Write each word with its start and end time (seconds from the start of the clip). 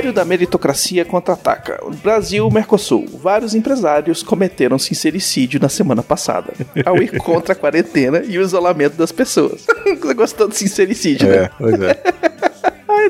Império 0.00 0.12
da 0.12 0.24
meritocracia 0.24 1.04
contra-ataca. 1.04 1.78
Brasil, 2.02 2.50
Mercosul. 2.50 3.06
Vários 3.22 3.54
empresários 3.54 4.22
cometeram 4.22 4.78
sincericídio 4.78 5.60
na 5.60 5.68
semana 5.68 6.02
passada. 6.02 6.52
Ao 6.84 6.96
ir 6.96 7.18
contra 7.18 7.52
a 7.52 7.56
quarentena 7.56 8.22
e 8.26 8.38
o 8.38 8.42
isolamento 8.42 8.96
das 8.96 9.12
pessoas. 9.12 9.66
Você 10.00 10.14
gostou 10.14 10.48
do 10.48 10.54
sincericídio, 10.54 11.28
né? 11.28 11.36
É, 11.36 11.50
pois 11.58 11.80
é. 11.82 12.49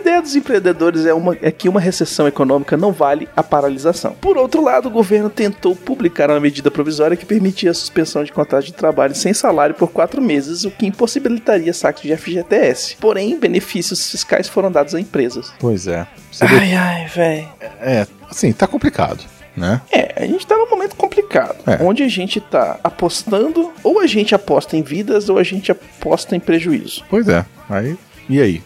A 0.00 0.02
ideia 0.02 0.22
dos 0.22 0.34
empreendedores 0.34 1.04
é, 1.04 1.12
uma, 1.12 1.36
é 1.42 1.50
que 1.50 1.68
uma 1.68 1.78
recessão 1.78 2.26
econômica 2.26 2.74
não 2.74 2.90
vale 2.90 3.28
a 3.36 3.42
paralisação. 3.42 4.14
Por 4.18 4.38
outro 4.38 4.62
lado, 4.64 4.88
o 4.88 4.90
governo 4.90 5.28
tentou 5.28 5.76
publicar 5.76 6.30
uma 6.30 6.40
medida 6.40 6.70
provisória 6.70 7.18
que 7.18 7.26
permitia 7.26 7.70
a 7.70 7.74
suspensão 7.74 8.24
de 8.24 8.32
contrato 8.32 8.64
de 8.64 8.72
trabalho 8.72 9.14
sem 9.14 9.34
salário 9.34 9.74
por 9.74 9.88
quatro 9.90 10.22
meses, 10.22 10.64
o 10.64 10.70
que 10.70 10.86
impossibilitaria 10.86 11.74
saques 11.74 12.02
de 12.02 12.16
FGTS. 12.16 12.96
Porém, 12.98 13.38
benefícios 13.38 14.10
fiscais 14.10 14.48
foram 14.48 14.72
dados 14.72 14.94
a 14.94 15.00
empresas. 15.00 15.52
Pois 15.58 15.86
é. 15.86 16.06
Vê- 16.32 16.46
Ai, 16.46 16.74
ai, 16.74 17.06
velho. 17.06 17.48
É, 17.82 18.06
assim, 18.30 18.52
tá 18.54 18.66
complicado, 18.66 19.22
né? 19.54 19.82
É, 19.92 20.14
a 20.16 20.26
gente 20.26 20.46
tá 20.46 20.56
num 20.56 20.70
momento 20.70 20.96
complicado, 20.96 21.56
É. 21.66 21.84
onde 21.84 22.02
a 22.02 22.08
gente 22.08 22.40
tá 22.40 22.80
apostando, 22.82 23.70
ou 23.84 24.00
a 24.00 24.06
gente 24.06 24.34
aposta 24.34 24.78
em 24.78 24.82
vidas, 24.82 25.28
ou 25.28 25.36
a 25.36 25.42
gente 25.42 25.70
aposta 25.70 26.34
em 26.34 26.40
prejuízo. 26.40 27.04
Pois 27.10 27.28
é. 27.28 27.44
Aí, 27.68 27.98
e 28.30 28.40
aí? 28.40 28.62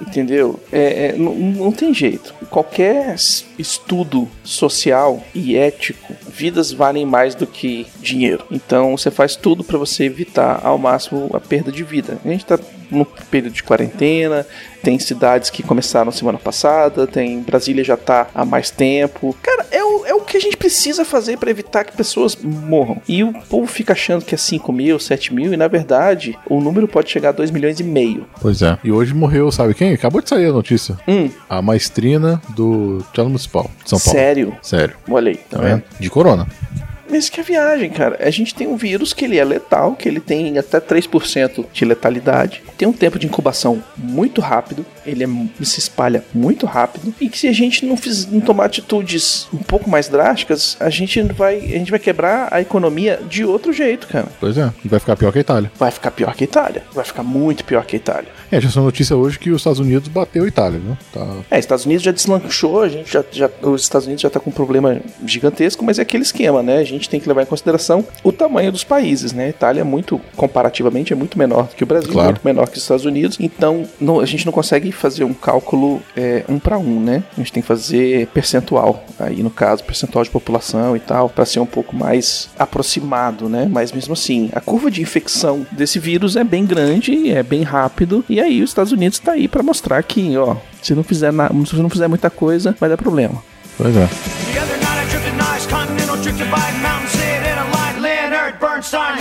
Entendeu? 0.00 0.58
É, 0.72 1.08
é, 1.08 1.12
não, 1.16 1.34
não 1.34 1.72
tem 1.72 1.92
jeito. 1.92 2.34
Qualquer 2.48 3.14
estudo 3.58 4.28
social 4.42 5.22
e 5.34 5.56
ético, 5.56 6.14
vidas 6.28 6.72
valem 6.72 7.04
mais 7.04 7.34
do 7.34 7.46
que 7.46 7.86
dinheiro. 8.00 8.44
Então 8.50 8.96
você 8.96 9.10
faz 9.10 9.36
tudo 9.36 9.62
para 9.62 9.78
você 9.78 10.04
evitar 10.04 10.60
ao 10.64 10.78
máximo 10.78 11.30
a 11.32 11.40
perda 11.40 11.70
de 11.70 11.84
vida. 11.84 12.18
A 12.24 12.28
gente 12.28 12.46
tá 12.46 12.58
no 12.90 13.04
período 13.04 13.52
de 13.54 13.62
quarentena, 13.62 14.46
tem 14.82 14.98
cidades 14.98 15.50
que 15.50 15.62
começaram 15.62 16.12
semana 16.12 16.38
passada, 16.38 17.06
tem 17.06 17.40
Brasília 17.42 17.82
já 17.82 17.96
tá 17.96 18.28
há 18.34 18.44
mais 18.44 18.70
tempo. 18.70 19.36
Cara, 19.42 19.66
é 19.70 19.82
o, 19.82 20.06
é 20.06 20.14
o 20.14 20.20
que 20.20 20.36
a 20.36 20.40
gente 20.40 20.56
precisa 20.56 21.04
fazer 21.04 21.38
para 21.38 21.50
evitar 21.50 21.84
que 21.84 21.96
pessoas 21.96 22.36
morram. 22.36 23.00
E 23.08 23.24
o 23.24 23.32
povo 23.32 23.66
fica 23.66 23.92
achando 23.92 24.24
que 24.24 24.34
é 24.34 24.38
5 24.38 24.72
mil, 24.72 24.98
7 24.98 25.34
mil, 25.34 25.52
e 25.52 25.56
na 25.56 25.66
verdade 25.68 26.38
o 26.48 26.60
número 26.60 26.86
pode 26.86 27.10
chegar 27.10 27.30
a 27.30 27.32
2 27.32 27.50
milhões 27.50 27.80
e 27.80 27.84
meio. 27.84 28.26
Pois 28.40 28.62
é. 28.62 28.78
E 28.84 28.92
hoje 28.92 29.12
morreu, 29.14 29.50
sabe 29.50 29.74
quem? 29.74 29.92
Acabou 29.92 30.20
de 30.22 30.28
sair 30.28 30.46
a 30.46 30.52
notícia. 30.52 30.96
Hum, 31.08 31.28
A 31.48 31.60
maestrina 31.60 32.40
do 32.50 32.98
Teatro 33.12 33.24
Municipal 33.26 33.70
de 33.82 33.90
São 33.90 33.98
Paulo. 33.98 34.18
sério? 34.18 34.56
Sério. 34.62 34.96
Olha 35.10 35.30
aí, 35.30 35.36
tá 35.36 35.56
Tá 35.56 35.62
vendo? 35.62 35.82
vendo? 35.82 35.84
De 35.98 36.10
corona. 36.10 36.46
Mas 37.08 37.28
que 37.28 37.40
é 37.40 37.42
viagem, 37.42 37.90
cara. 37.90 38.18
A 38.20 38.30
gente 38.30 38.54
tem 38.54 38.66
um 38.66 38.76
vírus 38.76 39.12
que 39.12 39.24
ele 39.24 39.38
é 39.38 39.44
letal, 39.44 39.94
que 39.94 40.08
ele 40.08 40.20
tem 40.20 40.58
até 40.58 40.80
3% 40.80 41.64
de 41.72 41.84
letalidade. 41.84 42.62
Tem 42.76 42.86
um 42.86 42.92
tempo 42.92 43.18
de 43.18 43.26
incubação 43.26 43.82
muito 43.96 44.40
rápido, 44.40 44.84
ele 45.04 45.24
é- 45.24 45.64
se 45.64 45.78
espalha 45.78 46.24
muito 46.34 46.66
rápido. 46.66 47.14
E 47.20 47.28
que 47.28 47.38
se 47.38 47.48
a 47.48 47.52
gente 47.52 47.84
não, 47.86 47.96
fiz, 47.96 48.26
não 48.26 48.40
tomar 48.40 48.66
atitudes 48.66 49.48
um 49.52 49.58
pouco 49.58 49.88
mais 49.88 50.08
drásticas, 50.08 50.76
a 50.80 50.90
gente 50.90 51.20
vai, 51.22 51.56
a 51.56 51.78
gente 51.78 51.90
vai 51.90 52.00
quebrar 52.00 52.48
a 52.50 52.60
economia 52.60 53.20
de 53.28 53.44
outro 53.44 53.72
jeito, 53.72 54.06
cara. 54.08 54.28
Pois 54.40 54.56
é. 54.58 54.72
Vai 54.84 55.00
ficar 55.00 55.16
pior 55.16 55.32
que 55.32 55.38
a 55.38 55.40
Itália. 55.40 55.70
Vai 55.78 55.90
ficar 55.90 56.10
pior 56.10 56.34
que 56.34 56.44
a 56.44 56.46
Itália. 56.46 56.82
Vai 56.92 57.04
ficar 57.04 57.22
muito 57.22 57.64
pior 57.64 57.84
que 57.84 57.96
a 57.96 57.98
Itália. 57.98 58.28
É, 58.50 58.60
já 58.60 58.70
saiu 58.70 58.84
notícia 58.84 59.16
hoje 59.16 59.38
que 59.38 59.50
os 59.50 59.60
Estados 59.60 59.80
Unidos 59.80 60.08
bateu 60.08 60.44
a 60.44 60.48
Itália, 60.48 60.78
viu? 60.78 60.96
Tá. 61.12 61.26
É, 61.50 61.58
Estados 61.58 61.84
Unidos 61.84 62.02
já 62.04 62.12
deslanchou, 62.12 62.82
a 62.82 62.88
gente 62.88 63.12
já, 63.12 63.24
já- 63.32 63.50
os 63.62 63.82
Estados 63.82 64.06
Unidos 64.06 64.22
já 64.22 64.30
tá 64.30 64.38
com 64.38 64.50
um 64.50 64.52
problema 64.52 65.00
gigantesco, 65.24 65.84
mas 65.84 65.98
é 65.98 66.02
aquele 66.02 66.22
esquema, 66.22 66.62
né? 66.62 66.78
A 66.78 66.84
gente 66.84 66.95
tem 67.08 67.20
que 67.20 67.28
levar 67.28 67.42
em 67.42 67.46
consideração 67.46 68.04
o 68.22 68.32
tamanho 68.32 68.72
dos 68.72 68.84
países, 68.84 69.32
né? 69.32 69.46
A 69.46 69.48
Itália 69.48 69.80
é 69.82 69.84
muito, 69.84 70.20
comparativamente, 70.36 71.12
é 71.12 71.16
muito 71.16 71.38
menor 71.38 71.68
que 71.68 71.82
o 71.82 71.86
Brasil, 71.86 72.12
Claro. 72.12 72.28
muito 72.30 72.44
menor 72.44 72.66
que 72.68 72.76
os 72.76 72.82
Estados 72.82 73.04
Unidos, 73.04 73.36
então 73.40 73.84
não- 74.00 74.20
a 74.20 74.26
gente 74.26 74.46
não 74.46 74.52
consegue 74.52 74.90
fazer 74.92 75.24
um 75.24 75.34
cálculo 75.34 76.00
é, 76.16 76.44
um 76.48 76.58
para 76.58 76.78
um, 76.78 77.00
né? 77.00 77.22
A 77.36 77.40
gente 77.40 77.52
tem 77.52 77.62
que 77.62 77.66
fazer 77.68 78.26
percentual, 78.28 79.04
aí 79.18 79.42
no 79.42 79.50
caso, 79.50 79.84
percentual 79.84 80.24
de 80.24 80.30
população 80.30 80.96
e 80.96 81.00
tal, 81.00 81.28
para 81.28 81.44
ser 81.44 81.60
um 81.60 81.66
pouco 81.66 81.94
mais 81.94 82.48
aproximado, 82.58 83.48
né? 83.48 83.68
Mas 83.70 83.92
mesmo 83.92 84.12
assim, 84.14 84.50
a 84.54 84.60
curva 84.60 84.90
de 84.90 85.02
infecção 85.02 85.66
desse 85.72 85.98
vírus 85.98 86.36
é 86.36 86.44
bem 86.44 86.64
grande, 86.64 87.30
é 87.30 87.42
bem 87.42 87.62
rápido, 87.62 88.24
e 88.28 88.40
aí 88.40 88.62
os 88.62 88.70
Estados 88.70 88.92
Unidos 88.92 89.18
tá 89.18 89.32
aí 89.32 89.48
para 89.48 89.62
mostrar 89.62 90.02
que, 90.02 90.36
ó, 90.36 90.56
se 90.82 90.94
não 90.94 91.02
fizer 91.02 91.32
na, 91.32 91.48
se 91.66 91.76
não 91.76 91.90
fizer 91.90 92.08
muita 92.08 92.30
coisa, 92.30 92.76
vai 92.78 92.88
dar 92.88 92.96
problema. 92.96 93.42
Pois 93.76 93.94
é. 93.96 94.08
Bernstein, 98.90 99.16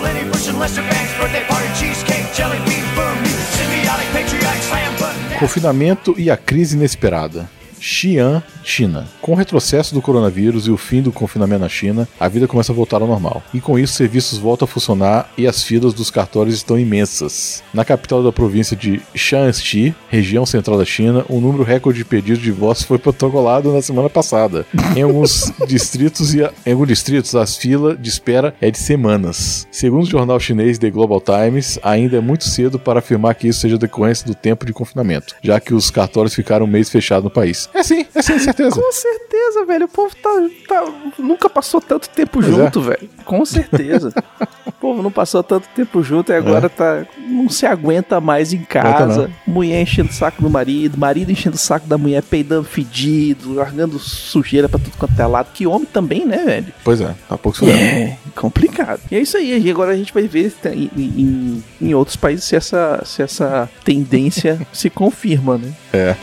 Lenny 0.00 0.20
and 0.20 0.58
Lester. 0.58 0.82
Birthday 1.18 1.44
party, 1.46 1.66
cheesecake, 1.78 2.32
jelly 2.34 2.58
bean, 2.58 2.84
boom, 2.94 3.18
symbiotic, 3.56 4.06
patriotic, 4.12 4.62
slam. 4.62 4.94
Confinamento 5.38 6.14
e 6.16 6.30
a 6.30 6.36
crise 6.36 6.76
inesperada. 6.76 7.48
Xi'an, 7.84 8.42
China. 8.62 9.06
Com 9.20 9.32
o 9.32 9.34
retrocesso 9.34 9.94
do 9.94 10.00
coronavírus 10.00 10.66
e 10.66 10.70
o 10.70 10.76
fim 10.78 11.02
do 11.02 11.12
confinamento 11.12 11.60
na 11.60 11.68
China, 11.68 12.08
a 12.18 12.26
vida 12.28 12.48
começa 12.48 12.72
a 12.72 12.74
voltar 12.74 13.02
ao 13.02 13.06
normal. 13.06 13.42
E 13.52 13.60
com 13.60 13.78
isso, 13.78 13.92
serviços 13.92 14.38
voltam 14.38 14.64
a 14.64 14.68
funcionar 14.68 15.30
e 15.36 15.46
as 15.46 15.62
filas 15.62 15.92
dos 15.92 16.10
cartórios 16.10 16.54
estão 16.54 16.78
imensas. 16.78 17.62
Na 17.74 17.84
capital 17.84 18.22
da 18.22 18.32
província 18.32 18.74
de 18.74 19.02
Shanxi, 19.14 19.94
região 20.08 20.46
central 20.46 20.78
da 20.78 20.84
China, 20.86 21.26
um 21.28 21.42
número 21.42 21.62
recorde 21.62 21.98
de 21.98 22.06
pedidos 22.06 22.38
de 22.38 22.44
divórcio 22.44 22.86
foi 22.86 22.98
protocolado 22.98 23.70
na 23.70 23.82
semana 23.82 24.08
passada. 24.08 24.64
Em 24.96 25.02
alguns 25.02 25.52
distritos 25.68 26.34
e 26.34 26.40
em 26.64 26.72
alguns 26.72 26.88
distritos, 26.88 27.34
as 27.34 27.54
filas 27.54 28.00
de 28.00 28.08
espera 28.08 28.54
é 28.62 28.70
de 28.70 28.78
semanas. 28.78 29.68
Segundo 29.70 30.04
o 30.04 30.10
jornal 30.10 30.40
chinês 30.40 30.78
The 30.78 30.88
Global 30.88 31.20
Times, 31.20 31.78
ainda 31.82 32.16
é 32.16 32.20
muito 32.20 32.44
cedo 32.44 32.78
para 32.78 33.00
afirmar 33.00 33.34
que 33.34 33.46
isso 33.46 33.60
seja 33.60 33.76
decorrência 33.76 34.26
do 34.26 34.34
tempo 34.34 34.64
de 34.64 34.72
confinamento, 34.72 35.34
já 35.42 35.60
que 35.60 35.74
os 35.74 35.90
cartórios 35.90 36.34
ficaram 36.34 36.64
um 36.64 36.68
mês 36.68 36.88
fechados 36.88 37.24
no 37.24 37.30
país. 37.30 37.68
É 37.74 37.82
sim, 37.82 38.06
é 38.14 38.22
sim, 38.22 38.38
certeza. 38.38 38.80
Com 38.80 38.92
certeza, 38.92 39.64
velho. 39.66 39.86
O 39.86 39.88
povo 39.88 40.14
tá, 40.14 40.30
tá- 40.68 40.92
nunca 41.18 41.50
passou 41.50 41.80
tanto 41.80 42.08
tempo 42.08 42.40
Pois 42.40 42.46
junto, 42.46 42.80
velho. 42.80 43.10
Com 43.24 43.44
certeza. 43.44 44.12
o 44.64 44.72
povo 44.72 45.02
não 45.02 45.10
passou 45.10 45.42
tanto 45.42 45.68
tempo 45.74 46.02
junto 46.02 46.30
e 46.30 46.34
agora 46.36 46.68
tá. 46.70 47.04
Não 47.26 47.48
se 47.48 47.66
aguenta 47.66 48.20
mais 48.20 48.52
em 48.52 48.58
casa. 48.62 49.30
Mulher 49.46 49.82
enchendo 49.82 50.10
o 50.10 50.12
saco 50.12 50.40
do 50.40 50.48
marido, 50.48 50.96
marido 50.96 51.32
enchendo 51.32 51.56
o 51.56 51.58
saco 51.58 51.86
da 51.88 51.98
mulher, 51.98 52.22
peidando 52.22 52.64
fedido, 52.64 53.52
largando 53.54 53.98
sujeira 53.98 54.68
pra 54.68 54.78
tudo 54.78 54.96
quanto 54.96 55.18
é 55.20 55.26
lado. 55.26 55.48
Que 55.52 55.66
homem 55.66 55.86
também, 55.92 56.24
né, 56.24 56.38
velho? 56.44 56.66
Pois 56.84 57.00
é, 57.00 57.12
há 57.28 57.36
pouco 57.36 57.58
se. 57.58 57.68
É, 57.70 58.16
complicado. 58.36 59.00
E 59.10 59.16
é 59.16 59.20
isso 59.20 59.36
aí. 59.36 59.58
E 59.60 59.70
agora 59.70 59.92
a 59.92 59.96
gente 59.96 60.14
vai 60.14 60.28
ver 60.28 60.52
em, 60.72 60.90
em- 60.94 61.64
em 61.80 61.94
outros 61.94 62.16
países 62.16 62.44
se 62.44 62.54
essa, 62.54 63.02
se 63.04 63.20
essa 63.20 63.68
tendência 63.84 64.60
se 64.72 64.88
confirma, 64.88 65.58
né? 65.58 65.72
É. 65.92 66.14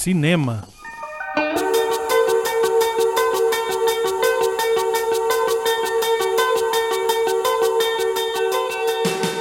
Cinema. 0.00 0.64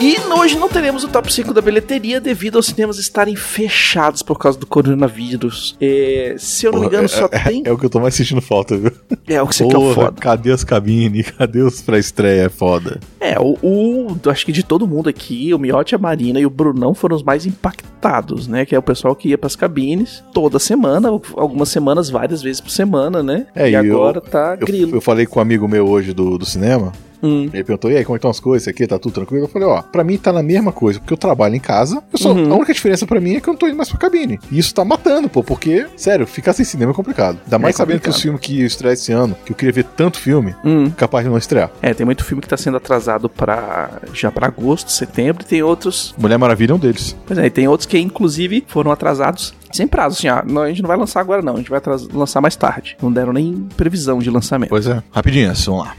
E 0.02 0.18
hoje 0.32 0.58
não 0.58 0.70
teremos 0.70 1.04
o 1.04 1.10
top 1.10 1.32
5 1.32 1.54
da 1.54 1.60
bilheteria 1.62 2.22
devido 2.22 2.56
aos 2.56 2.68
cinemas 2.68 2.98
estarem 2.98 3.36
fechados 3.36 4.22
por 4.24 4.40
causa 4.40 4.58
do 4.58 4.66
coronavírus. 4.66 5.76
É, 5.82 6.36
se 6.38 6.66
eu 6.66 6.72
não 6.72 6.80
me 6.80 6.86
Porra, 6.86 6.96
engano, 7.04 7.10
só 7.10 7.26
é, 7.32 7.40
tem. 7.40 7.64
é 7.66 7.72
o 7.72 7.78
que 7.78 7.86
eu 7.86 7.90
tô 7.90 8.00
mais 8.00 8.16
sentindo 8.16 8.40
falta, 8.42 8.78
viu? 8.78 8.92
É 9.28 9.42
o 9.42 9.48
que 9.48 9.56
você 9.56 9.68
quer 9.68 9.76
o 9.78 9.82
Porra, 9.82 9.94
foda. 9.96 10.12
cadê 10.22 10.52
as 10.54 10.64
cabines? 10.64 11.30
Cadê 11.32 11.62
os 11.62 11.82
pré-estreia? 11.82 12.44
É 12.44 12.50
foda. 12.50 13.00
É, 13.20 13.38
o, 13.40 13.58
o- 13.62 14.30
Acho 14.30 14.46
que 14.46 14.54
de 14.54 14.64
todo 14.64 14.88
mundo 14.88 15.10
aqui, 15.10 15.54
o 15.54 15.60
Miotti, 15.60 15.96
a 15.96 15.98
Marina 15.98 16.40
e 16.40 16.46
o 16.46 16.50
Brunão 16.50 16.94
foram 16.94 17.18
os 17.18 17.24
mais 17.24 17.46
impactados, 17.46 18.48
né? 18.48 18.66
Que 18.66 18.74
é 18.76 18.80
o 18.80 18.84
pessoal 18.84 19.14
que 19.16 19.28
ia 19.30 19.38
pras 19.38 19.56
cabines 19.58 20.24
toda 20.34 20.60
semana, 20.60 21.10
algumas 21.36 21.68
semanas, 21.70 22.10
várias 22.10 22.42
vezes 22.42 22.62
por 22.62 22.70
semana, 22.72 23.22
né? 23.22 23.48
É, 23.54 23.68
e 23.68 23.72
e 23.72 23.76
eu- 23.76 23.96
agora 23.98 24.22
tá 24.22 24.56
Eu, 24.60 24.66
grilo. 24.66 24.96
eu 24.96 25.02
falei 25.02 25.26
com 25.26 25.40
um 25.40 25.42
amigo 25.42 25.68
meu 25.68 25.88
hoje 25.90 26.14
do, 26.14 26.38
do 26.38 26.46
cinema. 26.46 26.94
Hum. 27.22 27.50
Ele 27.54 27.64
perguntou, 27.64 27.92
e 27.92 27.98
aí, 27.98 28.04
como 28.06 28.16
é 28.16 28.18
que 28.18 28.20
estão 28.20 28.32
as 28.32 28.40
coisas? 28.40 28.68
Aqui, 28.68 28.86
tá 28.88 28.98
tudo 29.00 29.14
tranquilo? 29.14 29.46
Eu 29.46 29.50
falei, 29.50 29.68
ó, 29.68 29.82
pra 29.82 30.04
mim 30.04 30.18
tá 30.18 30.32
na 30.32 30.42
mesma 30.44 30.72
coisa, 30.72 31.00
porque 31.00 31.14
eu 31.14 31.18
trabalho 31.18 31.56
em 31.56 31.60
casa, 31.60 32.02
eu 32.12 32.18
só, 32.20 32.32
Uhum. 32.32 32.52
a 32.54 32.56
única 32.56 32.74
diferença 32.74 33.06
pra 33.06 33.20
mim 33.20 33.36
é 33.36 33.40
que 33.42 33.50
eu 33.50 33.54
não 33.54 33.58
tô 33.60 33.68
indo 33.68 33.76
mais 33.78 33.90
pra 33.90 33.98
cabine. 33.98 34.40
E 34.52 34.58
isso 34.60 34.74
tá 34.74 34.84
matando, 34.86 35.28
pô, 35.30 35.44
porque, 35.44 35.86
sério, 35.96 36.26
ficar 36.28 36.54
sem 36.54 36.66
cinema 36.66 36.92
é 36.92 36.96
complicado. 36.96 37.38
Ainda 37.44 37.60
mais 37.60 37.76
É 37.76 37.78
sabendo 37.78 37.96
que 38.00 38.08
complicado. 38.08 38.16
os 38.16 38.22
filmes 38.22 38.42
que 38.42 38.62
estrear 38.64 38.94
esse 38.94 39.12
ano, 39.12 39.36
que 39.46 39.52
eu 39.52 39.56
queria 39.56 39.74
ver 39.74 39.84
tanto 39.84 40.18
filme, 40.20 40.56
Hum. 40.64 40.90
capaz 40.92 41.24
de 41.26 41.30
não 41.32 41.38
estrear. 41.38 41.70
É, 41.82 41.94
tem 41.94 42.06
muito 42.06 42.24
filme 42.24 42.42
que 42.42 42.48
tá 42.48 42.58
sendo 42.58 42.78
atrasado 42.78 43.28
para 43.30 44.00
já 44.14 44.32
pra 44.32 44.48
agosto, 44.48 44.92
setembro, 44.92 45.44
e 45.44 45.46
tem 45.46 45.62
outros. 45.64 46.14
Mulher 46.18 46.38
Maravilha 46.38 46.72
é 46.72 46.76
um 46.76 46.80
deles. 46.80 47.16
Pois 47.26 47.38
é, 47.40 47.46
e 47.46 47.50
tem 47.50 47.68
outros 47.68 47.86
que 47.88 47.98
inclusive 48.00 48.64
foram 48.68 48.92
atrasados 48.92 49.54
sem 49.72 49.88
prazo, 49.88 50.18
assim, 50.18 50.28
ah, 50.28 50.44
não, 50.48 50.64
a 50.64 50.70
gente 50.70 50.82
não 50.82 50.88
vai 50.88 50.98
lançar 50.98 51.20
agora 51.20 51.42
não, 51.44 51.54
a 51.54 51.58
gente 51.58 51.70
vai 51.70 51.80
lançar 52.14 52.42
mais 52.42 52.56
tarde. 52.56 52.98
Não 53.02 53.12
deram 53.12 53.32
nem 53.32 53.68
previsão 53.78 54.18
de 54.20 54.30
lançamento. 54.30 54.70
Pois 54.70 54.88
é. 54.88 55.02
Rapidinho, 55.12 55.54
vamos 55.54 55.86
lá. 55.86 55.96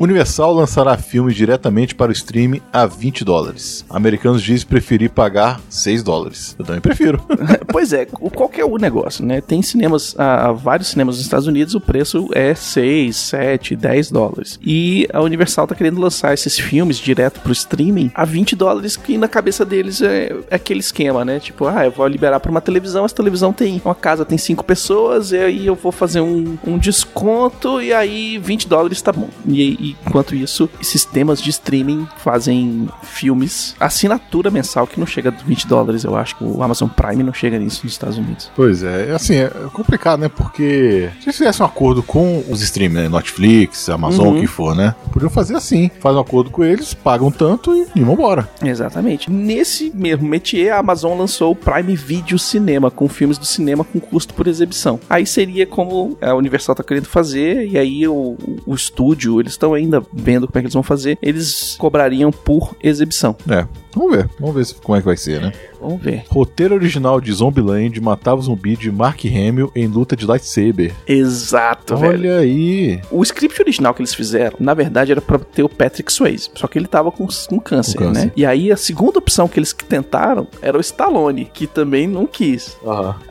Universal 0.00 0.54
lançará 0.54 0.96
filme 0.96 1.30
diretamente 1.34 1.94
para 1.94 2.08
o 2.08 2.12
streaming 2.12 2.62
a 2.72 2.86
20 2.86 3.22
dólares. 3.22 3.84
Americanos 3.90 4.42
dizem 4.42 4.66
preferir 4.66 5.10
pagar 5.10 5.60
6 5.68 6.02
dólares. 6.02 6.56
Eu 6.58 6.64
também 6.64 6.80
prefiro. 6.80 7.22
pois 7.70 7.92
é, 7.92 8.06
qual 8.06 8.50
é 8.56 8.64
o 8.64 8.78
negócio, 8.78 9.22
né? 9.22 9.42
Tem 9.42 9.60
cinemas, 9.60 10.18
há 10.18 10.52
vários 10.52 10.88
cinemas 10.88 11.16
nos 11.16 11.24
Estados 11.26 11.46
Unidos, 11.46 11.74
o 11.74 11.80
preço 11.82 12.30
é 12.32 12.54
6, 12.54 13.14
7, 13.14 13.76
10 13.76 14.10
dólares. 14.10 14.58
E 14.64 15.06
a 15.12 15.20
Universal 15.20 15.66
tá 15.66 15.74
querendo 15.74 16.00
lançar 16.00 16.32
esses 16.32 16.58
filmes 16.58 16.96
direto 16.96 17.38
pro 17.40 17.52
streaming 17.52 18.10
a 18.14 18.24
20 18.24 18.56
dólares, 18.56 18.96
que 18.96 19.18
na 19.18 19.28
cabeça 19.28 19.66
deles 19.66 20.00
é, 20.00 20.34
é 20.50 20.54
aquele 20.54 20.80
esquema, 20.80 21.26
né? 21.26 21.38
Tipo, 21.38 21.66
ah, 21.66 21.84
eu 21.84 21.90
vou 21.90 22.06
liberar 22.06 22.40
pra 22.40 22.50
uma 22.50 22.62
televisão, 22.62 23.04
essa 23.04 23.14
televisão 23.14 23.52
tem 23.52 23.82
uma 23.84 23.94
casa, 23.94 24.24
tem 24.24 24.38
cinco 24.38 24.64
pessoas, 24.64 25.30
e 25.32 25.36
aí 25.36 25.66
eu 25.66 25.74
vou 25.74 25.92
fazer 25.92 26.22
um, 26.22 26.56
um 26.66 26.78
desconto, 26.78 27.82
e 27.82 27.92
aí 27.92 28.38
20 28.38 28.66
dólares 28.66 29.02
tá 29.02 29.12
bom. 29.12 29.28
E, 29.46 29.89
e 29.89 29.89
enquanto 30.06 30.34
isso, 30.34 30.68
sistemas 30.80 31.40
de 31.42 31.50
streaming 31.50 32.06
fazem 32.18 32.88
filmes, 33.02 33.74
assinatura 33.78 34.50
mensal 34.50 34.86
que 34.86 34.98
não 34.98 35.06
chega 35.06 35.28
a 35.30 35.32
20 35.44 35.66
dólares, 35.66 36.04
eu 36.04 36.16
acho 36.16 36.36
que 36.36 36.44
o 36.44 36.62
Amazon 36.62 36.88
Prime 36.88 37.22
não 37.22 37.32
chega 37.32 37.58
nisso 37.58 37.80
nos 37.84 37.92
Estados 37.92 38.18
Unidos. 38.18 38.50
Pois 38.56 38.82
é, 38.82 39.12
assim, 39.12 39.36
é 39.36 39.48
complicado, 39.72 40.20
né? 40.20 40.28
Porque 40.28 41.10
se 41.20 41.26
eles 41.26 41.36
fizessem 41.38 41.62
um 41.64 41.68
acordo 41.68 42.02
com 42.02 42.42
os 42.48 42.60
streaming, 42.62 42.94
né? 42.94 43.08
Netflix, 43.08 43.88
Amazon, 43.88 44.20
Uhum. 44.28 44.38
o 44.38 44.40
que 44.40 44.46
for, 44.46 44.74
né? 44.74 44.94
Podiam 45.12 45.30
fazer 45.30 45.56
assim. 45.56 45.90
Faz 46.00 46.14
um 46.16 46.20
acordo 46.20 46.50
com 46.50 46.62
eles, 46.64 46.92
pagam 46.94 47.30
tanto 47.30 47.74
e, 47.74 47.86
e 47.96 48.02
vambora. 48.02 48.48
Exatamente. 48.62 49.30
Nesse 49.30 49.90
mesmo 49.94 50.28
métier, 50.28 50.72
a 50.72 50.78
Amazon 50.78 51.18
lançou 51.18 51.52
o 51.52 51.56
Prime 51.56 51.94
Video 51.96 52.38
Cinema, 52.38 52.90
com 52.90 53.08
filmes 53.08 53.38
do 53.38 53.44
cinema 53.46 53.84
com 53.84 53.98
custo 54.00 54.34
por 54.34 54.46
exibição. 54.46 55.00
Aí 55.08 55.26
seria 55.26 55.66
como 55.66 56.16
a 56.20 56.34
Universal 56.34 56.74
tá 56.74 56.82
querendo 56.82 57.06
fazer, 57.06 57.66
e 57.68 57.78
aí 57.78 58.06
o, 58.06 58.36
o 58.66 58.74
estúdio, 58.74 59.40
eles 59.40 59.52
estão 59.52 59.74
ainda 59.80 60.02
vendo 60.12 60.46
como 60.46 60.58
é 60.58 60.60
que 60.60 60.66
eles 60.66 60.74
vão 60.74 60.82
fazer, 60.82 61.18
eles 61.20 61.76
cobrariam 61.78 62.30
por 62.30 62.76
exibição. 62.82 63.36
É, 63.48 63.66
vamos 63.94 64.16
ver. 64.16 64.30
Vamos 64.38 64.54
ver 64.54 64.80
como 64.82 64.96
é 64.96 65.00
que 65.00 65.06
vai 65.06 65.16
ser, 65.16 65.40
né? 65.40 65.52
Vamos 65.80 66.00
ver. 66.02 66.24
Roteiro 66.28 66.74
original 66.74 67.20
de 67.20 67.32
Zombieland 67.32 68.00
matava 68.00 68.38
o 68.38 68.42
zumbi 68.42 68.76
de 68.76 68.90
Mark 68.90 69.24
Hamill 69.24 69.70
em 69.74 69.86
luta 69.86 70.14
de 70.16 70.26
lightsaber. 70.26 70.92
Exato, 71.06 71.96
velho. 71.96 72.12
Olha 72.12 72.38
aí. 72.38 73.00
O 73.10 73.22
script 73.22 73.60
original 73.60 73.94
que 73.94 74.00
eles 74.00 74.14
fizeram, 74.14 74.56
na 74.60 74.74
verdade, 74.74 75.12
era 75.12 75.20
pra 75.20 75.38
ter 75.38 75.62
o 75.62 75.68
Patrick 75.68 76.12
Swayze. 76.12 76.50
Só 76.54 76.66
que 76.66 76.78
ele 76.78 76.86
tava 76.86 77.10
com, 77.10 77.26
com 77.48 77.60
câncer, 77.60 77.96
Com 77.98 78.04
câncer. 78.06 78.26
né? 78.26 78.32
E 78.36 78.44
aí 78.44 78.70
a 78.72 78.76
segunda 78.76 79.18
opção 79.18 79.48
que 79.48 79.58
eles 79.58 79.72
tentaram 79.72 80.46
era 80.62 80.76
o 80.76 80.80
Stallone, 80.80 81.46
que 81.52 81.66
também 81.66 82.06
não 82.06 82.26
quis. 82.26 82.76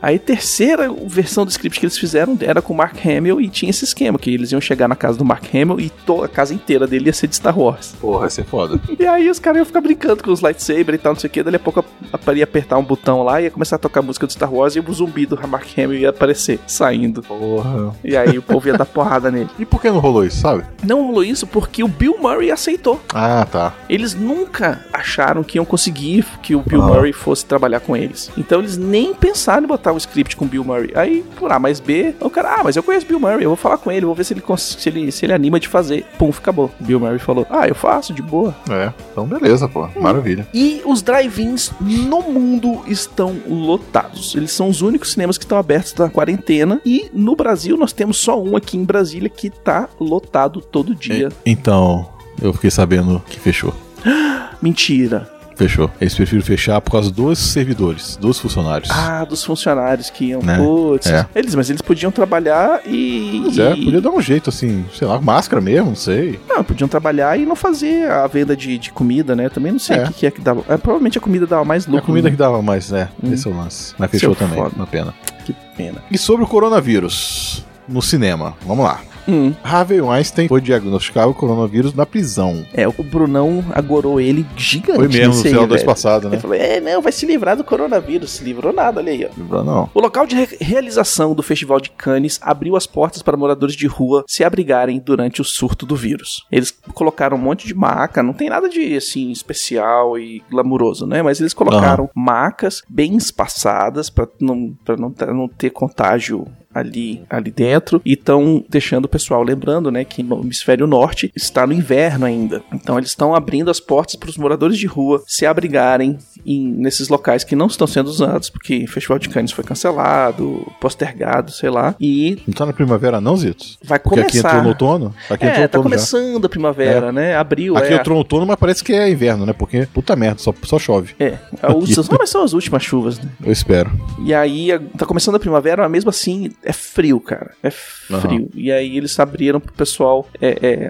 Aí 0.00 0.16
a 0.16 0.18
terceira 0.18 0.92
versão 1.06 1.44
do 1.44 1.50
script 1.50 1.78
que 1.78 1.86
eles 1.86 1.98
fizeram 1.98 2.36
era 2.40 2.60
com 2.62 2.72
o 2.72 2.76
Mark 2.76 2.96
Hamill 3.06 3.40
e 3.40 3.48
tinha 3.48 3.70
esse 3.70 3.84
esquema, 3.84 4.18
que 4.18 4.30
eles 4.32 4.52
iam 4.52 4.60
chegar 4.60 4.88
na 4.88 4.96
casa 4.96 5.18
do 5.18 5.24
Mark 5.24 5.44
Hamill 5.54 5.80
e 5.80 5.90
to- 5.90 6.22
a 6.24 6.28
casa 6.28 6.54
inteira 6.54 6.86
dele 6.86 7.06
ia 7.06 7.12
ser 7.12 7.26
de 7.26 7.36
Star 7.36 7.58
Wars. 7.58 7.94
Porra, 8.00 8.20
vai 8.20 8.30
ser 8.30 8.44
foda. 8.44 8.80
E 8.98 9.06
aí 9.06 9.28
os 9.30 9.38
caras 9.38 9.58
iam 9.58 9.66
ficar 9.66 9.80
brincando 9.80 10.22
com 10.22 10.30
os 10.32 10.40
lightsabers 10.40 10.98
e 10.98 11.02
tal, 11.02 11.12
não 11.14 11.20
sei 11.20 11.28
o 11.28 11.32
que, 11.32 11.42
dali 11.42 11.56
a 11.56 11.60
pouco 11.60 11.80
a- 11.80 12.18
ia 12.40 12.44
apertar 12.44 12.78
um 12.78 12.82
botão 12.84 13.22
lá 13.22 13.40
e 13.40 13.44
ia 13.44 13.50
começar 13.50 13.76
a 13.76 13.78
tocar 13.78 14.00
a 14.00 14.02
música 14.02 14.26
do 14.26 14.32
Star 14.32 14.52
Wars 14.52 14.74
e 14.76 14.80
o 14.80 14.92
zumbi 14.92 15.26
do 15.26 15.38
Mark 15.48 15.66
Hamill 15.78 15.94
ia 16.00 16.10
aparecer, 16.10 16.58
saindo. 16.66 17.22
Porra. 17.22 17.94
E 18.04 18.16
aí 18.16 18.36
o 18.38 18.42
povo 18.42 18.66
ia 18.68 18.76
dar 18.76 18.84
porrada 18.86 19.30
nele. 19.30 19.48
E 19.58 19.64
por 19.66 19.80
que 19.80 19.90
não 19.90 19.98
rolou 19.98 20.24
isso, 20.24 20.40
sabe? 20.40 20.64
Não 20.82 21.04
rolou 21.06 21.22
isso 21.22 21.46
porque 21.46 21.84
o 21.84 21.88
Bill 21.88 22.16
Murray 22.18 22.50
aceitou. 22.50 23.00
Ah, 23.14 23.46
tá. 23.50 23.74
Eles 23.88 24.14
nunca 24.14 24.84
acharam 24.92 25.42
que 25.42 25.58
iam 25.58 25.64
conseguir 25.64 26.24
que 26.42 26.54
o 26.54 26.60
Bill 26.60 26.82
Ah. 26.82 26.86
Murray 26.86 27.12
fosse 27.12 27.44
trabalhar 27.44 27.80
com 27.80 27.96
eles. 27.96 28.30
Então 28.38 28.60
eles 28.60 28.76
nem 28.78 29.12
pensaram 29.14 29.64
em 29.64 29.66
botar 29.66 29.92
um 29.92 29.96
script 29.98 30.34
com 30.36 30.44
o 30.46 30.48
Bill 30.48 30.64
Murray. 30.64 30.92
Aí, 30.94 31.24
por 31.36 31.52
A 31.52 31.58
mais 31.58 31.78
B, 31.78 32.14
o 32.20 32.30
cara, 32.30 32.56
ah, 32.56 32.64
mas 32.64 32.74
eu 32.76 32.82
conheço 32.82 33.04
o 33.04 33.08
Bill 33.08 33.20
Murray, 33.20 33.42
eu 33.44 33.50
vou 33.50 33.56
falar 33.56 33.76
com 33.78 33.92
ele, 33.92 34.06
vou 34.06 34.14
ver 34.14 34.24
se 34.24 34.32
ele, 34.32 34.42
se 34.56 34.88
ele, 34.88 35.12
se 35.12 35.26
ele 35.26 35.32
anima 35.34 35.60
de 35.60 35.68
fazer. 35.68 36.04
Pum, 36.18 36.30
acabou. 36.30 36.70
Bill 36.80 36.98
Murray 37.00 37.18
falou, 37.18 37.46
ah, 37.50 37.68
eu 37.68 37.74
faço, 37.74 38.14
de 38.14 38.22
boa. 38.22 38.54
É. 38.70 38.90
Então 39.12 39.26
beleza, 39.26 39.68
pô. 39.68 39.88
Maravilha. 40.00 40.46
E 40.54 40.80
os 40.86 41.02
drive-ins 41.02 41.70
no 41.80 42.29
mundo 42.30 42.82
estão 42.86 43.36
lotados. 43.46 44.34
Eles 44.34 44.52
são 44.52 44.68
os 44.68 44.82
únicos 44.82 45.12
cinemas 45.12 45.36
que 45.36 45.44
estão 45.44 45.58
abertos 45.58 45.94
na 45.94 46.08
quarentena. 46.08 46.80
E 46.84 47.10
no 47.12 47.34
Brasil 47.34 47.76
nós 47.76 47.92
temos 47.92 48.18
só 48.18 48.40
um 48.40 48.56
aqui 48.56 48.76
em 48.76 48.84
Brasília 48.84 49.28
que 49.28 49.50
tá 49.50 49.88
lotado 49.98 50.60
todo 50.60 50.94
dia. 50.94 51.30
Então, 51.44 52.08
eu 52.40 52.52
fiquei 52.52 52.70
sabendo 52.70 53.22
que 53.28 53.38
fechou. 53.38 53.74
Mentira. 54.62 55.39
Fechou. 55.60 55.90
Eles 56.00 56.14
preferem 56.14 56.42
fechar 56.42 56.80
por 56.80 56.92
causa 56.92 57.10
dos 57.10 57.38
servidores, 57.38 58.16
dos 58.16 58.38
funcionários. 58.38 58.90
Ah, 58.90 59.26
dos 59.26 59.44
funcionários 59.44 60.08
que 60.08 60.24
iam. 60.26 60.40
Né? 60.40 60.56
Putz. 60.56 61.06
É. 61.06 61.26
Eles, 61.34 61.54
mas 61.54 61.68
eles 61.68 61.82
podiam 61.82 62.10
trabalhar 62.10 62.80
e. 62.86 63.40
Pois 63.44 63.58
é, 63.58 63.70
podia 63.76 64.00
dar 64.00 64.08
um 64.10 64.22
jeito 64.22 64.48
assim, 64.48 64.86
sei 64.96 65.06
lá, 65.06 65.20
máscara 65.20 65.60
mesmo, 65.60 65.88
não 65.90 65.94
sei. 65.96 66.40
Não, 66.48 66.64
podiam 66.64 66.88
trabalhar 66.88 67.38
e 67.38 67.44
não 67.44 67.54
fazer 67.54 68.10
a 68.10 68.26
venda 68.26 68.56
de, 68.56 68.78
de 68.78 68.90
comida, 68.90 69.36
né? 69.36 69.50
Também 69.50 69.70
não 69.72 69.78
sei 69.78 69.98
É. 69.98 70.04
o 70.04 70.06
que, 70.06 70.12
que 70.14 70.26
é 70.26 70.30
que 70.30 70.40
dava. 70.40 70.60
É, 70.66 70.78
provavelmente 70.78 71.18
a 71.18 71.20
comida 71.20 71.46
dava 71.46 71.62
mais 71.64 71.84
É 71.86 71.90
lucro. 71.90 72.04
a 72.04 72.06
comida 72.06 72.28
né? 72.28 72.30
que 72.30 72.38
dava 72.38 72.62
mais, 72.62 72.90
né? 72.90 73.10
Esse 73.22 73.46
é 73.46 73.50
o 73.50 73.54
lance. 73.54 73.94
Mas 73.98 74.10
fechou 74.10 74.34
Seu 74.34 74.46
também, 74.46 74.62
foda. 74.62 74.74
uma 74.76 74.86
pena. 74.86 75.12
Que 75.44 75.54
pena. 75.76 75.98
E 76.10 76.16
sobre 76.16 76.42
o 76.44 76.48
coronavírus 76.48 77.64
no 77.86 78.00
cinema, 78.00 78.54
vamos 78.66 78.84
lá. 78.84 79.00
Hum. 79.30 79.54
Harvey 79.62 80.00
Weinstein 80.00 80.48
foi 80.48 80.60
diagnosticado 80.60 81.32
com 81.34 81.40
coronavírus 81.40 81.94
na 81.94 82.04
prisão. 82.04 82.64
É, 82.72 82.86
o 82.88 82.92
Brunão 82.92 83.64
agorou 83.72 84.20
ele 84.20 84.44
gigante. 84.56 84.98
Foi 84.98 85.08
mesmo 85.08 85.34
no 85.34 85.40
céu 85.40 85.66
do 85.66 85.68
mês 85.72 85.84
passado, 85.84 86.28
né? 86.28 86.34
Ele 86.34 86.42
falou: 86.42 86.56
é, 86.56 86.80
não, 86.80 87.00
vai 87.00 87.12
se 87.12 87.26
livrar 87.26 87.56
do 87.56 87.64
coronavírus. 87.64 88.30
Se 88.32 88.44
livrou 88.44 88.72
nada, 88.72 89.00
olha 89.00 89.12
aí, 89.12 89.24
ó. 89.24 89.28
Lembrou, 89.36 89.64
Não. 89.64 89.90
O 89.94 90.00
local 90.00 90.26
de 90.26 90.36
re- 90.36 90.56
realização 90.60 91.34
do 91.34 91.42
Festival 91.42 91.80
de 91.80 91.90
Cannes 91.90 92.38
abriu 92.42 92.76
as 92.76 92.86
portas 92.86 93.22
para 93.22 93.36
moradores 93.36 93.74
de 93.76 93.86
rua 93.86 94.24
se 94.26 94.42
abrigarem 94.44 94.98
durante 94.98 95.40
o 95.40 95.44
surto 95.44 95.86
do 95.86 95.94
vírus. 95.96 96.44
Eles 96.50 96.72
colocaram 96.94 97.36
um 97.36 97.40
monte 97.40 97.66
de 97.66 97.74
maca, 97.74 98.22
não 98.22 98.32
tem 98.32 98.48
nada 98.48 98.68
de 98.68 98.96
assim 98.96 99.30
especial 99.30 100.18
e 100.18 100.42
glamuroso, 100.50 101.06
né? 101.06 101.22
Mas 101.22 101.40
eles 101.40 101.54
colocaram 101.54 102.08
macas 102.14 102.82
bem 102.88 103.16
espaçadas 103.16 104.10
para 104.10 104.28
não, 104.40 104.74
pra 104.84 104.96
não, 104.96 105.12
não 105.34 105.48
ter 105.48 105.70
contágio 105.70 106.46
ali, 106.72 107.22
ali 107.28 107.50
dentro 107.50 108.00
e 108.04 108.12
estão 108.12 108.64
deixando 108.68 109.04
o 109.04 109.08
pessoal 109.08 109.42
lembrando, 109.42 109.90
né, 109.90 110.04
que 110.04 110.22
no 110.22 110.40
hemisfério 110.40 110.86
norte 110.86 111.30
está 111.34 111.66
no 111.66 111.72
inverno 111.72 112.26
ainda. 112.26 112.62
Então 112.72 112.96
eles 112.98 113.10
estão 113.10 113.34
abrindo 113.34 113.70
as 113.70 113.80
portas 113.80 114.16
para 114.16 114.30
os 114.30 114.36
moradores 114.36 114.78
de 114.78 114.86
rua 114.86 115.22
se 115.26 115.46
abrigarem 115.46 116.18
em, 116.44 116.68
nesses 116.68 117.08
locais 117.08 117.44
que 117.44 117.56
não 117.56 117.66
estão 117.66 117.86
sendo 117.86 118.08
usados, 118.08 118.50
porque 118.50 118.84
o 118.84 118.88
Festival 118.88 119.18
de 119.18 119.28
Cannes 119.28 119.52
foi 119.52 119.64
cancelado, 119.64 120.66
postergado, 120.80 121.50
sei 121.50 121.70
lá, 121.70 121.94
e 122.00 122.38
Não 122.46 122.54
tá 122.54 122.66
na 122.66 122.72
primavera 122.72 123.20
não, 123.20 123.36
Zitos? 123.36 123.78
vai 123.84 123.98
Porque 123.98 124.20
aqui 124.20 124.30
começar. 124.30 124.48
entrou 124.48 124.62
no 124.62 124.68
outono. 124.70 125.14
Aqui 125.28 125.44
é, 125.44 125.48
entrou 125.48 125.68
tá 125.68 125.78
outono 125.78 125.82
já. 125.84 125.96
começando 125.96 126.44
a 126.44 126.48
primavera, 126.48 127.12
né? 127.12 127.36
Abril 127.36 127.76
Aqui 127.76 127.92
é. 127.92 127.96
entrou 127.96 128.14
no 128.14 128.18
outono, 128.18 128.46
mas 128.46 128.56
parece 128.56 128.82
que 128.82 128.92
é 128.92 129.08
inverno, 129.10 129.44
né? 129.44 129.52
Porque, 129.52 129.86
puta 129.92 130.14
merda, 130.16 130.38
só, 130.38 130.54
só 130.62 130.78
chove. 130.78 131.14
É, 131.18 131.38
não, 131.62 131.80
mas 132.18 132.30
são 132.30 132.42
as 132.42 132.52
últimas 132.52 132.82
chuvas, 132.82 133.18
né? 133.18 133.28
Eu 133.44 133.52
espero. 133.52 133.90
E 134.24 134.32
aí, 134.32 134.70
tá 134.96 135.04
começando 135.04 135.34
a 135.34 135.40
primavera, 135.40 135.82
mas 135.82 136.00
mesmo 136.00 136.10
assim 136.10 136.50
é 136.62 136.72
frio, 136.72 137.20
cara. 137.20 137.52
É 137.62 137.70
frio. 137.70 138.50
E 138.54 138.70
aí 138.70 138.96
eles 138.96 139.18
abriram 139.18 139.60
pro 139.60 139.72
pessoal, 139.72 140.28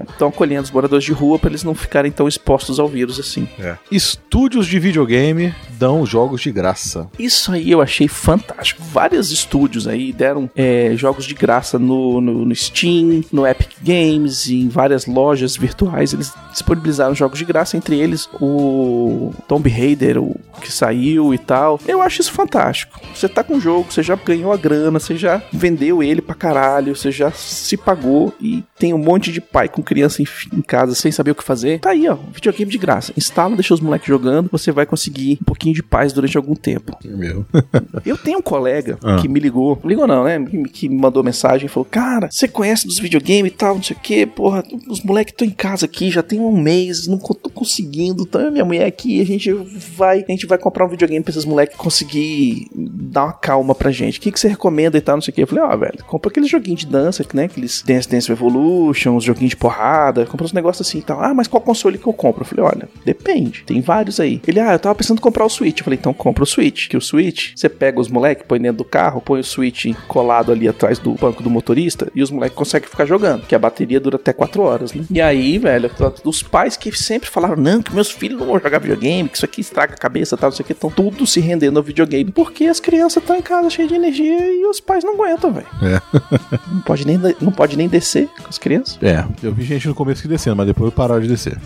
estão 0.08 0.28
acolhendo 0.28 0.62
os 0.62 0.70
moradores 0.70 1.04
de 1.04 1.12
rua 1.12 1.38
pra 1.38 1.50
eles 1.50 1.62
não 1.62 1.74
ficarem 1.74 2.10
tão 2.10 2.26
expostos 2.26 2.78
ao 2.78 2.88
vírus 2.88 3.18
assim. 3.18 3.48
Estúdios 3.90 4.66
de 4.66 4.78
videogame 4.78 5.54
dão 5.72 6.04
jogos 6.04 6.42
de 6.42 6.50
graça. 6.50 7.08
Isso 7.18 7.52
aí 7.52 7.70
eu 7.70 7.80
achei 7.80 8.08
fantástico. 8.08 8.82
Vários 8.82 9.30
estúdios 9.30 9.86
aí 9.86 10.12
deram 10.12 10.50
é, 10.54 10.92
jogos 10.96 11.24
de 11.24 11.34
graça 11.34 11.78
no, 11.78 12.20
no, 12.20 12.44
no 12.44 12.54
Steam, 12.54 13.22
no 13.32 13.46
Epic 13.46 13.72
Games, 13.82 14.46
e 14.46 14.60
em 14.60 14.68
várias 14.68 15.06
lojas 15.06 15.56
virtuais. 15.56 16.12
Eles 16.12 16.32
disponibilizaram 16.50 17.14
jogos 17.14 17.38
de 17.38 17.44
graça, 17.44 17.76
entre 17.76 17.98
eles 17.98 18.28
o 18.40 19.32
Tomb 19.48 19.68
Raider, 19.68 20.22
o 20.22 20.38
que 20.60 20.72
saiu 20.72 21.32
e 21.32 21.38
tal. 21.38 21.80
Eu 21.86 22.02
acho 22.02 22.20
isso 22.20 22.32
fantástico. 22.32 23.00
Você 23.14 23.28
tá 23.28 23.42
com 23.42 23.56
o 23.56 23.60
jogo, 23.60 23.90
você 23.90 24.02
já 24.02 24.14
ganhou 24.16 24.52
a 24.52 24.56
grana, 24.56 24.98
você 24.98 25.16
já 25.16 25.42
vendeu 25.60 26.02
ele 26.02 26.20
pra 26.22 26.34
caralho, 26.34 26.96
você 26.96 27.10
já 27.10 27.30
se 27.30 27.76
pagou 27.76 28.32
e 28.40 28.64
tem 28.78 28.94
um 28.94 28.98
monte 28.98 29.30
de 29.30 29.40
pai 29.40 29.68
com 29.68 29.82
criança 29.82 30.22
em, 30.22 30.26
em 30.52 30.62
casa 30.62 30.94
sem 30.94 31.12
saber 31.12 31.32
o 31.32 31.34
que 31.34 31.44
fazer. 31.44 31.80
Tá 31.80 31.90
aí, 31.90 32.08
ó, 32.08 32.16
videogame 32.32 32.70
de 32.70 32.78
graça. 32.78 33.12
Instala, 33.16 33.54
deixa 33.54 33.74
os 33.74 33.80
moleques 33.80 34.08
jogando, 34.08 34.48
você 34.50 34.72
vai 34.72 34.86
conseguir 34.86 35.38
um 35.42 35.44
pouquinho 35.44 35.74
de 35.74 35.82
paz 35.82 36.12
durante 36.12 36.36
algum 36.36 36.54
tempo. 36.54 36.96
Mesmo. 37.04 37.46
Eu 38.04 38.16
tenho 38.16 38.38
um 38.38 38.42
colega 38.42 38.98
Ah. 39.04 39.18
que 39.20 39.28
me 39.28 39.38
ligou, 39.38 39.78
ligou 39.84 40.06
não, 40.06 40.24
né? 40.24 40.42
Que, 40.72 40.88
me 40.88 40.96
mandou 40.96 41.22
mensagem 41.22 41.66
e 41.66 41.68
falou: 41.68 41.86
Cara, 41.90 42.28
você 42.30 42.48
conhece 42.48 42.86
dos 42.86 42.98
videogames 42.98 43.52
e 43.52 43.54
tal, 43.54 43.74
não 43.74 43.82
sei 43.82 43.96
o 43.96 44.00
que, 44.00 44.26
porra, 44.26 44.64
os 44.88 45.02
moleques 45.02 45.32
estão 45.32 45.46
em 45.46 45.50
casa 45.50 45.84
aqui, 45.84 46.10
já 46.10 46.22
tem 46.22 46.40
um 46.40 46.56
mês, 46.56 47.06
não 47.06 47.18
tô 47.18 47.50
conseguindo, 47.50 48.28
e 48.32 48.50
minha 48.50 48.64
mulher 48.64 48.86
aqui, 48.86 49.20
a 49.20 49.26
gente 49.26 49.52
vai, 49.52 50.24
a 50.26 50.30
gente 50.30 50.46
vai 50.46 50.58
comprar 50.58 50.86
um 50.86 50.88
videogame 50.88 51.22
pra 51.22 51.30
esses 51.30 51.44
moleques 51.44 51.76
conseguir 51.76 52.68
dar 52.74 53.24
uma 53.24 53.32
calma 53.32 53.74
pra 53.74 53.90
gente. 53.90 54.18
O 54.18 54.22
que, 54.22 54.32
que 54.32 54.40
você 54.40 54.48
recomenda 54.48 54.96
e 54.96 55.00
tal, 55.00 55.16
não 55.16 55.22
sei 55.22 55.32
o 55.32 55.34
que. 55.34 55.49
Falei, 55.50 55.64
ó, 55.64 55.76
velho, 55.76 56.04
compra 56.06 56.30
aqueles 56.30 56.48
joguinhos 56.48 56.80
de 56.80 56.86
dança, 56.86 57.26
né? 57.34 57.44
Aqueles 57.44 57.82
Dance 57.82 58.08
Dance 58.08 58.28
Revolution, 58.28 59.16
os 59.16 59.24
joguinhos 59.24 59.50
de 59.50 59.56
porrada, 59.56 60.24
compra 60.26 60.46
uns 60.46 60.52
negócios 60.52 60.86
assim 60.86 60.98
e 60.98 61.02
tal. 61.02 61.20
Ah, 61.20 61.34
mas 61.34 61.48
qual 61.48 61.60
console 61.60 61.98
que 61.98 62.06
eu 62.06 62.12
compro? 62.12 62.42
Eu 62.42 62.46
falei, 62.46 62.64
olha, 62.64 62.88
depende, 63.04 63.64
tem 63.64 63.80
vários 63.80 64.20
aí. 64.20 64.40
Ele, 64.46 64.60
ah, 64.60 64.72
eu 64.72 64.78
tava 64.78 64.94
pensando 64.94 65.18
em 65.18 65.20
comprar 65.20 65.44
o 65.44 65.48
Switch. 65.48 65.78
Eu 65.78 65.84
falei, 65.84 65.98
então 65.98 66.14
compra 66.14 66.44
o 66.44 66.46
Switch, 66.46 66.88
que 66.88 66.96
o 66.96 67.00
Switch, 67.00 67.52
você 67.56 67.68
pega 67.68 68.00
os 68.00 68.08
moleques, 68.08 68.44
põe 68.46 68.60
dentro 68.60 68.78
do 68.78 68.84
carro, 68.84 69.20
põe 69.20 69.40
o 69.40 69.44
Switch 69.44 69.86
colado 70.06 70.52
ali 70.52 70.68
atrás 70.68 70.98
do 70.98 71.14
banco 71.14 71.42
do 71.42 71.50
motorista 71.50 72.10
e 72.14 72.22
os 72.22 72.30
moleques 72.30 72.56
conseguem 72.56 72.88
ficar 72.88 73.04
jogando, 73.04 73.46
que 73.46 73.54
a 73.54 73.58
bateria 73.58 73.98
dura 73.98 74.16
até 74.16 74.32
4 74.32 74.62
horas, 74.62 74.92
né? 74.92 75.04
E 75.10 75.20
aí, 75.20 75.58
velho, 75.58 75.90
os 76.24 76.42
pais 76.42 76.76
que 76.76 76.96
sempre 76.96 77.28
falaram, 77.28 77.56
não, 77.56 77.82
que 77.82 77.94
meus 77.94 78.10
filhos 78.10 78.38
não 78.38 78.46
vão 78.46 78.60
jogar 78.60 78.78
videogame, 78.78 79.28
que 79.28 79.36
isso 79.36 79.44
aqui 79.44 79.60
estraga 79.60 79.94
a 79.94 79.98
cabeça, 79.98 80.36
tal, 80.36 80.50
não 80.50 80.56
sei 80.56 80.62
o 80.62 80.66
que, 80.66 80.72
estão 80.72 80.90
tudo 80.90 81.26
se 81.26 81.40
rendendo 81.40 81.78
ao 81.78 81.82
videogame, 81.82 82.30
porque 82.30 82.66
as 82.66 82.78
crianças 82.78 83.22
estão 83.22 83.36
em 83.36 83.42
casa 83.42 83.70
cheias 83.70 83.88
de 83.88 83.94
energia 83.94 84.52
e 84.52 84.64
os 84.66 84.80
pais 84.80 85.02
não 85.04 85.14
aguentam, 85.14 85.39
velho. 85.48 85.66
É. 85.82 86.00
Não 86.68 86.80
pode 86.80 87.06
nem, 87.06 87.18
não 87.40 87.52
pode 87.52 87.76
nem 87.76 87.88
descer 87.88 88.28
com 88.42 88.48
as 88.48 88.58
crianças. 88.58 88.98
É, 89.02 89.24
eu 89.42 89.52
vi 89.52 89.64
gente 89.64 89.88
no 89.88 89.94
começo 89.94 90.22
que 90.22 90.28
descendo, 90.28 90.56
mas 90.56 90.66
depois 90.66 90.92
pararam 90.92 91.20
de 91.20 91.28
descer. 91.28 91.58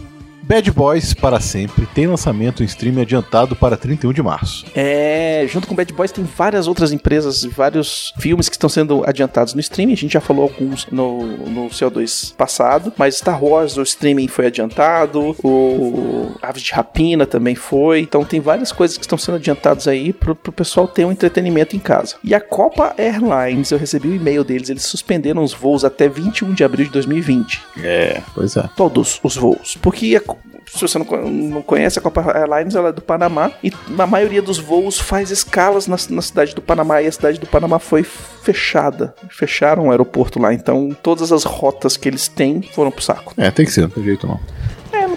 Bad 0.47 0.71
Boys 0.73 1.15
para 1.15 1.41
sempre 1.41 1.87
tem 1.87 2.07
lançamento 2.07 2.63
em 2.63 2.67
streaming 2.67 3.01
adiantado 3.01 3.57
para 3.57 3.77
31 3.79 4.13
de 4.13 4.23
março. 4.23 4.67
É, 4.75 5.47
junto 5.49 5.67
com 5.67 5.75
Bad 5.75 5.91
Boys 5.95 6.13
tem 6.13 6.23
várias 6.25 6.67
outras 6.69 6.93
empresas, 6.93 7.43
vários 7.45 8.13
filmes 8.19 8.49
que 8.49 8.55
estão 8.55 8.69
sendo 8.69 9.03
adiantados 9.09 9.55
no 9.55 9.61
streaming. 9.61 9.95
A 9.95 9.97
gente 9.97 10.13
já 10.13 10.21
falou 10.21 10.43
alguns 10.43 10.87
no, 10.91 11.25
no 11.49 11.69
CO2 11.71 12.35
passado, 12.37 12.93
mas 12.99 13.17
Star 13.17 13.43
Wars, 13.43 13.79
o 13.79 13.83
streaming 13.83 14.29
foi 14.29 14.47
adiantado, 14.49 15.35
o 15.43 16.33
Aves 16.43 16.63
de 16.63 16.73
Rapina 16.73 17.25
também 17.25 17.55
foi. 17.55 18.01
Então 18.01 18.23
tem 18.23 18.39
várias 18.41 18.71
coisas 18.71 18.99
que 18.99 19.05
estão 19.05 19.17
sendo 19.17 19.37
adiantadas 19.37 19.89
aí 19.89 20.13
pro, 20.13 20.35
pro 20.35 20.53
pessoal 20.53 20.87
ter 20.87 21.07
um 21.07 21.13
entretenimento 21.13 21.75
em 21.75 21.79
casa. 21.81 22.17
E 22.23 22.35
a 22.35 22.41
Copa 22.41 22.95
Airlines, 22.99 23.71
eu 23.71 23.79
recebi 23.79 24.09
o 24.09 24.15
e-mail 24.15 24.45
deles, 24.45 24.69
eles 24.69 24.83
suspenderam 24.85 25.43
os 25.43 25.55
voos 25.55 25.85
até 25.87 26.07
21 26.07 26.53
de 26.53 26.63
abril 26.65 26.85
de 26.85 26.93
2020 26.93 27.63
É, 27.83 28.21
pois 28.35 28.57
é. 28.57 28.69
todos 28.77 29.19
os 29.23 29.37
voos. 29.37 29.79
Porque 29.81 30.15
a- 30.17 30.34
se 30.67 30.81
você 30.81 30.99
não, 30.99 31.05
não 31.31 31.63
conhece 31.63 31.99
a 31.99 32.03
Copa 32.03 32.21
Airlines, 32.37 32.75
ela 32.75 32.89
é 32.89 32.93
do 32.93 33.03
Panamá 33.03 33.53
e 33.63 33.73
a 33.99 34.07
maioria 34.07 34.43
dos 34.43 34.59
voos 34.59 34.99
faz 34.99 35.31
escalas 35.31 35.87
na, 35.87 35.97
na 36.11 36.23
cidade 36.23 36.55
do 36.55 36.63
Panamá 36.63 37.03
e 37.03 37.07
a 37.07 37.13
cidade 37.13 37.39
do 37.39 37.47
Panamá 37.47 37.79
foi 37.79 38.03
fechada. 38.03 39.15
Fecharam 39.31 39.89
o 39.89 39.91
aeroporto 39.91 40.39
lá, 40.39 40.53
então 40.53 40.97
todas 41.03 41.33
as 41.33 41.45
rotas 41.45 41.97
que 41.97 42.09
eles 42.09 42.29
têm 42.29 42.63
foram 42.63 42.91
pro 42.91 43.03
saco. 43.03 43.35
É, 43.37 43.51
tem 43.51 43.65
que 43.65 43.73
ser, 43.73 43.83
não 43.83 43.91
tem 43.91 44.05
jeito 44.05 44.27
não. 44.27 44.41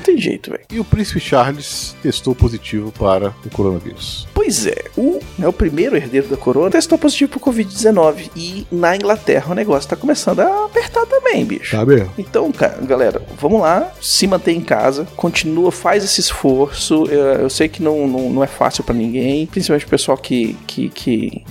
Tem 0.08 0.18
jeito, 0.18 0.52
velho. 0.52 0.64
E 0.72 0.80
o 0.80 0.86
Príncipe 0.86 1.20
Charles 1.20 1.94
testou 2.02 2.34
positivo 2.34 2.94
para 2.94 3.36
o 3.46 3.50
coronavírus. 3.50 4.26
Pois 4.34 4.66
é, 4.66 4.86
o, 4.96 5.20
né, 5.38 5.46
o 5.46 5.52
primeiro 5.52 5.98
herdeiro 5.98 6.30
da 6.30 6.38
coroa 6.38 6.72
testou 6.72 6.98
positivo 6.98 7.32
pro 7.32 7.42
Covid-19 7.42 8.32
e 8.34 8.66
na 8.72 8.96
Inglaterra 8.96 9.52
o 9.52 9.54
negócio 9.54 9.90
tá 9.90 9.98
começando 9.98 10.40
a 10.40 10.64
apertar 10.64 11.06
também, 11.08 11.44
bicho. 11.44 11.76
Sabe? 11.76 12.08
Então, 12.18 12.50
cara, 12.54 12.78
galera, 12.84 13.22
vamos 13.38 13.60
lá, 13.60 13.92
se 14.00 14.26
manter 14.28 14.54
em 14.54 14.62
casa, 14.62 15.06
continua, 15.18 15.74
faz 15.74 16.06
esse 16.06 16.22
esforço. 16.22 17.04
Eu, 17.08 17.42
eu 17.42 17.50
sei 17.50 17.68
que 17.68 17.84
não, 17.84 18.08
não, 18.08 18.30
não 18.30 18.42
é 18.42 18.48
fácil 18.48 18.86
pra 18.86 18.96
ninguém, 18.96 19.46
principalmente 19.46 19.88
o 19.88 19.90
pessoal 19.90 20.18
que, 20.18 20.54
que, 20.66 20.88
que 20.88 21.44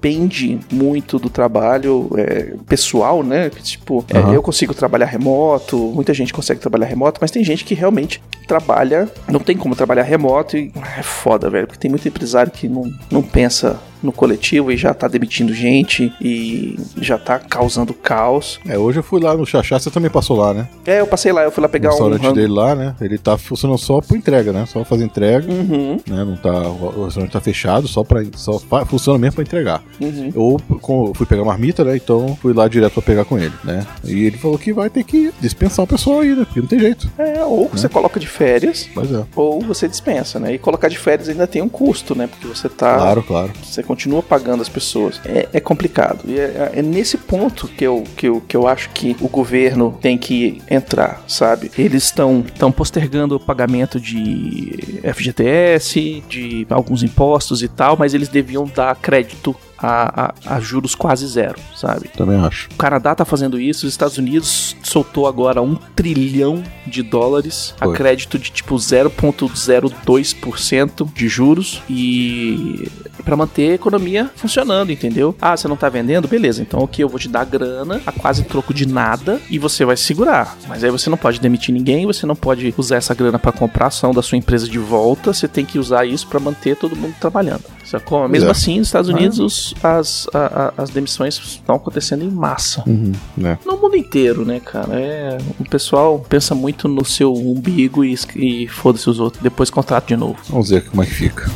depende 0.00 0.60
muito 0.70 1.18
do 1.18 1.28
trabalho 1.28 2.08
é, 2.16 2.54
pessoal, 2.68 3.22
né? 3.22 3.50
Tipo, 3.50 4.04
é, 4.08 4.18
Aham. 4.18 4.34
eu 4.34 4.42
consigo 4.42 4.72
trabalhar 4.72 5.06
remoto, 5.06 5.76
muita 5.76 6.14
gente 6.14 6.32
consegue 6.32 6.60
trabalhar 6.60 6.86
remoto, 6.86 7.18
mas 7.20 7.32
tem 7.32 7.42
gente 7.42 7.64
que 7.64 7.74
realmente 7.74 8.22
trabalha, 8.46 9.10
não 9.28 9.40
tem 9.40 9.56
como 9.56 9.74
trabalhar 9.74 10.04
remoto 10.04 10.56
e 10.56 10.72
é 10.96 11.02
foda, 11.02 11.50
velho, 11.50 11.66
porque 11.66 11.80
tem 11.80 11.90
muito 11.90 12.06
empresário 12.06 12.50
que 12.52 12.68
não, 12.68 12.90
não 13.10 13.22
pensa 13.22 13.78
no 14.02 14.12
coletivo 14.12 14.70
e 14.72 14.76
já 14.76 14.92
tá 14.94 15.08
demitindo 15.08 15.52
gente 15.52 16.12
e 16.20 16.78
já 17.00 17.18
tá 17.18 17.38
causando 17.38 17.92
caos. 17.94 18.58
É, 18.66 18.78
hoje 18.78 18.98
eu 18.98 19.02
fui 19.02 19.20
lá 19.20 19.36
no 19.36 19.44
Xaxá, 19.46 19.78
você 19.78 19.90
também 19.90 20.10
passou 20.10 20.36
lá, 20.36 20.52
né? 20.54 20.68
É, 20.86 21.00
eu 21.00 21.06
passei 21.06 21.32
lá, 21.32 21.42
eu 21.42 21.50
fui 21.50 21.60
lá 21.62 21.66
O 21.68 21.70
pegar 21.70 21.88
um 21.88 21.92
restaurante 21.92 22.32
dele 22.34 22.52
lá, 22.52 22.74
né? 22.74 22.94
Ele 23.00 23.18
tá 23.18 23.36
funcionando 23.36 23.78
só 23.78 24.00
por 24.00 24.16
entrega, 24.16 24.52
né? 24.52 24.64
Só 24.66 24.84
fazer 24.84 25.04
entrega, 25.04 25.50
Uhum, 25.50 25.98
né? 26.06 26.24
Não 26.24 26.36
tá, 26.36 26.50
o 26.52 27.04
restaurante 27.04 27.32
tá 27.32 27.40
fechado, 27.40 27.88
só 27.88 28.04
para 28.04 28.24
só 28.36 28.58
funciona 28.86 29.18
mesmo 29.18 29.34
pra 29.36 29.42
entregar. 29.42 29.82
uhum. 30.00 30.32
Eu 30.34 30.78
com- 30.80 31.12
fui 31.14 31.26
pegar 31.26 31.44
marmita, 31.44 31.84
né? 31.84 31.96
Então 31.96 32.36
fui 32.40 32.52
lá 32.52 32.68
direto 32.68 32.92
pra 32.94 33.02
pegar 33.02 33.24
com 33.24 33.38
ele, 33.38 33.52
né? 33.64 33.86
E 34.04 34.24
ele 34.24 34.36
falou 34.36 34.58
que 34.58 34.72
vai 34.72 34.88
ter 34.90 35.04
que 35.04 35.32
dispensar 35.40 35.84
o 35.84 35.88
pessoal 35.88 36.20
aí, 36.20 36.34
né? 36.34 36.44
Porque 36.44 36.60
não 36.60 36.66
tem 36.68 36.78
jeito. 36.78 37.10
É, 37.18 37.44
ou 37.44 37.68
você 37.68 37.88
coloca 37.88 38.18
de 38.20 38.26
férias, 38.26 38.88
é. 38.96 39.24
ou 39.34 39.60
você 39.60 39.88
dispensa, 39.88 40.38
né? 40.38 40.54
E 40.54 40.58
colocar 40.58 40.88
de 40.88 40.98
férias 40.98 41.28
ainda 41.28 41.46
tem 41.46 41.62
um 41.62 41.68
custo, 41.68 42.14
né? 42.14 42.26
Porque 42.26 42.46
você 42.46 42.68
tá. 42.68 42.96
Claro, 42.96 43.22
claro. 43.22 43.50
Você 43.62 43.82
continua 43.88 44.22
pagando 44.22 44.60
as 44.60 44.68
pessoas. 44.68 45.18
É, 45.24 45.48
é 45.54 45.60
complicado. 45.60 46.20
E 46.26 46.38
é, 46.38 46.72
é 46.74 46.82
nesse 46.82 47.16
ponto 47.16 47.66
que 47.66 47.84
eu, 47.84 48.04
que, 48.14 48.28
eu, 48.28 48.42
que 48.46 48.54
eu 48.54 48.68
acho 48.68 48.90
que 48.90 49.16
o 49.18 49.28
governo 49.28 49.96
tem 49.98 50.18
que 50.18 50.60
entrar, 50.70 51.24
sabe? 51.26 51.70
Eles 51.78 52.04
estão 52.04 52.44
estão 52.46 52.70
postergando 52.70 53.36
o 53.36 53.40
pagamento 53.40 53.98
de 53.98 55.00
FGTS, 55.14 56.22
de 56.28 56.66
alguns 56.68 57.02
impostos 57.02 57.62
e 57.62 57.68
tal, 57.68 57.96
mas 57.96 58.12
eles 58.12 58.28
deviam 58.28 58.66
dar 58.66 58.94
crédito 58.96 59.56
a, 59.78 60.26
a, 60.26 60.34
a 60.56 60.60
juros 60.60 60.94
quase 60.94 61.26
zero, 61.26 61.58
sabe? 61.74 62.08
Também 62.08 62.38
acho. 62.40 62.68
O 62.72 62.76
Canadá 62.76 63.14
tá 63.14 63.24
fazendo 63.24 63.58
isso, 63.60 63.86
os 63.86 63.92
Estados 63.92 64.18
Unidos 64.18 64.76
soltou 64.82 65.26
agora 65.26 65.62
um 65.62 65.74
trilhão 65.74 66.62
de 66.86 67.02
dólares 67.02 67.74
a 67.80 67.86
Foi. 67.86 67.96
crédito 67.96 68.38
de 68.38 68.50
tipo 68.50 68.74
0,02% 68.74 71.10
de 71.14 71.28
juros 71.28 71.82
e 71.88 72.90
para 73.24 73.36
manter 73.36 73.70
a 73.70 73.74
economia 73.74 74.30
funcionando, 74.36 74.90
entendeu? 74.90 75.34
Ah, 75.40 75.56
você 75.56 75.66
não 75.68 75.76
tá 75.76 75.88
vendendo? 75.88 76.28
Beleza, 76.28 76.62
então 76.62 76.80
ok, 76.80 77.02
eu 77.04 77.08
vou 77.08 77.18
te 77.18 77.28
dar 77.28 77.44
grana 77.44 78.00
a 78.06 78.12
quase 78.12 78.44
troco 78.44 78.72
de 78.72 78.86
nada 78.86 79.40
e 79.50 79.58
você 79.58 79.84
vai 79.84 79.96
segurar. 79.96 80.56
Mas 80.68 80.82
aí 80.84 80.90
você 80.90 81.10
não 81.10 81.16
pode 81.16 81.40
demitir 81.40 81.74
ninguém, 81.74 82.06
você 82.06 82.24
não 82.26 82.36
pode 82.36 82.72
usar 82.76 82.96
essa 82.96 83.14
grana 83.14 83.38
para 83.38 83.52
comprar 83.52 83.86
ação 83.86 84.12
da 84.12 84.22
sua 84.22 84.38
empresa 84.38 84.68
de 84.68 84.78
volta, 84.78 85.32
você 85.32 85.46
tem 85.48 85.64
que 85.64 85.78
usar 85.78 86.04
isso 86.06 86.26
para 86.28 86.40
manter 86.40 86.76
todo 86.76 86.96
mundo 86.96 87.14
trabalhando. 87.20 87.64
Sacou? 87.84 88.28
Mesmo 88.28 88.48
é. 88.48 88.52
assim, 88.52 88.78
nos 88.78 88.88
Estados 88.88 89.08
Unidos 89.10 89.38
os- 89.38 89.74
as, 89.82 90.26
a- 90.34 90.72
a- 90.78 90.82
as 90.82 90.90
demissões 90.90 91.38
estão 91.38 91.74
acontecendo 91.76 92.22
em 92.22 92.30
massa. 92.30 92.82
Uhum, 92.86 93.12
né? 93.36 93.58
No 93.64 93.78
mundo 93.78 93.96
inteiro, 93.96 94.44
né, 94.44 94.60
cara? 94.60 94.88
É, 94.92 95.38
o 95.58 95.64
pessoal 95.68 96.18
pensa 96.28 96.54
muito 96.54 96.86
no 96.86 97.04
seu 97.04 97.32
umbigo 97.32 98.04
e, 98.04 98.14
e 98.36 98.68
foda-se 98.68 99.08
os 99.08 99.18
outros. 99.18 99.42
Depois 99.42 99.70
contrato 99.70 100.08
de 100.08 100.16
novo. 100.16 100.36
Vamos 100.50 100.68
ver 100.70 100.84
como 100.84 101.02
é 101.02 101.06
que 101.06 101.14
fica. 101.14 101.50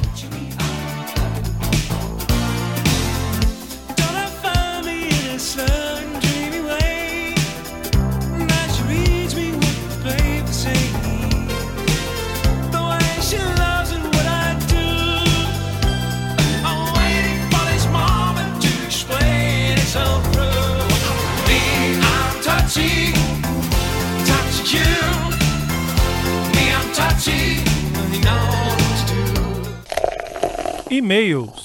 E-mails. 30.93 31.62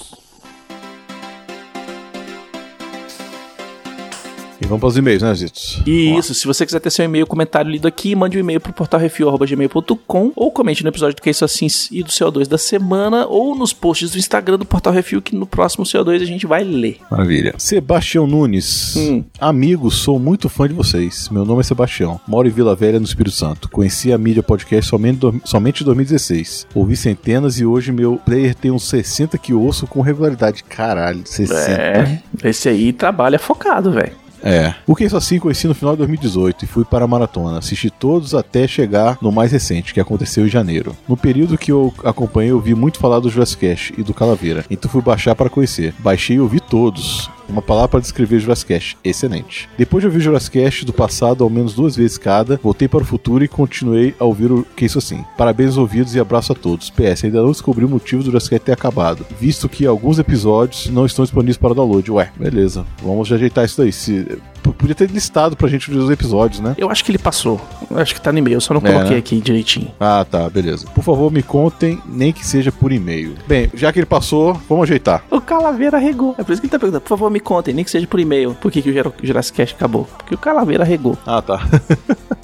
Vamos 4.68 4.80
para 4.80 4.88
os 4.88 4.96
e-mails, 4.96 5.22
né, 5.22 5.34
Zitos? 5.34 5.82
Isso, 5.86 6.34
se 6.34 6.46
você 6.46 6.64
quiser 6.64 6.80
ter 6.80 6.90
seu 6.90 7.04
e-mail, 7.04 7.26
comentário 7.26 7.70
lido 7.70 7.88
aqui, 7.88 8.14
mande 8.14 8.36
um 8.36 8.40
e-mail 8.40 8.60
pro 8.60 8.72
portalrefil.gmail.com 8.72 10.32
ou 10.36 10.50
comente 10.52 10.82
no 10.82 10.88
episódio 10.90 11.16
do 11.16 11.22
Que 11.22 11.28
é 11.28 11.32
Isso 11.32 11.44
Assim 11.44 11.66
e 11.90 12.02
do 12.02 12.08
CO2 12.10 12.46
da 12.46 12.58
semana 12.58 13.26
ou 13.26 13.54
nos 13.56 13.72
posts 13.72 14.10
do 14.10 14.18
Instagram 14.18 14.58
do 14.58 14.64
Portal 14.64 14.92
Refil 14.92 15.20
que 15.22 15.34
no 15.34 15.46
próximo 15.46 15.84
CO2 15.84 16.22
a 16.22 16.24
gente 16.24 16.46
vai 16.46 16.64
ler. 16.64 16.98
Maravilha. 17.10 17.54
Sebastião 17.58 18.26
Nunes. 18.26 18.94
Hum. 18.96 19.24
Amigo, 19.40 19.90
sou 19.90 20.18
muito 20.18 20.48
fã 20.48 20.66
de 20.68 20.74
vocês. 20.74 21.28
Meu 21.30 21.44
nome 21.44 21.60
é 21.60 21.64
Sebastião. 21.64 22.20
Moro 22.26 22.48
em 22.48 22.50
Vila 22.50 22.74
Velha, 22.74 22.98
no 22.98 23.04
Espírito 23.06 23.34
Santo. 23.36 23.68
Conheci 23.68 24.12
a 24.12 24.18
mídia 24.18 24.42
podcast 24.42 24.88
somente, 24.88 25.18
do- 25.18 25.40
somente 25.44 25.82
em 25.82 25.84
2016. 25.84 26.66
Ouvi 26.74 26.96
centenas 26.96 27.58
e 27.58 27.64
hoje 27.66 27.92
meu 27.92 28.16
player 28.24 28.54
tem 28.54 28.70
uns 28.70 28.84
60 28.88 29.36
que 29.38 29.52
ouço 29.52 29.86
com 29.86 30.00
regularidade. 30.00 30.64
Caralho, 30.64 31.22
60. 31.24 31.58
É, 31.70 32.22
esse 32.44 32.68
aí 32.68 32.92
trabalha 32.92 33.38
focado, 33.38 33.90
velho. 33.92 34.12
É. 34.42 34.74
O 34.86 34.94
que 34.94 35.04
é 35.04 35.06
isso 35.06 35.16
assim 35.16 35.38
conheci 35.38 35.66
no 35.66 35.74
final 35.74 35.94
de 35.94 35.98
2018 35.98 36.64
e 36.64 36.68
fui 36.68 36.84
para 36.84 37.04
a 37.04 37.08
maratona. 37.08 37.58
Assisti 37.58 37.90
todos 37.90 38.34
até 38.34 38.66
chegar 38.66 39.18
no 39.20 39.32
mais 39.32 39.52
recente, 39.52 39.92
que 39.92 40.00
aconteceu 40.00 40.46
em 40.46 40.50
janeiro. 40.50 40.96
No 41.08 41.16
período 41.16 41.58
que 41.58 41.72
eu 41.72 41.92
acompanhei, 42.04 42.50
eu 42.50 42.60
vi 42.60 42.74
muito 42.74 42.98
falar 42.98 43.20
do 43.20 43.30
Jurassic 43.30 43.60
Cast 43.60 43.94
e 43.98 44.02
do 44.02 44.14
Calaveira. 44.14 44.64
Então 44.70 44.90
fui 44.90 45.02
baixar 45.02 45.34
para 45.34 45.50
conhecer. 45.50 45.94
Baixei 45.98 46.36
e 46.36 46.40
ouvi 46.40 46.60
todos. 46.60 47.30
Uma 47.48 47.62
palavra 47.62 47.88
para 47.88 48.00
descrever 48.00 48.38
Jurassic 48.40 48.68
Cast. 48.68 48.98
Excelente. 49.02 49.68
Depois 49.78 50.02
de 50.02 50.06
ouvir 50.06 50.20
Jurassic 50.20 50.58
Cast 50.58 50.84
do 50.84 50.92
passado 50.92 51.42
ao 51.42 51.50
menos 51.50 51.74
duas 51.74 51.96
vezes 51.96 52.18
cada, 52.18 52.60
voltei 52.62 52.86
para 52.86 53.02
o 53.02 53.06
futuro 53.06 53.42
e 53.42 53.48
continuei 53.48 54.14
a 54.18 54.24
ouvir 54.24 54.52
o 54.52 54.66
que 54.76 54.84
isso 54.84 54.98
assim. 54.98 55.24
Parabéns 55.36 55.76
ouvidos 55.76 56.14
e 56.14 56.20
abraço 56.20 56.52
a 56.52 56.54
todos. 56.54 56.90
PS, 56.90 57.24
ainda 57.24 57.40
não 57.40 57.50
descobri 57.50 57.84
o 57.84 57.88
motivo 57.88 58.22
do 58.22 58.26
Jurassic 58.26 58.50
Cast 58.50 58.66
ter 58.66 58.72
acabado, 58.72 59.24
visto 59.40 59.68
que 59.68 59.86
alguns 59.86 60.18
episódios 60.18 60.90
não 60.90 61.06
estão 61.06 61.24
disponíveis 61.24 61.56
para 61.56 61.74
download. 61.74 62.10
Ué, 62.10 62.30
beleza. 62.36 62.84
Vamos 63.02 63.32
ajeitar 63.32 63.64
isso 63.64 63.80
daí. 63.80 63.92
Se... 63.92 64.38
Podia 64.72 64.94
ter 64.94 65.10
listado 65.10 65.56
pra 65.56 65.68
gente 65.68 65.90
os 65.90 66.10
episódios, 66.10 66.60
né? 66.60 66.74
Eu 66.78 66.90
acho 66.90 67.04
que 67.04 67.10
ele 67.10 67.18
passou. 67.18 67.60
Eu 67.90 67.98
acho 67.98 68.14
que 68.14 68.20
tá 68.20 68.30
no 68.32 68.38
e-mail, 68.38 68.60
só 68.60 68.74
não 68.74 68.80
É, 68.84 68.92
coloquei 68.92 69.12
né? 69.12 69.18
aqui 69.18 69.40
direitinho. 69.40 69.90
Ah, 69.98 70.24
tá, 70.28 70.48
beleza. 70.50 70.86
Por 70.94 71.02
favor, 71.02 71.30
me 71.32 71.42
contem, 71.42 72.00
nem 72.06 72.32
que 72.32 72.46
seja 72.46 72.70
por 72.72 72.92
e-mail. 72.92 73.34
Bem, 73.46 73.70
já 73.74 73.92
que 73.92 73.98
ele 73.98 74.06
passou, 74.06 74.54
vamos 74.68 74.84
ajeitar. 74.84 75.22
O 75.30 75.40
Calaveira 75.40 75.98
regou. 75.98 76.34
É 76.38 76.44
por 76.44 76.52
isso 76.52 76.60
que 76.60 76.66
ele 76.66 76.72
tá 76.72 76.78
perguntando. 76.78 77.00
Por 77.02 77.08
favor, 77.08 77.30
me 77.30 77.40
contem, 77.40 77.72
nem 77.74 77.84
que 77.84 77.90
seja 77.90 78.06
por 78.06 78.20
e-mail. 78.20 78.54
Por 78.60 78.70
que, 78.70 78.82
que 78.82 78.90
o 78.90 78.92
Jura- 78.92 79.12
Jurassic 79.22 79.56
Cast 79.56 79.74
acabou? 79.74 80.04
Porque 80.18 80.34
o 80.34 80.38
Calaveira 80.38 80.84
regou. 80.84 81.16
Ah, 81.26 81.40
tá. 81.42 81.60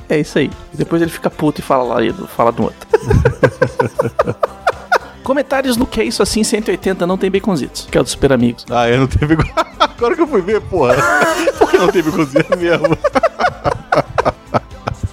É 0.06 0.20
isso 0.20 0.38
aí. 0.38 0.50
Depois 0.74 1.00
ele 1.00 1.10
fica 1.10 1.30
puto 1.30 1.62
e 1.62 1.64
fala 1.64 1.82
lá, 1.94 2.04
e 2.04 2.12
fala 2.12 2.52
do 2.52 2.64
outro. 2.64 2.86
Comentários 5.24 5.76
no 5.78 5.86
que 5.86 6.00
é 6.02 6.04
isso 6.04 6.22
assim 6.22 6.44
180 6.44 7.06
não 7.06 7.16
tem 7.16 7.30
baconzitos, 7.30 7.88
que 7.90 7.96
é 7.96 8.00
o 8.00 8.04
dos 8.04 8.12
Super 8.12 8.32
Amigos. 8.32 8.66
ah, 8.70 8.88
eu 8.88 9.00
não 9.00 9.06
teve. 9.06 9.34
Agora 9.80 10.14
que 10.14 10.20
eu 10.20 10.26
fui 10.26 10.42
ver, 10.42 10.60
porra. 10.60 10.94
Por 11.58 11.70
que 11.72 11.78
não 11.78 11.88
teve 11.88 12.12
cozinha 12.12 12.44
mesmo? 12.58 12.96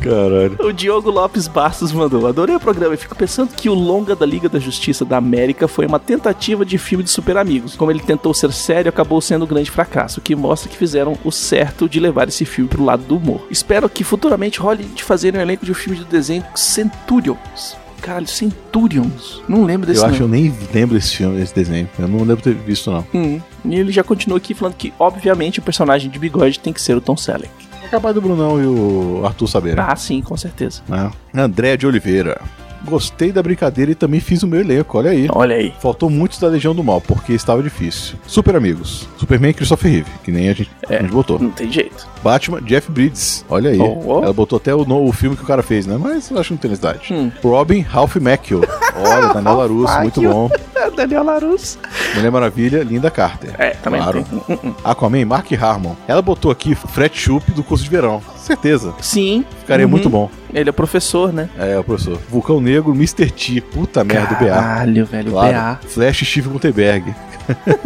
Caralho. 0.02 0.58
O 0.60 0.74
Diogo 0.74 1.12
Lopes 1.12 1.48
Bastos 1.48 1.92
mandou: 1.92 2.28
Adorei 2.28 2.56
o 2.56 2.60
programa 2.60 2.96
e 2.96 2.98
fico 2.98 3.16
pensando 3.16 3.54
que 3.56 3.70
o 3.70 3.74
longa 3.74 4.16
da 4.16 4.26
Liga 4.26 4.50
da 4.50 4.58
Justiça 4.58 5.06
da 5.06 5.18
América 5.18 5.68
foi 5.68 5.86
uma 5.86 6.00
tentativa 6.00 6.66
de 6.66 6.78
filme 6.80 7.04
de 7.04 7.10
super 7.12 7.38
amigos. 7.38 7.76
Como 7.76 7.92
ele 7.92 8.00
tentou 8.00 8.34
ser 8.34 8.52
sério, 8.52 8.90
acabou 8.90 9.22
sendo 9.22 9.46
um 9.46 9.48
grande 9.48 9.70
fracasso, 9.70 10.20
o 10.20 10.24
que 10.24 10.36
mostra 10.36 10.70
que 10.70 10.76
fizeram 10.76 11.16
o 11.24 11.32
certo 11.32 11.88
de 11.88 12.00
levar 12.00 12.28
esse 12.28 12.46
filme 12.46 12.68
pro 12.68 12.84
lado 12.84 13.04
do 13.04 13.16
humor. 13.16 13.46
Espero 13.50 13.88
que 13.88 14.04
futuramente 14.04 14.60
role 14.60 14.84
de 14.84 15.04
fazer 15.04 15.36
um 15.36 15.40
elenco 15.40 15.66
de 15.66 15.72
um 15.72 15.76
filme 15.76 16.00
de 16.00 16.06
desenho 16.06 16.44
Centurions. 16.56 17.78
Caralho, 18.02 18.28
Centurions. 18.28 19.42
Não 19.48 19.64
lembro 19.64 19.86
desse 19.88 20.00
Eu 20.02 20.06
acho 20.08 20.20
nome. 20.28 20.50
que 20.50 20.52
eu 20.52 20.54
nem 20.54 20.68
lembro 20.74 20.96
desse 20.96 21.16
filme, 21.16 21.38
desse 21.40 21.54
desenho. 21.54 21.88
Eu 22.00 22.08
não 22.08 22.20
lembro 22.20 22.38
ter 22.44 22.54
visto, 22.56 22.90
não. 22.92 23.06
Hum. 23.14 23.40
E 23.64 23.76
ele 23.76 23.92
já 23.92 24.04
continua 24.04 24.38
aqui 24.38 24.54
falando 24.54 24.76
que, 24.76 24.92
obviamente, 25.00 25.60
o 25.60 25.62
personagem 25.62 26.10
de 26.10 26.18
bigode 26.18 26.60
tem 26.60 26.74
que 26.74 26.82
ser 26.82 26.96
o 26.98 27.02
Tom 27.02 27.16
Selleck. 27.16 27.52
É 27.84 27.88
capaz 27.88 28.16
do 28.16 28.22
Brunão 28.22 28.62
e 28.62 28.66
o 28.66 29.26
Arthur 29.26 29.48
saberem. 29.48 29.84
Ah, 29.86 29.96
sim, 29.96 30.22
com 30.22 30.36
certeza. 30.36 30.82
né? 30.88 31.12
André 31.36 31.78
de 31.78 31.86
Oliveira. 31.86 32.42
Gostei 32.86 33.32
da 33.32 33.42
brincadeira 33.44 33.92
e 33.92 33.96
também 33.96 34.20
fiz 34.20 34.44
o 34.44 34.48
meu 34.48 34.60
elenco, 34.60 34.98
olha 34.98 35.12
aí. 35.12 35.28
Olha 35.32 35.56
aí. 35.56 35.74
Faltou 35.80 36.10
muitos 36.10 36.40
da 36.40 36.48
Legião 36.48 36.74
do 36.76 36.84
Mal, 36.84 37.00
porque 37.02 37.34
estava 37.34 37.62
difícil. 37.62 38.16
Super 38.26 38.56
amigos. 38.56 39.08
Superman 39.18 39.52
e 39.52 39.54
Christopher 39.54 39.92
Reeve, 39.92 40.10
que 40.24 40.32
nem 40.32 40.50
a 40.50 40.54
gente, 40.54 40.72
É. 40.90 40.98
a 40.98 41.02
gente 41.02 41.12
botou. 41.12 41.40
Não 41.40 41.52
tem 41.52 41.72
jeito. 41.72 42.08
Batman, 42.24 42.62
Jeff 42.62 42.92
Bridges. 42.92 43.46
Olha 43.50 43.70
aí. 43.72 43.80
Oh, 43.80 44.02
oh. 44.20 44.24
Ela 44.24 44.34
botou 44.34 44.58
até 44.58 44.74
o, 44.76 44.84
no- 44.86 45.06
o 45.08 45.12
filme 45.12 45.36
que 45.36 45.44
o 45.44 45.48
cara 45.48 45.64
fez, 45.64 45.86
né? 45.86 45.98
Mas 46.00 46.30
eu 46.30 46.38
acho 46.38 46.48
que 46.50 46.54
não 46.54 46.60
tem 46.60 46.70
necessidade. 46.72 47.14
Hum. 47.14 47.32
Robin, 47.44 47.80
Ralph 47.82 48.16
Macchio. 48.18 48.62
Olha, 48.96 49.34
Daniel 49.34 49.56
LaRusso, 49.58 50.00
muito 50.02 50.22
bom. 50.22 50.50
Daniel 50.96 51.24
Larus. 51.24 51.78
Mulher 52.16 52.32
Maravilha, 52.32 52.84
Linda 52.84 53.10
Carter. 53.12 53.54
É, 53.58 53.72
também 53.72 54.02
Claro. 54.02 54.24
tem. 54.24 54.40
Hum, 54.56 54.60
hum. 54.70 54.74
Aquaman, 54.84 55.26
Mark 55.26 55.52
Harmon. 55.54 55.96
Ela 56.08 56.22
botou 56.22 56.52
aqui 56.52 56.76
Fred 56.76 57.16
Schupp 57.18 57.52
do 57.52 57.64
curso 57.64 57.84
de 57.84 57.90
verão. 57.90 58.22
Certeza. 58.52 58.94
Sim. 59.02 59.46
Ficaria 59.60 59.86
Uhum. 59.86 59.92
muito 59.92 60.10
bom. 60.10 60.30
Ele 60.54 60.70
é 60.70 60.74
professor, 60.74 61.32
né? 61.32 61.50
É, 61.58 61.78
o 61.80 61.84
professor. 61.84 62.18
Vulcão 62.30 62.60
Negro, 62.60 62.92
Mr. 62.94 63.32
T. 63.32 63.62
Puta 63.62 64.04
merda, 64.04 64.36
o 64.36 64.40
BA. 64.44 64.50
Caralho, 64.50 65.06
velho. 65.06 65.32
Claro. 65.32 65.54
BA. 65.54 65.80
Flash 65.88 66.20
Steve 66.30 66.50
Gutenberg. 66.50 67.16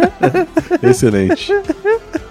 Excelente. 0.82 1.52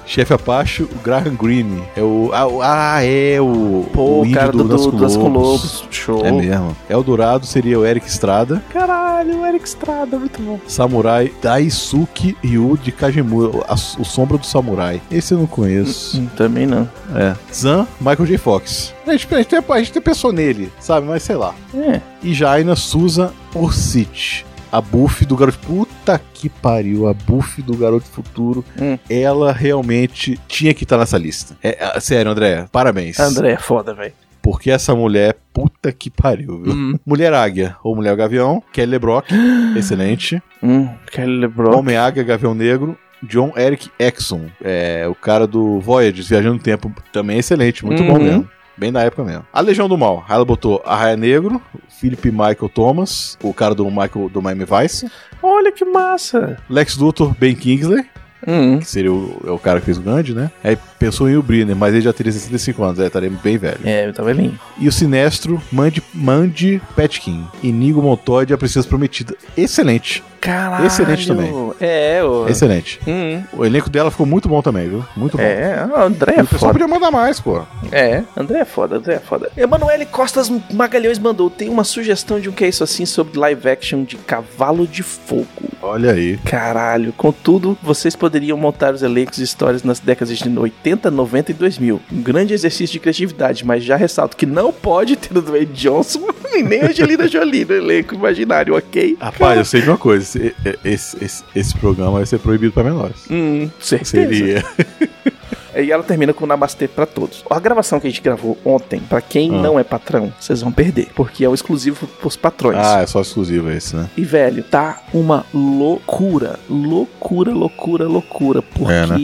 Chefe 0.07 0.33
Apache, 0.35 0.83
o 0.83 0.89
Graham 1.03 1.35
Greene. 1.35 1.83
É 1.97 2.03
o. 2.03 2.31
Ah, 2.33 2.97
ah, 2.97 3.05
é 3.05 3.41
o. 3.41 3.87
Pô, 3.93 4.21
o 4.21 4.25
índio 4.25 4.35
cara 4.39 4.53
do, 4.53 4.65
do, 4.65 4.93
das 4.93 5.17
com 5.17 5.29
Lobos. 5.29 5.85
Show. 5.91 6.25
É 6.25 6.31
mesmo. 6.31 6.77
Eldorado 6.89 7.47
seria 7.47 7.79
o 7.79 7.85
Eric 7.87 8.07
Estrada. 8.07 8.63
Caralho, 8.73 9.41
o 9.41 9.47
Eric 9.47 9.67
Estrada, 9.67 10.19
muito 10.19 10.41
bom. 10.43 10.59
Samurai 10.67 11.33
Daisuke 11.43 12.37
Ryu 12.43 12.79
de 12.83 12.93
Kajimura. 12.93 13.65
a- 13.69 13.75
o 13.75 14.05
Sombra 14.05 14.37
do 14.39 14.47
Samurai. 14.47 15.01
Esse 15.11 15.33
eu 15.35 15.39
não 15.39 15.47
conheço. 15.47 16.21
Hum, 16.21 16.27
também 16.37 16.67
não. 16.67 16.89
É. 17.15 17.35
Zan, 17.53 17.87
Michael 18.01 18.27
J. 18.27 18.39
Fox. 18.39 18.95
A 19.07 19.13
gente, 19.13 19.35
a, 19.35 19.39
gente, 19.39 19.55
a 19.57 19.79
gente 19.83 20.01
pensou 20.01 20.33
nele, 20.33 20.73
sabe? 20.81 21.07
Mas 21.07 21.23
sei 21.23 21.37
lá. 21.37 21.55
É. 21.75 22.01
E 22.23 22.33
Jaina 22.35 22.77
Susan 22.77 23.31
Orsic. 23.55 24.45
A 24.75 24.81
buff 24.81 25.25
do 25.25 25.37
garoto. 25.37 25.59
Puta 25.59 26.21
que 26.35 26.49
pariu. 26.49 27.07
A 27.07 27.15
buff 27.15 27.63
do 27.63 27.77
garoto 27.77 28.07
futuro. 28.07 28.65
Hum. 28.81 28.99
Ela 29.09 29.53
realmente 29.53 30.39
tinha 30.49 30.75
que 30.75 30.83
estar 30.83 30.99
nessa 30.99 31.17
lista. 31.17 31.57
É, 31.63 31.79
é, 31.97 32.01
sério, 32.01 32.33
André. 32.33 32.67
Parabéns. 32.73 33.19
André 33.21 33.53
é 33.53 33.57
foda, 33.57 33.95
velho. 33.95 34.13
Porque 34.43 34.71
essa 34.71 34.95
mulher, 34.95 35.37
puta 35.53 35.93
que 35.93 36.11
pariu, 36.11 36.61
viu? 36.63 36.73
Hum. 36.73 36.99
Mulher 37.07 37.33
Águia 37.33 37.77
ou 37.85 37.95
Mulher 37.95 38.17
Gavião. 38.17 38.63
Kelly 38.73 38.91
LeBrock. 38.91 39.33
excelente. 39.79 40.43
Hum, 40.63 40.89
Kelly 41.11 41.39
LeBron. 41.39 41.79
Homem 41.79 41.97
Águia, 41.97 42.23
Gavião 42.25 42.55
Negro. 42.55 42.99
John 43.23 43.53
Eric 43.57 43.89
Exxon. 43.99 44.47
É, 44.63 45.07
o 45.09 45.15
cara 45.15 45.47
do 45.47 45.81
Voyages, 45.81 46.29
Viajando 46.29 46.57
no 46.57 46.61
Tempo. 46.61 46.93
Também 47.13 47.39
excelente. 47.39 47.85
Muito 47.87 48.03
bom 48.03 48.15
Uhum. 48.19 48.23
mesmo. 48.23 48.49
Bem 48.77 48.91
na 48.91 49.03
época 49.03 49.23
mesmo. 49.25 49.47
A 49.53 49.61
Legião 49.61 49.89
do 49.89 49.97
Mal. 49.97 50.25
Ela 50.29 50.45
botou 50.45 50.83
Arraia 50.85 51.17
Negro, 51.17 51.61
Philip 51.89 52.31
Michael 52.31 52.69
Thomas, 52.73 53.39
o 53.43 53.53
cara 53.55 53.75
do 53.75 53.85
Michael 53.87 54.29
do 54.29 54.43
Miami 54.43 54.65
Vice, 54.65 55.11
Olha 55.43 55.71
que 55.71 55.85
massa. 55.85 56.59
Lex 56.69 56.97
Luthor, 56.97 57.35
Ben 57.39 57.55
Kingsley, 57.55 58.05
Hum. 58.47 58.79
que 58.79 58.87
seria 58.87 59.11
o, 59.13 59.41
é 59.47 59.51
o 59.51 59.59
cara 59.59 59.81
que 59.81 59.87
fez 59.87 59.97
o 59.97 60.03
Gandhi, 60.03 60.35
né? 60.35 60.51
Aí 60.63 60.77
pensou 61.05 61.29
em 61.29 61.37
o 61.37 61.43
Briner, 61.43 61.77
mas 61.77 61.93
ele 61.93 62.03
já 62.03 62.13
teria 62.15 62.33
65 62.33 62.83
anos, 62.83 62.99
é, 62.99 63.07
estaria 63.07 63.31
bem 63.31 63.59
velho. 63.59 63.79
É, 63.85 64.07
eu 64.07 64.13
tava 64.15 64.33
velhinho. 64.33 64.59
E 64.79 64.89
o 64.89 64.93
Sinestro, 64.93 65.61
Mandy, 65.71 66.03
Mandy 66.15 66.81
Petkin, 66.97 67.47
Inigo 67.63 68.01
Montoya 68.01 68.47
de 68.47 68.55
A 68.55 68.59
Princesa 68.59 68.89
Prometida. 68.89 69.35
Excelente, 69.55 70.23
Caralho. 70.45 70.87
Excelente 70.87 71.27
também. 71.27 71.51
É, 71.81 72.23
o. 72.23 72.47
excelente. 72.47 73.01
Hum. 73.09 73.43
O 73.55 73.65
elenco 73.65 73.89
dela 73.89 74.11
ficou 74.11 74.27
muito 74.27 74.47
bom 74.47 74.61
também, 74.61 74.87
viu? 74.87 75.03
Muito 75.17 75.39
bom. 75.39 75.43
É, 75.43 75.89
o 75.91 75.97
André 75.99 76.35
E 76.37 76.41
é 76.41 76.43
o 76.43 76.47
pessoal 76.47 76.71
podia 76.71 76.87
mandar 76.87 77.11
mais, 77.11 77.41
pô. 77.41 77.63
É, 77.91 78.23
André 78.37 78.59
é 78.59 78.65
foda, 78.67 78.97
André 78.97 79.15
é 79.15 79.19
foda. 79.19 79.51
Emanuele 79.57 80.05
Costas 80.05 80.53
Magalhães 80.71 81.19
mandou: 81.19 81.49
tem 81.49 81.71
uma 81.71 81.83
sugestão 81.83 82.39
de 82.39 82.51
um 82.51 82.53
que 82.53 82.63
é 82.63 82.69
isso 82.69 82.85
assim 82.85 83.07
sobre 83.07 83.39
live 83.39 83.67
action 83.67 84.05
de 84.05 84.19
Cavalo 84.19 84.87
de 84.87 85.03
Fogo. 85.03 85.47
Olha 85.81 86.13
aí. 86.13 86.37
Caralho, 86.45 87.15
contudo, 87.15 87.79
vocês 87.83 88.15
poderiam 88.15 88.59
montar 88.59 88.93
os 88.93 89.03
elencos 89.03 89.39
e 89.39 89.43
histórias 89.43 89.83
nas 89.83 89.99
décadas 89.99 90.37
de 90.37 90.47
80, 90.47 90.94
90 91.11 91.51
e 91.51 91.55
2000. 91.55 92.01
Um 92.13 92.23
grande 92.23 92.55
exercício 92.55 92.93
de 92.93 93.01
criatividade, 93.01 93.65
mas 93.65 93.85
já 93.85 93.97
ressalto 93.97 94.37
que 94.37 94.47
não 94.47 94.73
pode 94.73 95.17
ter 95.17 95.37
o 95.37 95.43
Dwayne 95.43 95.67
Johnson 95.67 96.29
e 96.55 96.63
nem 96.63 96.83
a 96.83 96.87
Angelina 96.87 97.29
Jolie 97.29 97.65
no 97.65 97.75
elenco 97.75 98.15
imaginário, 98.15 98.77
ok? 98.77 99.17
Rapaz, 99.21 99.59
eu 99.59 99.65
sei 99.65 99.83
de 99.83 99.89
uma 99.89 99.99
coisa: 99.99 100.25
esse, 100.25 100.55
esse, 100.85 101.25
esse, 101.25 101.45
esse 101.55 101.77
programa 101.77 102.13
vai 102.13 102.27
ser 102.27 102.39
proibido 102.39 102.73
pra 102.73 102.85
menores. 102.85 103.27
Hum, 103.31 103.71
certeza. 103.81 104.27
Seria. 104.27 104.65
E 105.77 105.91
ela 105.91 106.03
termina 106.03 106.33
com 106.33 106.47
Namastê 106.47 106.87
pra 106.89 107.07
todos. 107.07 107.45
A 107.51 107.59
gravação 107.61 107.99
que 108.01 108.07
a 108.07 108.11
gente 108.11 108.21
gravou 108.23 108.57
ontem, 108.65 109.01
pra 109.01 109.21
quem 109.21 109.51
Ah. 109.55 109.63
não 109.63 109.79
é 109.79 109.85
patrão, 109.85 110.33
vocês 110.41 110.61
vão 110.61 110.71
perder, 110.73 111.09
porque 111.15 111.45
é 111.45 111.49
o 111.49 111.55
exclusivo 111.55 112.07
pros 112.07 112.37
patrões. 112.37 112.79
Ah, 112.79 113.01
é 113.03 113.07
só 113.07 113.21
exclusivo 113.21 113.71
esse, 113.71 113.97
né? 113.97 114.09
E, 114.17 114.23
velho, 114.25 114.63
tá 114.63 115.03
uma 115.13 115.45
loucura. 115.53 116.59
Loucura, 116.69 117.53
loucura, 117.53 118.07
loucura. 118.07 118.63
Porque, 118.63 118.93
É, 118.93 119.07
né? 119.07 119.17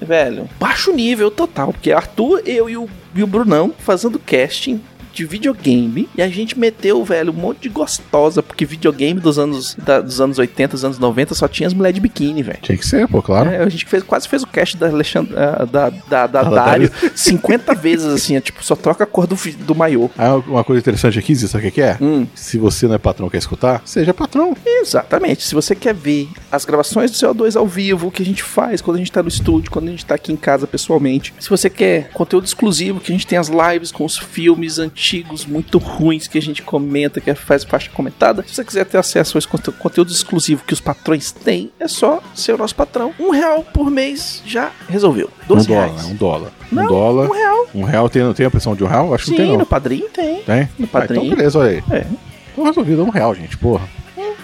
velho, 0.00 0.48
baixo 0.58 0.92
nível 0.92 1.30
total. 1.30 1.72
Porque 1.72 1.92
Arthur, 1.92 2.42
eu 2.46 2.68
e 2.68 2.76
o, 2.76 2.88
e 3.14 3.22
o 3.22 3.26
Brunão 3.26 3.72
fazendo 3.78 4.18
casting 4.18 4.80
de 5.12 5.24
videogame 5.24 6.08
e 6.16 6.22
a 6.22 6.28
gente 6.28 6.58
meteu, 6.58 7.04
velho, 7.04 7.30
um 7.32 7.36
monte 7.36 7.60
de 7.62 7.68
gostosa, 7.68 8.42
porque 8.42 8.64
videogame 8.64 9.20
dos 9.20 9.38
anos, 9.38 9.74
da- 9.74 10.00
dos 10.00 10.20
anos 10.20 10.38
80, 10.38 10.72
dos 10.72 10.84
anos 10.84 10.98
90 10.98 11.34
só 11.34 11.48
tinha 11.48 11.66
as 11.66 11.74
mulheres 11.74 11.94
de 11.94 12.00
biquíni, 12.00 12.42
velho. 12.42 12.58
Tinha 12.62 12.76
que 12.78 12.86
ser, 12.86 13.06
pô, 13.08 13.22
claro. 13.22 13.50
É, 13.50 13.58
a 13.62 13.68
gente 13.68 13.84
fez, 13.86 14.02
quase 14.02 14.28
fez 14.28 14.42
o 14.42 14.46
cast 14.46 14.76
da 14.76 14.88
Alexandre, 14.88 15.34
ah, 15.36 15.64
da, 15.64 15.90
da, 15.90 16.26
da 16.26 16.42
Da 16.42 16.50
Dário 16.50 16.90
50 17.14 17.74
vezes, 17.76 18.06
assim, 18.06 18.36
é, 18.36 18.40
tipo, 18.40 18.62
só 18.64 18.74
troca 18.76 19.04
a 19.04 19.06
cor 19.06 19.26
do, 19.26 19.36
do 19.60 19.74
maiô. 19.74 20.10
Ah, 20.16 20.36
uma 20.36 20.64
coisa 20.64 20.80
interessante 20.80 21.18
aqui, 21.18 21.34
Zé, 21.34 21.46
sabe 21.46 21.68
o 21.68 21.72
que 21.72 21.80
é? 21.82 21.96
Hum. 22.00 22.26
Se 22.34 22.58
você 22.58 22.86
não 22.86 22.94
é 22.94 22.98
patrão 22.98 23.28
quer 23.30 23.38
escutar, 23.38 23.82
seja 23.84 24.12
patrão. 24.14 24.56
Exatamente. 24.64 25.44
Se 25.46 25.54
você 25.54 25.74
quer 25.74 25.94
ver 25.94 26.28
as 26.50 26.64
gravações 26.64 27.10
do 27.10 27.16
CO2 27.16 27.56
ao 27.56 27.66
vivo, 27.66 28.08
o 28.08 28.10
que 28.10 28.22
a 28.22 28.26
gente 28.26 28.42
faz 28.42 28.80
quando 28.80 28.96
a 28.96 28.98
gente 28.98 29.12
tá 29.12 29.22
no 29.22 29.28
estúdio, 29.28 29.70
quando 29.70 29.88
a 29.88 29.90
gente 29.90 30.04
tá 30.04 30.14
aqui 30.14 30.32
em 30.32 30.36
casa 30.36 30.66
pessoalmente. 30.66 31.32
Se 31.38 31.48
você 31.50 31.68
quer 31.70 32.10
conteúdo 32.12 32.44
exclusivo, 32.46 33.00
que 33.00 33.12
a 33.12 33.14
gente 33.14 33.26
tem 33.26 33.38
as 33.38 33.48
lives 33.48 33.92
com 33.92 34.04
os 34.04 34.16
filmes 34.18 34.78
antigos 34.78 34.99
muito 35.48 35.78
ruins 35.78 36.26
que 36.28 36.36
a 36.38 36.42
gente 36.42 36.62
comenta, 36.62 37.20
que 37.20 37.34
faz 37.34 37.64
faixa 37.64 37.90
comentada. 37.90 38.42
Se 38.46 38.54
você 38.54 38.64
quiser 38.64 38.84
ter 38.84 38.98
acesso 38.98 39.36
a 39.36 39.38
esse 39.38 39.48
conte- 39.48 39.70
conteúdo 39.72 40.10
exclusivo 40.12 40.62
que 40.66 40.72
os 40.74 40.80
patrões 40.80 41.32
têm, 41.32 41.70
é 41.80 41.88
só 41.88 42.22
ser 42.34 42.54
o 42.54 42.58
nosso 42.58 42.74
patrão. 42.74 43.12
Um 43.18 43.30
real 43.30 43.62
por 43.72 43.90
mês 43.90 44.42
já 44.46 44.70
resolveu. 44.88 45.30
Um 45.44 45.54
12 45.54 45.68
dólar, 45.68 45.86
reais. 45.86 46.04
Um 46.06 46.14
dólar. 46.14 46.52
Não, 46.70 46.84
um 46.84 46.86
dólar. 46.86 47.28
um 47.28 47.32
real. 47.32 47.66
Um 47.74 47.82
real 47.84 48.08
tem, 48.10 48.32
tem 48.34 48.44
a 48.46 48.48
opção 48.48 48.74
de 48.76 48.84
um 48.84 48.86
real? 48.86 49.14
Acho 49.14 49.24
que 49.24 49.30
Sim, 49.30 49.36
não 49.38 49.44
tem, 49.44 49.52
no 49.52 49.58
não. 49.58 49.66
padrinho 49.66 50.08
tem. 50.10 50.42
Tem? 50.42 50.68
no 50.78 50.84
Ah, 50.86 50.88
padrinho. 50.88 51.24
então 51.24 51.36
beleza, 51.36 51.58
olha 51.58 51.70
aí. 51.70 51.82
É. 51.98 52.06
Então 52.52 52.64
resolvido, 52.64 53.02
um 53.04 53.10
real, 53.10 53.34
gente, 53.34 53.56
porra. 53.56 53.88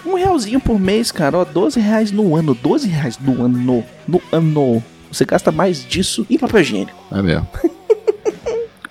Um 0.04 0.14
realzinho 0.14 0.60
por 0.60 0.78
mês, 0.78 1.10
cara. 1.10 1.38
Ó, 1.38 1.44
12 1.44 1.80
reais 1.80 2.12
no 2.12 2.36
ano. 2.36 2.54
12 2.54 2.88
reais 2.88 3.18
no 3.18 3.44
ano. 3.44 3.84
No 4.06 4.22
ano. 4.32 4.82
Você 5.10 5.24
gasta 5.24 5.50
mais 5.50 5.84
disso 5.84 6.24
em 6.30 6.38
papel 6.38 6.60
higiênico. 6.60 6.96
É 7.12 7.20
mesmo. 7.20 7.46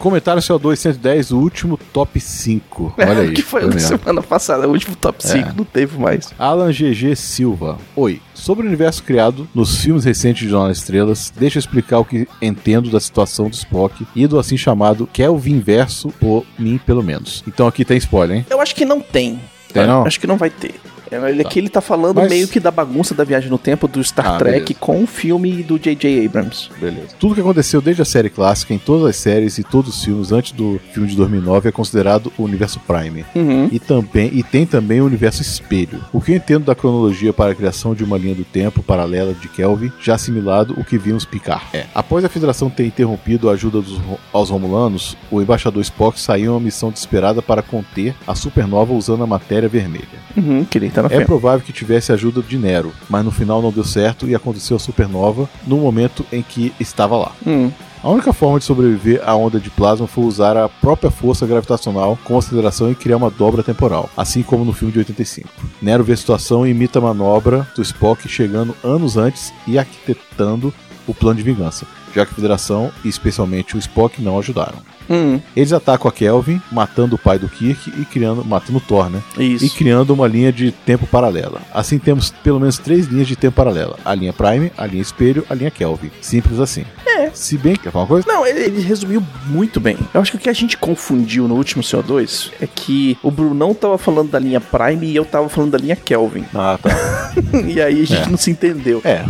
Comentário 0.06 0.40
CO2 0.40 0.76
110, 0.76 1.32
o 1.32 1.40
último 1.40 1.80
top 1.92 2.20
5. 2.20 2.94
Olha 2.96 3.22
aí. 3.22 3.32
que 3.34 3.42
foi 3.42 3.64
é 3.64 3.66
na 3.66 3.74
mesmo. 3.74 3.98
semana 3.98 4.22
passada, 4.22 4.68
o 4.68 4.72
último 4.72 4.96
top 4.96 5.26
5, 5.28 5.54
não 5.58 5.66
teve 5.66 5.98
mais. 5.98 6.32
Alan 6.38 6.72
GG 6.72 7.16
Silva. 7.16 7.80
Oi. 7.96 8.22
Sobre 8.32 8.66
o 8.66 8.68
universo 8.68 9.02
criado 9.02 9.48
nos 9.56 9.82
filmes 9.82 10.06
recentes 10.06 10.44
de 10.44 10.50
Jornal 10.50 10.70
Estrelas, 10.70 11.34
deixa 11.36 11.58
eu 11.58 11.60
explicar 11.60 11.98
o 11.98 12.06
que 12.06 12.28
entendo 12.40 12.92
da 12.92 13.00
situação 13.00 13.50
do 13.50 13.56
Spock 13.56 14.06
e 14.16 14.28
do 14.28 14.38
assim 14.38 14.58
chamado 14.58 15.10
Kelvin 15.12 15.60
verso, 15.60 16.10
por 16.20 16.46
mim, 16.60 16.78
pelo 16.78 17.02
menos. 17.02 17.44
Então 17.48 17.66
aqui 17.66 17.84
tem 17.84 17.98
spoiler, 17.98 18.38
hein? 18.38 18.46
Eu 18.48 18.62
acho 18.62 18.76
que 18.76 18.86
não 18.86 19.02
tem. 19.02 19.40
Tem 19.74 19.88
não? 19.88 20.06
Acho 20.06 20.20
que 20.20 20.28
não 20.28 20.38
vai 20.38 20.52
ter. 20.52 20.76
É, 21.16 21.30
Ele, 21.30 21.42
aqui 21.42 21.60
ele 21.60 21.70
tá 21.70 21.82
falando 21.82 22.16
Mas- 22.18 22.30
meio 22.30 22.48
que 22.48 22.60
da 22.60 22.72
bagunça 22.72 23.14
da 23.16 23.24
viagem 23.24 23.50
no 23.50 23.58
tempo 23.58 23.88
do 23.88 24.04
Star 24.04 24.36
Ah, 24.36 24.38
Trek 24.38 24.60
beleza. 24.60 24.76
com 24.80 25.04
o 25.04 25.08
filme 25.08 25.64
do 25.64 25.78
J.J. 25.80 26.26
Abrams. 26.26 26.70
Beleza. 26.80 27.08
Tudo 27.20 27.36
que 27.36 27.42
aconteceu 27.42 27.82
desde 27.82 28.02
a 28.02 28.06
série 28.06 28.30
clássica, 28.30 28.74
em 28.74 28.78
todas 28.78 29.08
as 29.10 29.16
séries 29.16 29.58
e 29.58 29.64
todos 29.64 29.96
os 29.98 30.04
filmes 30.04 30.32
antes 30.32 30.52
do 30.52 30.80
filme 30.94 31.08
de 31.10 31.16
2009 31.16 31.70
é 31.70 31.72
considerado 31.72 32.32
o 32.38 32.44
universo 32.44 32.80
Prime. 32.82 33.26
Uhum. 33.36 33.70
E, 33.72 33.80
também, 33.80 34.30
e 34.34 34.44
tem 34.44 34.66
também 34.66 35.02
o 35.02 35.06
universo 35.06 35.42
espelho. 35.42 36.00
O 36.12 36.20
que 36.22 36.32
eu 36.32 36.36
entendo 36.36 36.66
da 36.66 36.76
cronologia 36.76 37.34
para 37.34 37.52
a 37.52 37.56
criação 37.56 37.94
de 37.96 38.04
uma 38.04 38.18
linha 38.18 38.36
do 38.36 38.44
tempo 38.44 38.82
paralela 38.84 39.34
de 39.34 39.48
Kelvin, 39.48 39.92
já 40.02 40.16
assimilado 40.16 40.74
o 40.78 40.84
que 40.84 40.98
vimos 40.98 41.26
picar. 41.26 41.70
É. 41.74 41.86
Após 41.94 42.24
a 42.26 42.30
Federação 42.30 42.70
ter 42.70 42.86
interrompido 42.86 43.50
a 43.50 43.54
ajuda 43.54 43.82
dos, 43.82 44.00
aos 44.34 44.50
Romulanos, 44.50 45.16
o 45.32 45.42
embaixador 45.42 45.82
Spock 45.82 46.20
saiu 46.20 46.46
em 46.46 46.50
uma 46.50 46.60
missão 46.60 46.92
desesperada 46.92 47.42
para 47.42 47.62
conter 47.62 48.14
a 48.28 48.36
supernova 48.36 48.94
usando 48.94 49.24
a 49.24 49.28
matéria 49.28 49.68
vermelha. 49.70 50.06
Uhum, 50.36 50.66
que 50.66 50.78
ele 50.78 50.88
É 51.12 51.26
provável 51.26 51.66
que 51.66 51.74
tivesse 51.74 52.12
a 52.12 52.16
ajuda 52.16 52.42
de 52.42 52.58
Nero, 52.58 52.92
mas 53.10 53.24
no 53.24 53.32
final 53.32 53.62
não 53.62 53.72
deu 53.72 53.84
certo 53.84 54.28
e 54.28 54.36
aconteceu 54.36 54.78
a 54.78 54.80
supernova 54.80 55.50
no 55.66 55.78
momento 55.78 56.26
em 56.32 56.42
que 56.42 56.74
estava 56.80 57.18
lá. 57.18 57.32
Hum. 57.46 57.72
A 58.06 58.10
única 58.10 58.32
forma 58.32 58.60
de 58.60 58.66
sobreviver 58.66 59.20
à 59.28 59.36
onda 59.36 59.60
de 59.60 59.72
plasma 59.72 60.06
foi 60.06 60.26
usar 60.26 60.56
a 60.56 60.70
própria 60.70 61.10
força 61.10 61.48
gravitacional 61.48 62.20
com 62.24 62.38
aceleração 62.38 62.92
e 62.92 62.96
criar 62.96 63.18
uma 63.18 63.32
dobra 63.32 63.64
temporal, 63.64 64.12
assim 64.16 64.44
como 64.44 64.64
no 64.64 64.74
filme 64.74 64.92
de 64.92 65.00
85. 65.00 65.50
Nero 65.82 66.04
vê 66.04 66.14
a 66.14 66.18
situação 66.18 66.68
e 66.68 66.70
imita 66.70 67.00
a 67.00 67.02
manobra 67.02 67.68
do 67.76 67.82
Spock 67.82 68.30
chegando 68.30 68.76
anos 68.84 69.18
antes 69.18 69.52
e 69.66 69.80
arquitetando 69.80 70.72
o 71.08 71.16
plano 71.16 71.38
de 71.38 71.44
vingança, 71.44 71.88
já 72.14 72.26
que 72.26 72.32
a 72.32 72.36
Federação 72.36 72.92
e 73.04 73.08
especialmente 73.08 73.76
o 73.76 73.80
Spock 73.80 74.22
não 74.22 74.38
ajudaram. 74.38 74.78
Hum, 75.10 75.40
Eles 75.56 75.72
atacam 75.74 76.08
a 76.08 76.12
Kelvin, 76.12 76.62
matando 76.72 77.16
o 77.16 77.18
pai 77.20 77.38
do 77.40 77.48
Kirk 77.48 77.90
e 78.00 78.06
criando, 78.06 78.44
matando 78.44 78.78
o 78.78 78.82
Thor, 78.82 79.10
né? 79.10 79.22
isso. 79.38 79.66
e 79.66 79.70
criando 79.70 80.12
uma 80.14 80.28
linha 80.28 80.52
de 80.52 80.72
tempo 80.72 81.06
paralela. 81.08 81.62
Assim 81.74 81.98
temos 82.00 82.30
pelo 82.44 82.60
menos 82.60 82.78
três 82.78 83.08
linhas 83.08 83.28
de 83.28 83.36
tempo 83.36 83.56
paralela: 83.56 83.98
a 84.04 84.14
linha 84.16 84.34
Prime, 84.34 84.72
a 84.78 84.86
linha 84.86 85.02
Espelho, 85.02 85.46
a 85.50 85.54
linha 85.54 85.72
Kelvin. 85.72 86.12
Simples 86.22 86.60
assim. 86.60 86.86
É. 87.06 87.30
Se 87.34 87.58
bem 87.58 87.74
que 87.76 87.84
quer 87.84 87.92
falar 87.92 88.04
uma 88.04 88.08
coisa? 88.10 88.28
Não, 88.28 88.46
ele, 88.46 88.60
ele 88.60 88.82
resumiu 88.82 89.24
muito 89.48 89.80
bem. 89.80 89.98
Eu 90.14 90.22
acho 90.22 90.32
que 90.32 90.38
o 90.38 90.40
que 90.40 90.50
a 90.50 90.54
gente 90.54 90.78
confundiu 90.78 91.48
no 91.48 91.56
último 91.56 91.82
CO2 91.82 92.52
é 92.62 92.68
que 92.68 93.18
o 93.24 93.32
Brunão 93.32 93.74
tava 93.74 93.98
falando 93.98 94.30
da 94.32 94.40
linha 94.40 94.60
Prime 94.60 95.06
e 95.08 95.16
eu 95.16 95.24
tava 95.24 95.48
falando 95.48 95.72
da 95.72 95.78
linha 95.78 95.96
Kelvin. 95.96 96.44
Ah, 96.54 96.78
tá. 96.82 96.90
e 97.66 97.80
aí 97.82 98.02
a 98.02 98.06
gente 98.06 98.14
É. 98.16 98.28
não 98.28 98.38
se 98.38 98.52
entendeu. 98.52 99.02
É, 99.04 99.24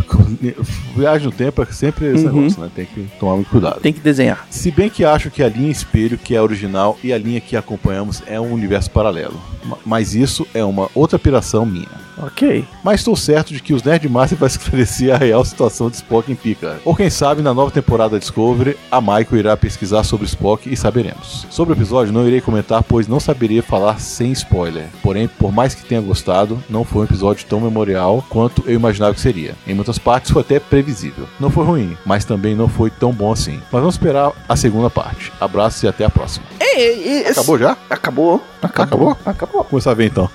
viagem 0.96 1.26
no 1.26 1.32
tempo 1.32 1.62
é 1.62 1.66
sempre 1.66 2.06
esse 2.06 2.26
Uhum. 2.26 2.34
negócio, 2.42 2.60
né? 2.62 2.70
Tem 2.74 2.86
que 2.86 3.06
tomar 3.20 3.34
muito 3.36 3.48
cuidado. 3.50 3.80
Tem 3.80 3.92
que 3.92 4.00
desenhar. 4.00 4.46
Se 4.50 4.70
bem 4.70 4.88
que 4.90 5.04
acho 5.04 5.30
que 5.30 5.42
a 5.42 5.48
linha 5.48 5.65
espelho, 5.70 6.18
que 6.18 6.34
é 6.34 6.38
a 6.38 6.42
original, 6.42 6.98
e 7.02 7.12
a 7.12 7.18
linha 7.18 7.40
que 7.40 7.56
acompanhamos 7.56 8.22
é 8.26 8.40
um 8.40 8.52
universo 8.52 8.90
paralelo. 8.90 9.40
Ma- 9.64 9.78
Mas 9.84 10.14
isso 10.14 10.46
é 10.54 10.64
uma 10.64 10.88
outra 10.94 11.18
piração 11.18 11.64
minha. 11.66 12.05
Ok. 12.18 12.66
Mas 12.82 13.00
estou 13.00 13.14
certo 13.16 13.52
de 13.52 13.60
que 13.60 13.74
os 13.74 13.82
Nerdmaster 13.82 14.38
vai 14.38 14.48
esclarecer 14.48 15.14
a 15.14 15.18
real 15.18 15.44
situação 15.44 15.90
de 15.90 15.96
Spock 15.96 16.30
em 16.30 16.34
Picard. 16.34 16.80
Ou 16.84 16.94
quem 16.94 17.10
sabe, 17.10 17.42
na 17.42 17.52
nova 17.52 17.70
temporada 17.70 18.10
da 18.12 18.18
Discovery, 18.18 18.76
a 18.90 19.00
Michael 19.00 19.36
irá 19.36 19.56
pesquisar 19.56 20.02
sobre 20.04 20.26
Spock 20.26 20.72
e 20.72 20.76
saberemos. 20.76 21.46
Sobre 21.50 21.74
o 21.74 21.76
episódio, 21.76 22.12
não 22.12 22.26
irei 22.26 22.40
comentar, 22.40 22.82
pois 22.82 23.06
não 23.06 23.20
saberia 23.20 23.62
falar 23.62 24.00
sem 24.00 24.32
spoiler. 24.32 24.86
Porém, 25.02 25.28
por 25.28 25.52
mais 25.52 25.74
que 25.74 25.84
tenha 25.84 26.00
gostado, 26.00 26.62
não 26.70 26.84
foi 26.84 27.02
um 27.02 27.04
episódio 27.04 27.44
tão 27.46 27.60
memorial 27.60 28.24
quanto 28.30 28.62
eu 28.66 28.74
imaginava 28.74 29.14
que 29.14 29.20
seria. 29.20 29.54
Em 29.66 29.74
muitas 29.74 29.98
partes 29.98 30.30
foi 30.30 30.42
até 30.42 30.58
previsível. 30.58 31.26
Não 31.38 31.50
foi 31.50 31.64
ruim, 31.64 31.96
mas 32.04 32.24
também 32.24 32.54
não 32.54 32.68
foi 32.68 32.90
tão 32.90 33.12
bom 33.12 33.32
assim. 33.32 33.60
Mas 33.70 33.80
vamos 33.80 33.94
esperar 33.96 34.32
a 34.48 34.56
segunda 34.56 34.88
parte. 34.88 35.32
Abraços 35.40 35.82
e 35.82 35.88
até 35.88 36.04
a 36.04 36.10
próxima. 36.10 36.46
É, 36.60 36.80
é, 36.82 37.20
esse- 37.22 37.30
Acabou 37.32 37.58
já? 37.58 37.76
Acabou. 37.90 38.42
Acabou. 38.62 39.10
Acabou? 39.10 39.16
Acabou. 39.24 39.52
Vamos 39.56 39.68
começar 39.70 39.90
a 39.90 39.94
ver 39.94 40.06
então. 40.06 40.30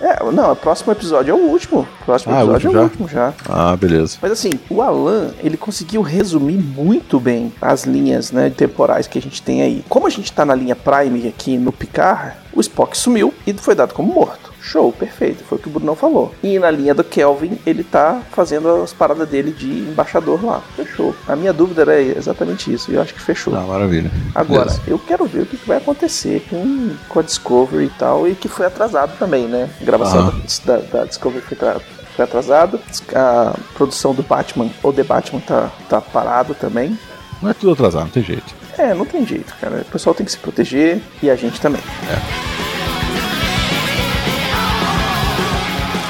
É, 0.00 0.22
não, 0.32 0.52
o 0.52 0.56
próximo 0.56 0.92
episódio 0.92 1.11
é 1.30 1.34
o 1.34 1.38
último. 1.38 1.80
O 2.00 2.04
próximo 2.04 2.32
Ah, 2.34 2.38
é 2.40 2.44
o 2.44 2.50
episódio 2.56 2.76
é 2.78 2.80
o 2.80 2.82
último 2.84 3.04
último 3.04 3.08
já. 3.08 3.32
ah, 3.48 3.76
beleza. 3.76 4.18
Mas 4.22 4.32
assim, 4.32 4.50
o 4.70 4.80
Alan, 4.82 5.30
ele 5.42 5.56
conseguiu 5.56 6.02
resumir 6.02 6.56
muito 6.56 7.18
bem 7.20 7.52
as 7.60 7.84
linhas 7.84 8.32
né, 8.32 8.50
temporais 8.50 9.06
que 9.06 9.18
a 9.18 9.22
gente 9.22 9.42
tem 9.42 9.62
aí. 9.62 9.84
Como 9.88 10.06
a 10.06 10.10
gente 10.10 10.32
tá 10.32 10.44
na 10.44 10.54
linha 10.54 10.74
Prime 10.76 11.28
aqui 11.28 11.56
no 11.58 11.72
Picard, 11.72 12.34
Spock 12.62 12.96
sumiu 12.96 13.34
e 13.46 13.52
foi 13.52 13.74
dado 13.74 13.92
como 13.92 14.12
morto. 14.12 14.50
Show, 14.60 14.92
perfeito, 14.92 15.42
foi 15.44 15.58
o 15.58 15.60
que 15.60 15.68
o 15.68 15.70
Bruno 15.72 15.94
falou. 15.96 16.32
E 16.42 16.56
na 16.58 16.70
linha 16.70 16.94
do 16.94 17.02
Kelvin, 17.02 17.58
ele 17.66 17.82
tá 17.82 18.22
fazendo 18.30 18.68
as 18.82 18.92
paradas 18.92 19.28
dele 19.28 19.50
de 19.50 19.66
embaixador 19.68 20.44
lá. 20.44 20.62
Fechou. 20.76 21.14
A 21.26 21.34
minha 21.34 21.52
dúvida 21.52 21.82
era 21.82 22.00
exatamente 22.00 22.72
isso, 22.72 22.90
e 22.90 22.94
eu 22.94 23.02
acho 23.02 23.12
que 23.12 23.20
fechou. 23.20 23.54
Ah, 23.56 23.62
maravilha. 23.62 24.10
Agora, 24.34 24.66
Beleza. 24.66 24.82
eu 24.86 24.98
quero 25.00 25.24
ver 25.26 25.40
o 25.42 25.46
que 25.46 25.56
vai 25.66 25.78
acontecer 25.78 26.46
com, 26.48 26.90
com 27.08 27.18
a 27.18 27.22
Discovery 27.22 27.86
e 27.86 27.90
tal, 27.98 28.28
e 28.28 28.34
que 28.36 28.46
foi 28.48 28.64
atrasado 28.66 29.18
também, 29.18 29.46
né? 29.48 29.68
A 29.80 29.84
gravação 29.84 30.32
da, 30.64 30.76
da 30.78 31.04
Discovery 31.06 31.42
foi, 31.44 31.56
tra- 31.56 31.80
foi 32.14 32.24
atrasada, 32.24 32.78
a 33.14 33.54
produção 33.74 34.14
do 34.14 34.22
Batman, 34.22 34.70
ou 34.80 34.92
The 34.92 35.02
Batman, 35.02 35.40
tá, 35.40 35.70
tá 35.88 36.00
parado 36.00 36.54
também. 36.54 36.96
Não 37.42 37.50
é 37.50 37.54
tudo 37.54 37.72
atrasado, 37.72 38.04
não 38.04 38.10
tem 38.10 38.22
jeito. 38.22 38.54
É, 38.78 38.94
não 38.94 39.04
tem 39.04 39.26
jeito, 39.26 39.52
cara. 39.60 39.80
O 39.80 39.84
pessoal 39.92 40.14
tem 40.14 40.24
que 40.24 40.32
se 40.32 40.38
proteger 40.38 41.00
e 41.22 41.28
a 41.28 41.36
gente 41.36 41.60
também. 41.60 41.82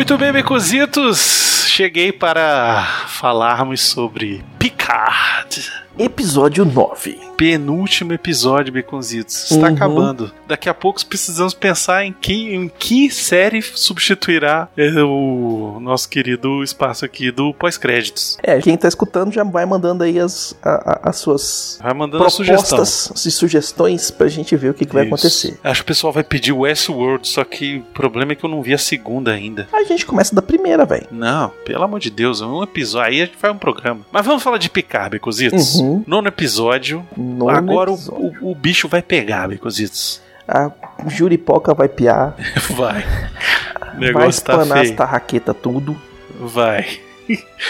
Muito 0.08 0.22
bem, 0.22 0.32
Becositos. 0.32 1.66
Cheguei 1.68 2.14
para 2.14 2.82
falarmos 3.08 3.82
sobre 3.82 4.42
Picard. 4.58 5.70
Episódio 6.00 6.64
9. 6.64 7.18
Penúltimo 7.36 8.14
episódio, 8.14 8.72
Beconzitos. 8.72 9.50
Está 9.52 9.68
Uhum. 9.68 9.74
acabando. 9.76 10.32
Daqui 10.48 10.70
a 10.70 10.74
pouco 10.74 11.04
precisamos 11.06 11.54
pensar 11.56 12.06
em 12.06 12.14
que, 12.14 12.54
em 12.54 12.68
que 12.70 13.10
série 13.10 13.62
substituirá 13.64 14.68
eh, 14.78 15.02
o 15.04 15.80
nosso 15.82 16.08
querido 16.10 16.64
espaço 16.64 17.04
aqui 17.04 17.32
do 17.32 17.52
pós-créditos. 17.54 18.38
É, 18.44 18.60
quem 18.60 18.78
tá 18.78 18.88
escutando 18.88 19.32
já 19.32 19.44
vai 19.44 19.66
mandando 19.66 20.04
aí 20.04 20.20
as, 20.20 20.56
a- 20.64 20.70
a- 21.06 21.10
as 21.10 21.18
suas 21.18 21.80
Vai 21.82 21.94
mandando 21.96 22.24
a 22.24 22.30
sugestão. 22.30 22.78
propostas 22.78 23.26
e 23.26 23.32
sugestões 23.32 24.12
pra 24.12 24.28
gente 24.28 24.56
ver 24.56 24.70
o 24.70 24.74
que, 24.76 24.86
que 24.86 24.94
vai 24.94 25.06
acontecer. 25.08 25.60
Acho 25.64 25.82
que 25.82 25.86
o 25.86 25.88
pessoal 25.88 26.14
vai 26.14 26.24
pedir 26.24 26.52
Westworld, 26.52 27.28
só 27.28 27.44
que 27.44 27.78
o 27.78 27.82
problema 27.94 28.34
é 28.34 28.36
que 28.36 28.44
eu 28.46 28.50
não 28.50 28.62
vi 28.62 28.74
a 28.74 28.78
segunda 28.80 29.32
ainda. 29.32 29.68
A 29.74 29.84
gente 29.84 30.06
começa 30.06 30.34
da 30.36 30.42
primeira, 30.44 30.86
velho. 30.86 31.08
Não, 31.12 31.52
pelo 31.66 31.84
amor 31.84 32.00
de 32.00 32.10
Deus, 32.12 32.40
um 32.42 32.62
episódio. 32.64 33.08
Aí 33.08 33.22
a 33.22 33.26
gente 33.26 33.38
faz 33.38 33.54
um 33.54 33.58
programa. 33.58 34.02
Mas 34.12 34.26
vamos 34.26 34.42
falar 34.44 34.58
de 34.60 34.70
Picard, 34.70 35.12
Becositos. 35.12 35.76
Uhum. 35.76 35.87
Nono 36.08 36.28
episódio. 36.28 37.06
Nono 37.16 37.50
Agora 37.50 37.92
o, 37.92 37.94
episódio. 37.96 38.38
o, 38.42 38.52
o 38.52 38.56
bicho 38.56 38.88
vai 38.88 39.02
pegar, 39.02 39.48
Becositos. 39.48 40.22
A 40.48 40.72
juripoca 41.08 41.74
vai 41.74 41.90
piar, 41.90 42.36
Vai. 42.72 43.02
O 43.02 44.00
vai 44.00 44.00
negócio 44.00 44.44
tá 44.44 44.54
espanar 44.54 44.78
as 44.80 44.88
feio. 44.88 44.98
tarraquetas 44.98 45.56
tudo. 45.62 45.98
Vai. 46.40 46.86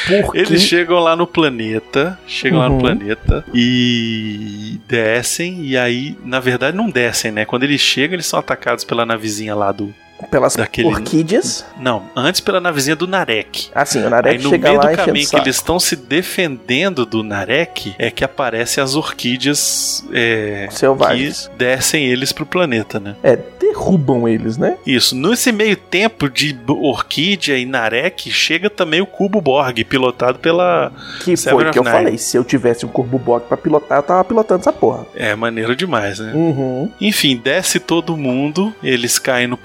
Porque 0.08 0.38
Eles 0.38 0.62
chegam 0.62 1.00
lá 1.00 1.16
no 1.16 1.26
planeta, 1.26 2.20
chegam 2.28 2.60
lá 2.60 2.68
no 2.70 2.76
Uhum. 2.76 2.80
planeta 2.82 3.44
e 3.52 4.80
descem, 4.88 5.64
e 5.66 5.76
aí, 5.76 6.16
na 6.24 6.40
verdade, 6.40 6.78
não 6.78 6.88
descem, 6.90 7.32
né? 7.32 7.44
Quando 7.46 7.64
eles 7.64 7.82
chegam, 7.82 8.14
eles 8.14 8.28
são 8.28 8.38
atacados 8.40 8.84
pela 8.84 9.04
navezinha 9.06 9.56
lá 9.56 9.72
do. 9.72 9.92
Pelas 10.32 10.56
daquele- 10.56 10.88
orquídeas. 10.88 11.66
Não, 11.80 12.04
antes 12.16 12.42
pela 12.42 12.60
navezinha 12.60 12.96
do 12.96 13.08
Narek. 13.08 13.70
Assim, 13.74 14.00
o 14.02 14.06
Aí 14.06 14.10
Narek 14.10 14.44
no 14.44 14.50
chega 14.50 14.70
meio 14.70 14.82
lá 14.82 14.88
do 14.88 14.94
o 14.94 14.96
caminho 14.98 15.30
que 15.30 15.36
eles 15.36 15.56
estão 15.56 15.80
se 15.80 15.96
defendendo 15.96 17.06
do 17.06 17.24
Narek 17.24 17.96
é 18.00 18.10
que 18.12 18.24
aparecem 18.24 18.84
as 18.84 18.96
orquídeas 18.96 20.04
é, 20.14 20.68
Selvagens. 20.72 21.48
que 21.48 21.56
descem 21.58 22.06
eles 22.06 22.32
pro 22.32 22.46
planeta, 22.46 23.00
né? 23.00 23.16
É, 23.24 23.38
derrubam 23.60 24.28
eles, 24.28 24.58
né? 24.58 24.78
Isso. 24.86 25.16
Nesse 25.16 25.52
meio 25.52 25.76
tempo 25.76 26.30
de 26.30 26.58
Orquídea 26.68 27.58
e 27.58 27.66
Narek, 27.66 28.32
chega 28.32 28.70
também 28.70 29.02
o 29.02 29.06
Cubo 29.06 29.42
Borg, 29.42 29.84
pilotado 29.84 30.40
pela. 30.40 30.92
Que 31.24 31.36
Seven 31.38 31.60
foi 31.60 31.72
que 31.72 31.80
eu 31.80 31.84
Nine. 31.84 31.96
falei. 31.96 32.18
Se 32.18 32.38
eu 32.38 32.44
tivesse 32.44 32.86
um 32.86 32.90
corpo 32.90 33.18
Borg 33.20 33.44
pra 33.48 33.58
pilotar, 33.58 34.00
eu 34.00 34.04
tava 34.04 34.24
pilotando 34.24 34.62
essa 34.62 34.72
porra. 34.74 35.06
É 35.16 35.36
maneiro 35.36 35.76
demais, 35.76 36.20
né? 36.20 36.32
Uhum. 36.34 36.90
Enfim, 37.00 37.38
desce 37.38 37.80
todo 37.80 38.16
mundo, 38.18 38.74
eles 38.82 39.20
caem 39.20 39.48
no 39.48 39.58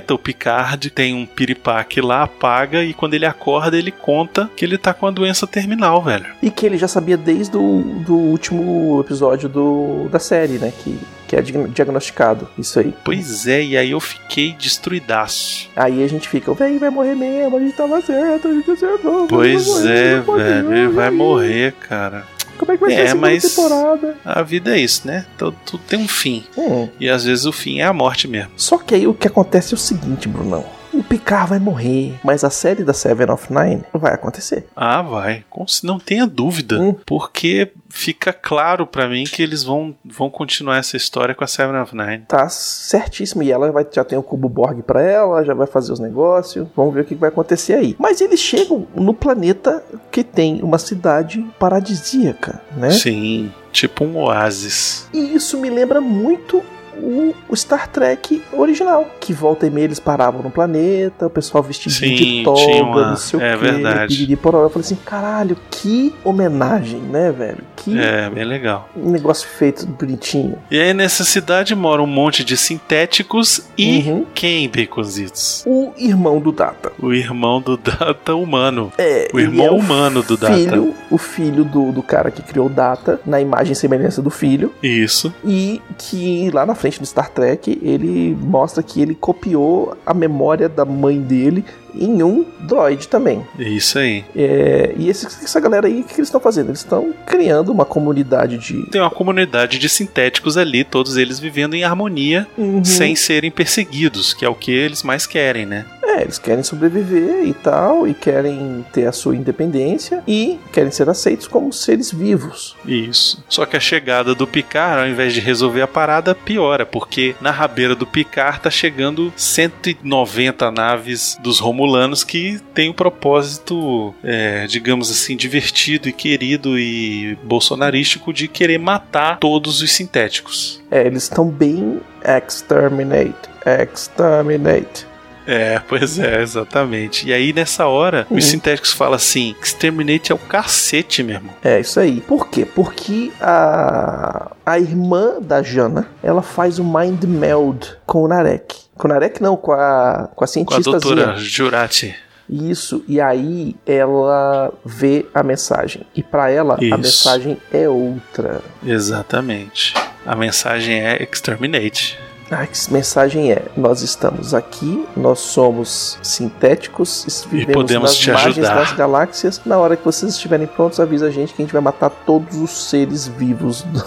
planeta, 0.00 0.14
o 0.14 0.18
Picard 0.18 0.90
tem 0.90 1.14
um 1.14 1.26
piripaque 1.26 2.00
lá, 2.00 2.22
apaga, 2.22 2.82
e 2.82 2.94
quando 2.94 3.14
ele 3.14 3.26
acorda, 3.26 3.76
ele 3.76 3.90
conta 3.90 4.50
que 4.56 4.64
ele 4.64 4.78
tá 4.78 4.92
com 4.94 5.06
a 5.06 5.10
doença 5.10 5.46
terminal, 5.46 6.02
velho. 6.02 6.26
E 6.42 6.50
que 6.50 6.66
ele 6.66 6.78
já 6.78 6.88
sabia 6.88 7.16
desde 7.16 7.56
o 7.56 7.82
do 8.06 8.14
último 8.14 9.00
episódio 9.00 9.48
do, 9.48 10.08
da 10.10 10.18
série, 10.18 10.54
né? 10.54 10.72
Que, 10.82 10.98
que 11.28 11.36
é 11.36 11.42
diagnosticado. 11.42 12.48
Isso 12.58 12.80
aí. 12.80 12.94
Pois 13.04 13.46
é, 13.46 13.62
e 13.62 13.76
aí 13.76 13.90
eu 13.90 14.00
fiquei 14.00 14.52
destruidaço. 14.52 15.68
Aí 15.76 16.02
a 16.02 16.08
gente 16.08 16.28
fica, 16.28 16.52
velho, 16.54 16.78
vai 16.78 16.90
morrer 16.90 17.14
mesmo, 17.14 17.56
a 17.56 17.60
gente 17.60 17.76
tava 17.76 18.00
certo, 18.00 18.48
a 18.48 18.54
gente 18.54 18.70
acertou. 18.70 19.26
Pois 19.26 19.66
vai 19.66 19.74
morrer, 19.76 19.98
é, 19.98 20.20
velho, 20.20 20.72
ele 20.72 20.88
vai 20.88 21.10
morrer, 21.10 21.72
cara. 21.72 22.26
Como 22.60 22.72
é 22.72 22.76
que 22.76 22.80
vai 22.82 22.90
ser 22.90 22.96
É, 23.00 23.02
a 23.04 23.08
segunda 23.08 23.26
mas- 23.26 23.42
temporada? 23.42 24.16
A 24.22 24.42
vida 24.42 24.76
é 24.76 24.80
isso, 24.80 25.06
né? 25.06 25.24
Tudo, 25.38 25.56
tudo 25.64 25.82
tem 25.88 25.98
um 25.98 26.06
fim. 26.06 26.44
Hum. 26.58 26.88
E 27.00 27.08
às 27.08 27.24
vezes 27.24 27.46
o 27.46 27.52
fim 27.52 27.78
é 27.80 27.84
a 27.84 27.92
morte 27.92 28.28
mesmo. 28.28 28.50
Só 28.54 28.76
que 28.76 28.94
aí 28.94 29.06
o 29.06 29.14
que 29.14 29.26
acontece 29.26 29.72
é 29.72 29.76
o 29.76 29.78
seguinte, 29.80 30.28
Brunão. 30.28 30.64
O 30.92 31.02
Picard 31.02 31.50
vai 31.50 31.58
morrer, 31.58 32.18
mas 32.24 32.42
a 32.42 32.50
série 32.50 32.82
da 32.82 32.92
Seven 32.92 33.30
of 33.30 33.52
Nine 33.52 33.82
vai 33.92 34.12
acontecer. 34.12 34.66
Ah, 34.74 35.02
vai. 35.02 35.44
Não 35.82 35.98
tenha 35.98 36.26
dúvida. 36.26 36.80
Hum. 36.80 36.96
Porque 37.06 37.72
fica 37.88 38.32
claro 38.32 38.86
pra 38.86 39.08
mim 39.08 39.24
que 39.24 39.42
eles 39.42 39.62
vão, 39.62 39.94
vão 40.04 40.30
continuar 40.30 40.78
essa 40.78 40.96
história 40.96 41.34
com 41.34 41.44
a 41.44 41.46
Seven 41.46 41.80
of 41.80 41.96
Nine. 41.96 42.24
Tá 42.26 42.48
certíssimo. 42.48 43.42
E 43.42 43.52
ela 43.52 43.70
vai, 43.70 43.86
já 43.90 44.04
tem 44.04 44.18
o 44.18 44.22
cubo 44.22 44.48
Borg 44.48 44.82
pra 44.82 45.02
ela, 45.02 45.44
já 45.44 45.54
vai 45.54 45.66
fazer 45.66 45.92
os 45.92 46.00
negócios. 46.00 46.66
Vamos 46.74 46.94
ver 46.94 47.02
o 47.02 47.04
que 47.04 47.14
vai 47.14 47.28
acontecer 47.28 47.74
aí. 47.74 47.96
Mas 47.98 48.20
eles 48.20 48.40
chegam 48.40 48.86
no 48.94 49.14
planeta 49.14 49.82
que 50.10 50.24
tem 50.24 50.60
uma 50.62 50.78
cidade 50.78 51.44
paradisíaca, 51.58 52.60
né? 52.76 52.90
Sim, 52.90 53.52
tipo 53.72 54.04
um 54.04 54.16
oásis. 54.18 55.08
E 55.12 55.34
isso 55.34 55.58
me 55.58 55.70
lembra 55.70 56.00
muito 56.00 56.62
o, 57.02 57.34
o 57.48 57.56
Star 57.56 57.88
Trek 57.88 58.42
original. 58.52 59.08
Que 59.20 59.32
volta 59.32 59.66
e 59.66 59.70
meia 59.70 59.84
eles 59.84 59.98
paravam 60.00 60.42
no 60.42 60.50
planeta, 60.50 61.26
o 61.26 61.30
pessoal 61.30 61.62
vestidinho 61.62 62.16
Sim, 62.18 62.38
de 62.38 62.44
toga, 62.44 62.82
uma- 62.82 63.10
não 63.10 63.16
sei 63.16 63.38
o 63.38 63.42
é 63.42 63.50
quê. 63.56 63.64
verdade. 63.64 64.14
piriri, 64.16 64.36
pororó. 64.36 64.64
Eu 64.66 64.70
falei 64.70 64.84
assim, 64.84 64.98
caralho, 65.04 65.56
que 65.70 66.14
homenagem, 66.24 67.00
né, 67.00 67.32
velho? 67.32 67.58
Que 67.76 67.98
É, 67.98 68.28
bem 68.30 68.44
legal. 68.44 68.88
negócio 68.94 69.48
feito 69.48 69.86
bonitinho. 69.86 70.58
E 70.70 70.78
aí 70.78 70.92
nessa 70.94 71.24
cidade 71.24 71.74
mora 71.74 72.02
um 72.02 72.06
monte 72.06 72.44
de 72.44 72.56
sintéticos 72.56 73.62
e 73.78 73.98
Uhum. 74.00 74.26
quem, 74.34 74.68
Baconzitos? 74.68 75.62
O 75.66 75.92
irmão 75.96 76.40
do 76.40 76.52
Data. 76.52 76.92
O 77.00 77.12
irmão 77.12 77.60
do 77.60 77.76
Data 77.76 78.34
humano. 78.34 78.92
É, 78.98 79.28
O 79.32 79.40
irmão 79.40 79.66
é 79.66 79.70
humano 79.70 80.22
do 80.22 80.36
Data. 80.36 80.54
filho, 80.54 80.94
O 81.10 81.16
filho 81.18 81.64
do, 81.64 81.92
do 81.92 82.02
cara 82.02 82.30
que 82.30 82.42
criou 82.42 82.66
o 82.66 82.68
Data, 82.70 83.20
na 83.24 83.40
imagem 83.40 83.72
e 83.72 83.76
semelhança 83.76 84.20
do 84.20 84.30
filho. 84.30 84.72
Isso. 84.82 85.32
E 85.44 85.80
que 85.98 86.50
lá 86.52 86.66
na 86.66 86.74
frente 86.74 86.89
do 86.98 87.06
Star 87.06 87.30
Trek, 87.30 87.78
ele 87.82 88.36
mostra 88.40 88.82
que 88.82 89.00
ele 89.00 89.14
copiou 89.14 89.96
a 90.04 90.12
memória 90.12 90.68
da 90.68 90.84
mãe 90.84 91.20
dele 91.20 91.64
em 91.94 92.22
um 92.22 92.44
droid 92.60 93.08
também. 93.08 93.42
Isso 93.58 93.98
aí. 93.98 94.24
É, 94.36 94.94
e 94.96 95.08
esse- 95.08 95.26
essa 95.26 95.60
galera 95.60 95.86
aí, 95.86 96.00
o 96.00 96.04
que 96.04 96.14
eles 96.14 96.28
estão 96.28 96.40
fazendo? 96.40 96.68
Eles 96.70 96.80
estão 96.80 97.12
criando 97.26 97.70
uma 97.72 97.84
comunidade 97.84 98.58
de. 98.58 98.82
Tem 98.90 99.00
uma 99.00 99.10
comunidade 99.10 99.78
de 99.78 99.88
sintéticos 99.88 100.56
ali, 100.56 100.84
todos 100.84 101.16
eles 101.16 101.38
vivendo 101.38 101.74
em 101.74 101.84
harmonia, 101.84 102.46
Uhum. 102.56 102.84
sem 102.84 103.14
serem 103.16 103.50
perseguidos, 103.50 104.34
que 104.34 104.44
é 104.44 104.48
o 104.48 104.54
que 104.54 104.70
eles 104.70 105.02
mais 105.02 105.26
querem, 105.26 105.66
né? 105.66 105.84
É, 106.02 106.22
eles 106.22 106.38
querem 106.38 106.62
sobreviver 106.64 107.44
e 107.46 107.54
tal, 107.54 108.06
e 108.08 108.12
querem 108.14 108.84
ter 108.92 109.06
a 109.06 109.12
sua 109.12 109.36
independência 109.36 110.24
e 110.26 110.58
querem 110.72 110.90
ser 110.90 111.08
aceitos 111.08 111.46
como 111.46 111.72
seres 111.72 112.10
vivos. 112.10 112.74
Isso. 112.84 113.42
Só 113.48 113.64
que 113.64 113.76
a 113.76 113.80
chegada 113.80 114.34
do 114.34 114.44
Picard, 114.46 115.02
ao 115.02 115.08
invés 115.08 115.32
de 115.32 115.38
resolver 115.40 115.82
a 115.82 115.86
parada, 115.86 116.34
piora, 116.34 116.84
porque 116.84 117.36
na 117.40 117.52
rabeira 117.52 117.94
do 117.94 118.06
Picard 118.08 118.58
tá 118.60 118.70
chegando 118.70 119.32
190 119.36 120.70
naves 120.70 121.38
dos 121.42 121.58
Romulanos 121.60 121.79
que 122.24 122.60
tem 122.74 122.90
um 122.90 122.92
propósito, 122.92 124.14
é, 124.22 124.66
digamos 124.66 125.10
assim, 125.10 125.36
divertido 125.36 126.08
e 126.08 126.12
querido 126.12 126.78
e 126.78 127.36
bolsonarístico 127.42 128.32
de 128.32 128.48
querer 128.48 128.78
matar 128.78 129.38
todos 129.38 129.80
os 129.82 129.92
sintéticos. 129.92 130.80
É, 130.90 131.06
eles 131.06 131.24
estão 131.24 131.48
bem 131.48 132.00
exterminate, 132.24 133.48
exterminate. 133.82 135.06
É, 135.46 135.80
pois 135.88 136.18
é, 136.18 136.42
exatamente. 136.42 137.26
E 137.26 137.32
aí, 137.32 137.52
nessa 137.52 137.86
hora, 137.86 138.26
Uhum. 138.30 138.36
os 138.36 138.44
sintéticos 138.44 138.92
falam 138.92 139.14
assim: 139.14 139.54
Exterminate 139.60 140.30
é 140.30 140.34
o 140.34 140.38
cacete, 140.38 141.22
meu 141.24 141.36
irmão. 141.36 141.54
É 141.64 141.80
isso 141.80 141.98
aí. 141.98 142.20
Por 142.20 142.48
quê? 142.48 142.64
Porque 142.64 143.32
a, 143.40 144.52
a 144.64 144.78
irmã 144.78 145.40
da 145.40 145.60
Jana, 145.62 146.08
ela 146.22 146.42
faz 146.42 146.78
o 146.78 146.84
mind 146.84 147.24
meld 147.24 147.94
com 148.06 148.22
o 148.22 148.28
Narek. 148.28 148.76
Com 149.00 149.08
o 149.08 149.10
Narek 149.10 149.40
não, 149.42 149.56
com 149.56 149.72
a, 149.72 149.78
com 149.78 150.26
a 150.26 150.28
Com 150.34 150.44
a 150.44 150.46
cientista 150.46 150.90
doutora 150.90 151.34
Jurati. 151.38 152.14
Isso, 152.48 153.04
e 153.06 153.20
aí 153.20 153.76
ela 153.86 154.72
vê 154.84 155.24
a 155.32 155.42
mensagem. 155.42 156.02
E 156.14 156.22
pra 156.22 156.50
ela, 156.50 156.74
a 156.74 156.84
Isso. 156.84 156.96
mensagem 156.98 157.56
é 157.72 157.88
outra. 157.88 158.60
Exatamente. 158.84 159.94
A 160.26 160.34
mensagem 160.34 161.00
é 161.00 161.22
Exterminate. 161.22 162.18
A 162.50 162.66
mensagem 162.92 163.52
é: 163.52 163.62
nós 163.76 164.02
estamos 164.02 164.52
aqui, 164.52 165.06
nós 165.16 165.38
somos 165.38 166.18
sintéticos, 166.22 167.46
vivemos 167.48 167.72
podemos 167.74 168.10
nas 168.10 168.16
te 168.18 168.32
margens 168.32 168.58
ajudar. 168.58 168.74
das 168.74 168.92
galáxias. 168.92 169.60
Na 169.64 169.78
hora 169.78 169.96
que 169.96 170.04
vocês 170.04 170.32
estiverem 170.34 170.66
prontos, 170.66 170.98
avisa 170.98 171.26
a 171.28 171.30
gente 171.30 171.54
que 171.54 171.62
a 171.62 171.64
gente 171.64 171.72
vai 171.72 171.80
matar 171.82 172.10
todos 172.10 172.56
os 172.56 172.90
seres 172.90 173.28
vivos 173.28 173.82
do- 173.82 174.04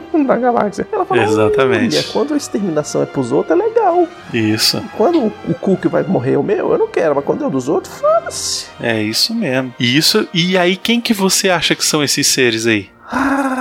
da 0.26 0.36
galáxia. 0.36 0.86
Ela 0.92 1.04
fala: 1.04 1.22
Exatamente. 1.22 1.96
Olha, 1.96 2.06
quando 2.12 2.34
a 2.34 2.36
exterminação 2.36 3.02
é 3.02 3.06
pros 3.06 3.32
outros, 3.32 3.58
é 3.58 3.62
legal. 3.62 4.06
Isso. 4.32 4.82
Quando 4.96 5.18
o, 5.26 5.54
Cook 5.54 5.86
vai 5.86 6.02
morrer 6.02 6.36
o 6.36 6.42
meu, 6.42 6.72
eu 6.72 6.78
não 6.78 6.88
quero, 6.88 7.14
mas 7.14 7.24
quando 7.24 7.44
é 7.44 7.46
o 7.46 7.50
dos 7.50 7.68
outros, 7.68 7.94
foda-se. 7.98 8.66
É 8.80 9.02
isso 9.02 9.34
mesmo. 9.34 9.74
E 9.78 9.96
Isso. 9.96 10.28
E 10.34 10.58
aí, 10.58 10.76
quem 10.76 11.00
que 11.00 11.14
você 11.14 11.48
acha 11.48 11.74
que 11.74 11.84
são 11.84 12.02
esses 12.02 12.26
seres 12.26 12.66
aí? 12.66 12.88
Ah, 13.10 13.53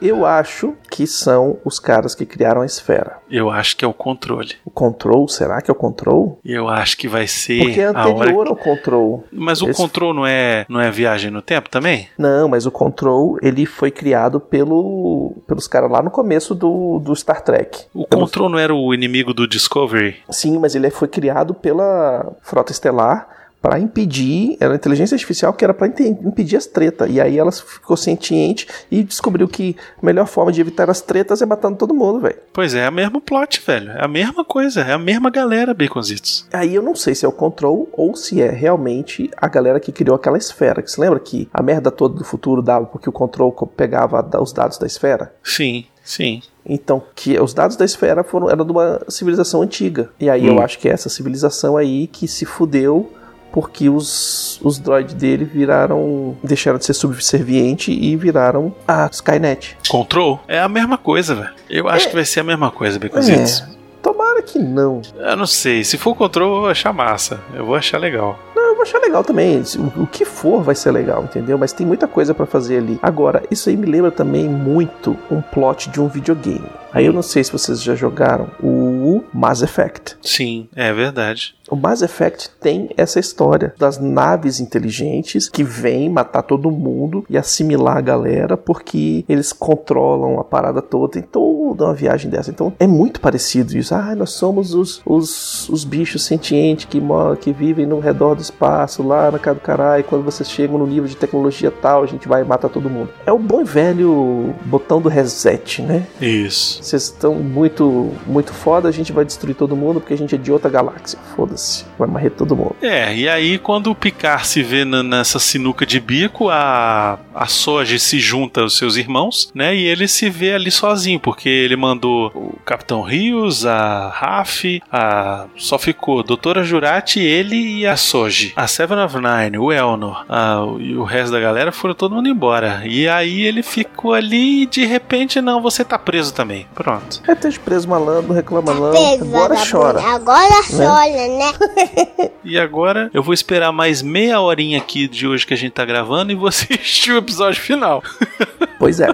eu 0.00 0.24
acho 0.26 0.74
que 0.90 1.06
são 1.06 1.58
os 1.64 1.78
caras 1.78 2.14
que 2.14 2.24
criaram 2.26 2.62
a 2.62 2.66
esfera. 2.66 3.18
Eu 3.30 3.50
acho 3.50 3.76
que 3.76 3.84
é 3.84 3.88
o 3.88 3.92
controle. 3.92 4.52
O 4.64 4.70
Control, 4.70 5.26
será 5.28 5.60
que 5.60 5.70
é 5.70 5.72
o 5.72 5.76
Control? 5.76 6.38
Eu 6.44 6.68
acho 6.68 6.96
que 6.96 7.08
vai 7.08 7.26
ser 7.26 7.60
Porque 7.62 7.80
é 7.80 7.84
anterior 7.86 8.46
ao 8.48 8.56
Control. 8.56 9.24
Mas 9.32 9.62
o 9.62 9.68
Esse- 9.68 9.80
controle 9.80 10.16
não 10.16 10.26
é, 10.26 10.64
não 10.68 10.80
é 10.80 10.90
viagem 10.90 11.30
no 11.30 11.42
tempo 11.42 11.68
também? 11.70 12.08
Não, 12.18 12.48
mas 12.48 12.66
o 12.66 12.70
Control, 12.70 13.36
ele 13.42 13.66
foi 13.66 13.90
criado 13.90 14.38
pelo, 14.40 15.32
pelos 15.46 15.66
caras 15.66 15.90
lá 15.90 16.02
no 16.02 16.10
começo 16.10 16.54
do, 16.54 16.98
do 17.00 17.14
Star 17.16 17.42
Trek. 17.42 17.84
O 17.94 18.06
Pelo- 18.06 18.22
controle 18.22 18.52
não 18.52 18.58
era 18.58 18.74
o 18.74 18.94
inimigo 18.94 19.32
do 19.34 19.46
Discovery? 19.48 20.16
Sim, 20.30 20.58
mas 20.58 20.74
ele 20.74 20.90
foi 20.90 21.08
criado 21.08 21.54
pela 21.54 22.32
Frota 22.42 22.72
Estelar 22.72 23.28
para 23.66 23.80
impedir, 23.80 24.56
era 24.60 24.76
inteligência 24.76 25.16
artificial 25.16 25.52
que 25.52 25.64
era 25.64 25.74
para 25.74 25.88
impedir 25.88 26.56
as 26.56 26.66
tretas. 26.66 27.10
E 27.10 27.20
aí 27.20 27.36
ela 27.36 27.50
ficou 27.50 27.96
sentiente 27.96 28.68
e 28.90 29.02
descobriu 29.02 29.48
que 29.48 29.74
a 30.00 30.06
melhor 30.06 30.26
forma 30.28 30.52
de 30.52 30.60
evitar 30.60 30.88
as 30.88 31.00
tretas 31.00 31.42
é 31.42 31.46
matando 31.46 31.76
todo 31.76 31.92
mundo, 31.92 32.20
velho. 32.20 32.36
Pois 32.52 32.74
é, 32.74 32.84
é 32.84 32.88
o 32.88 32.92
mesmo 32.92 33.20
plot, 33.20 33.60
velho. 33.66 33.90
É 33.90 34.04
a 34.04 34.08
mesma 34.08 34.44
coisa, 34.44 34.82
é 34.82 34.92
a 34.92 34.98
mesma 34.98 35.30
galera, 35.30 35.74
Baconzitos. 35.74 36.46
Aí 36.52 36.76
eu 36.76 36.82
não 36.82 36.94
sei 36.94 37.12
se 37.16 37.24
é 37.24 37.28
o 37.28 37.32
Control 37.32 37.88
ou 37.92 38.14
se 38.14 38.40
é 38.40 38.50
realmente 38.50 39.28
a 39.36 39.48
galera 39.48 39.80
que 39.80 39.90
criou 39.90 40.14
aquela 40.14 40.38
esfera. 40.38 40.80
Que 40.80 40.90
se 40.90 41.00
lembra 41.00 41.18
que 41.18 41.48
a 41.52 41.60
merda 41.60 41.90
toda 41.90 42.14
do 42.18 42.24
futuro 42.24 42.62
dava 42.62 42.86
porque 42.86 43.08
o 43.08 43.12
Control 43.12 43.50
co- 43.50 43.66
pegava 43.66 44.24
os 44.40 44.52
dados 44.52 44.78
da 44.78 44.86
esfera? 44.86 45.34
Sim, 45.42 45.86
sim. 46.04 46.40
Então, 46.64 47.02
que 47.16 47.36
os 47.40 47.52
dados 47.52 47.76
da 47.76 47.84
esfera 47.84 48.22
foram, 48.22 48.48
eram 48.48 48.64
de 48.64 48.70
uma 48.70 49.00
civilização 49.08 49.62
antiga. 49.62 50.10
E 50.20 50.30
aí 50.30 50.42
Hum. 50.48 50.54
eu 50.56 50.60
acho 50.62 50.78
que 50.78 50.88
é 50.88 50.92
essa 50.92 51.08
civilização 51.08 51.76
aí 51.76 52.06
que 52.06 52.28
se 52.28 52.44
fudeu 52.44 53.12
porque 53.56 53.88
os, 53.88 54.60
os 54.62 54.78
droids 54.78 55.14
dele 55.14 55.46
viraram. 55.46 56.36
deixaram 56.44 56.76
de 56.76 56.84
ser 56.84 56.92
subserviente 56.92 57.90
e 57.90 58.14
viraram 58.14 58.74
a 58.86 59.08
Skynet. 59.10 59.78
Control 59.88 60.38
é 60.46 60.60
a 60.60 60.68
mesma 60.68 60.98
coisa, 60.98 61.34
velho. 61.34 61.48
Eu 61.70 61.88
acho 61.88 62.04
É. 62.04 62.08
que 62.10 62.14
vai 62.16 62.24
ser 62.26 62.40
a 62.40 62.44
mesma 62.44 62.70
coisa, 62.70 62.98
Baconzitos. 62.98 63.62
É, 63.62 63.66
tomara 64.02 64.42
que 64.42 64.58
não. 64.58 65.00
Eu 65.18 65.36
não 65.38 65.46
sei. 65.46 65.82
Se 65.84 65.96
for 65.96 66.14
control, 66.14 66.56
eu 66.56 66.60
vou 66.60 66.70
achar 66.70 66.92
massa. 66.92 67.40
Eu 67.54 67.64
vou 67.64 67.74
achar 67.76 67.96
legal. 67.98 68.38
Não, 68.54 68.62
eu 68.66 68.74
vou 68.74 68.82
achar 68.82 68.98
legal 68.98 69.24
também. 69.24 69.62
O, 69.78 70.02
o 70.02 70.06
que 70.06 70.26
for 70.26 70.62
vai 70.62 70.74
ser 70.74 70.90
legal, 70.90 71.24
entendeu? 71.24 71.56
Mas 71.56 71.72
tem 71.72 71.86
muita 71.86 72.06
coisa 72.06 72.34
pra 72.34 72.44
fazer 72.44 72.76
ali. 72.76 72.98
Agora, 73.02 73.42
isso 73.50 73.70
aí 73.70 73.76
me 73.76 73.86
lembra 73.86 74.10
também 74.10 74.46
muito 74.46 75.16
um 75.30 75.40
plot 75.40 75.88
de 75.88 75.98
um 75.98 76.08
videogame. 76.08 76.66
Aí 76.92 77.06
eu 77.06 77.12
não 77.12 77.22
sei 77.22 77.42
se 77.42 77.52
vocês 77.52 77.82
já 77.82 77.94
jogaram 77.94 78.48
o 78.62 78.85
Mass 79.32 79.62
Effect. 79.62 80.16
Sim, 80.22 80.68
é 80.74 80.92
verdade. 80.92 81.54
O 81.68 81.76
Mass 81.76 82.02
Effect 82.02 82.50
tem 82.60 82.90
essa 82.96 83.18
história 83.18 83.74
das 83.78 83.98
naves 83.98 84.60
inteligentes 84.60 85.48
que 85.48 85.64
vêm 85.64 86.08
matar 86.08 86.42
todo 86.42 86.70
mundo 86.70 87.24
e 87.28 87.36
assimilar 87.36 87.96
a 87.96 88.00
galera 88.00 88.56
porque 88.56 89.24
eles 89.28 89.52
controlam 89.52 90.38
a 90.38 90.44
parada 90.44 90.80
toda. 90.80 91.14
Tem 91.14 91.22
toda 91.22 91.84
uma 91.84 91.94
viagem 91.94 92.30
dessa. 92.30 92.50
Então 92.50 92.72
é 92.78 92.86
muito 92.86 93.20
parecido 93.20 93.76
isso. 93.76 93.94
Ah, 93.94 94.14
nós 94.14 94.30
somos 94.30 94.74
os, 94.74 95.02
os, 95.04 95.68
os 95.68 95.84
bichos 95.84 96.24
sentientes 96.24 96.84
que, 96.84 97.02
que 97.40 97.52
vivem 97.52 97.86
no 97.86 97.98
redor 97.98 98.34
do 98.34 98.42
espaço, 98.42 99.02
lá 99.02 99.30
na 99.30 99.38
casa 99.38 99.56
do 99.56 99.62
caralho. 99.62 100.04
Quando 100.04 100.24
vocês 100.24 100.48
chegam 100.48 100.78
no 100.78 100.86
nível 100.86 101.08
de 101.08 101.16
tecnologia 101.16 101.70
tal, 101.70 102.02
a 102.02 102.06
gente 102.06 102.28
vai 102.28 102.42
e 102.42 102.44
mata 102.44 102.68
todo 102.68 102.88
mundo. 102.88 103.10
É 103.26 103.32
o 103.32 103.38
bom 103.38 103.60
e 103.60 103.64
velho 103.64 104.54
botão 104.64 105.00
do 105.00 105.08
reset, 105.08 105.82
né? 105.82 106.06
Isso. 106.20 106.82
Vocês 106.82 107.04
estão 107.04 107.34
muito, 107.34 108.12
muito 108.26 108.52
foda, 108.52 108.88
gente 108.96 109.12
vai 109.12 109.24
destruir 109.24 109.54
todo 109.54 109.76
mundo 109.76 110.00
porque 110.00 110.14
a 110.14 110.18
gente 110.18 110.34
é 110.34 110.38
de 110.38 110.50
outra 110.52 110.70
galáxia. 110.70 111.18
Foda-se. 111.34 111.84
Vai 111.98 112.08
morrer 112.08 112.30
todo 112.30 112.56
mundo. 112.56 112.76
É, 112.82 113.14
e 113.14 113.28
aí 113.28 113.58
quando 113.58 113.90
o 113.90 113.94
Picard 113.94 114.46
se 114.46 114.62
vê 114.62 114.84
nessa 114.84 115.38
sinuca 115.38 115.84
de 115.86 116.00
bico, 116.00 116.48
a, 116.50 117.18
a 117.34 117.46
Soji 117.46 117.98
se 117.98 118.18
junta 118.18 118.62
aos 118.62 118.76
seus 118.76 118.96
irmãos, 118.96 119.50
né? 119.54 119.74
E 119.74 119.84
ele 119.84 120.08
se 120.08 120.28
vê 120.30 120.54
ali 120.54 120.70
sozinho, 120.70 121.20
porque 121.20 121.48
ele 121.48 121.76
mandou 121.76 122.26
o 122.34 122.58
Capitão 122.64 123.02
Rios, 123.02 123.64
a 123.66 124.08
Raf, 124.08 124.80
a. 124.90 125.46
Só 125.56 125.78
ficou 125.78 126.22
Doutora 126.22 126.62
Jurati, 126.64 127.20
ele 127.20 127.56
e 127.80 127.86
a 127.86 127.96
Soji. 127.96 128.52
A 128.56 128.66
Seven 128.66 128.98
of 128.98 129.16
Nine, 129.16 129.58
o 129.58 129.72
Elnor 129.72 130.24
a- 130.28 130.64
e 130.78 130.96
o 130.96 131.04
resto 131.04 131.32
da 131.32 131.40
galera 131.40 131.72
foram 131.72 131.94
todo 131.94 132.14
mundo 132.14 132.28
embora. 132.28 132.82
E 132.84 133.08
aí 133.08 133.42
ele 133.42 133.62
ficou 133.62 134.14
ali 134.14 134.62
e 134.62 134.66
de 134.66 134.84
repente, 134.84 135.40
não, 135.40 135.60
você 135.60 135.84
tá 135.84 135.98
preso 135.98 136.32
também. 136.34 136.66
Pronto. 136.74 137.22
É 137.26 137.34
ter 137.34 137.58
preso 137.58 137.88
malandro, 137.88 138.32
reclama 138.32 138.72
Preso, 138.90 139.24
agora 139.24 139.56
chora. 139.70 140.02
Agora 140.02 140.62
chora, 140.68 141.28
né? 141.28 142.30
E 142.44 142.58
agora 142.58 143.10
eu 143.12 143.22
vou 143.22 143.34
esperar 143.34 143.72
mais 143.72 144.02
meia 144.02 144.40
horinha 144.40 144.78
aqui 144.78 145.08
de 145.08 145.26
hoje 145.26 145.44
que 145.44 145.52
a 145.52 145.56
gente 145.56 145.72
tá 145.72 145.84
gravando 145.84 146.30
e 146.30 146.34
vou 146.36 146.46
assistir 146.48 147.12
o 147.12 147.18
episódio 147.18 147.60
final. 147.60 148.02
Pois 148.78 149.00
é. 149.00 149.08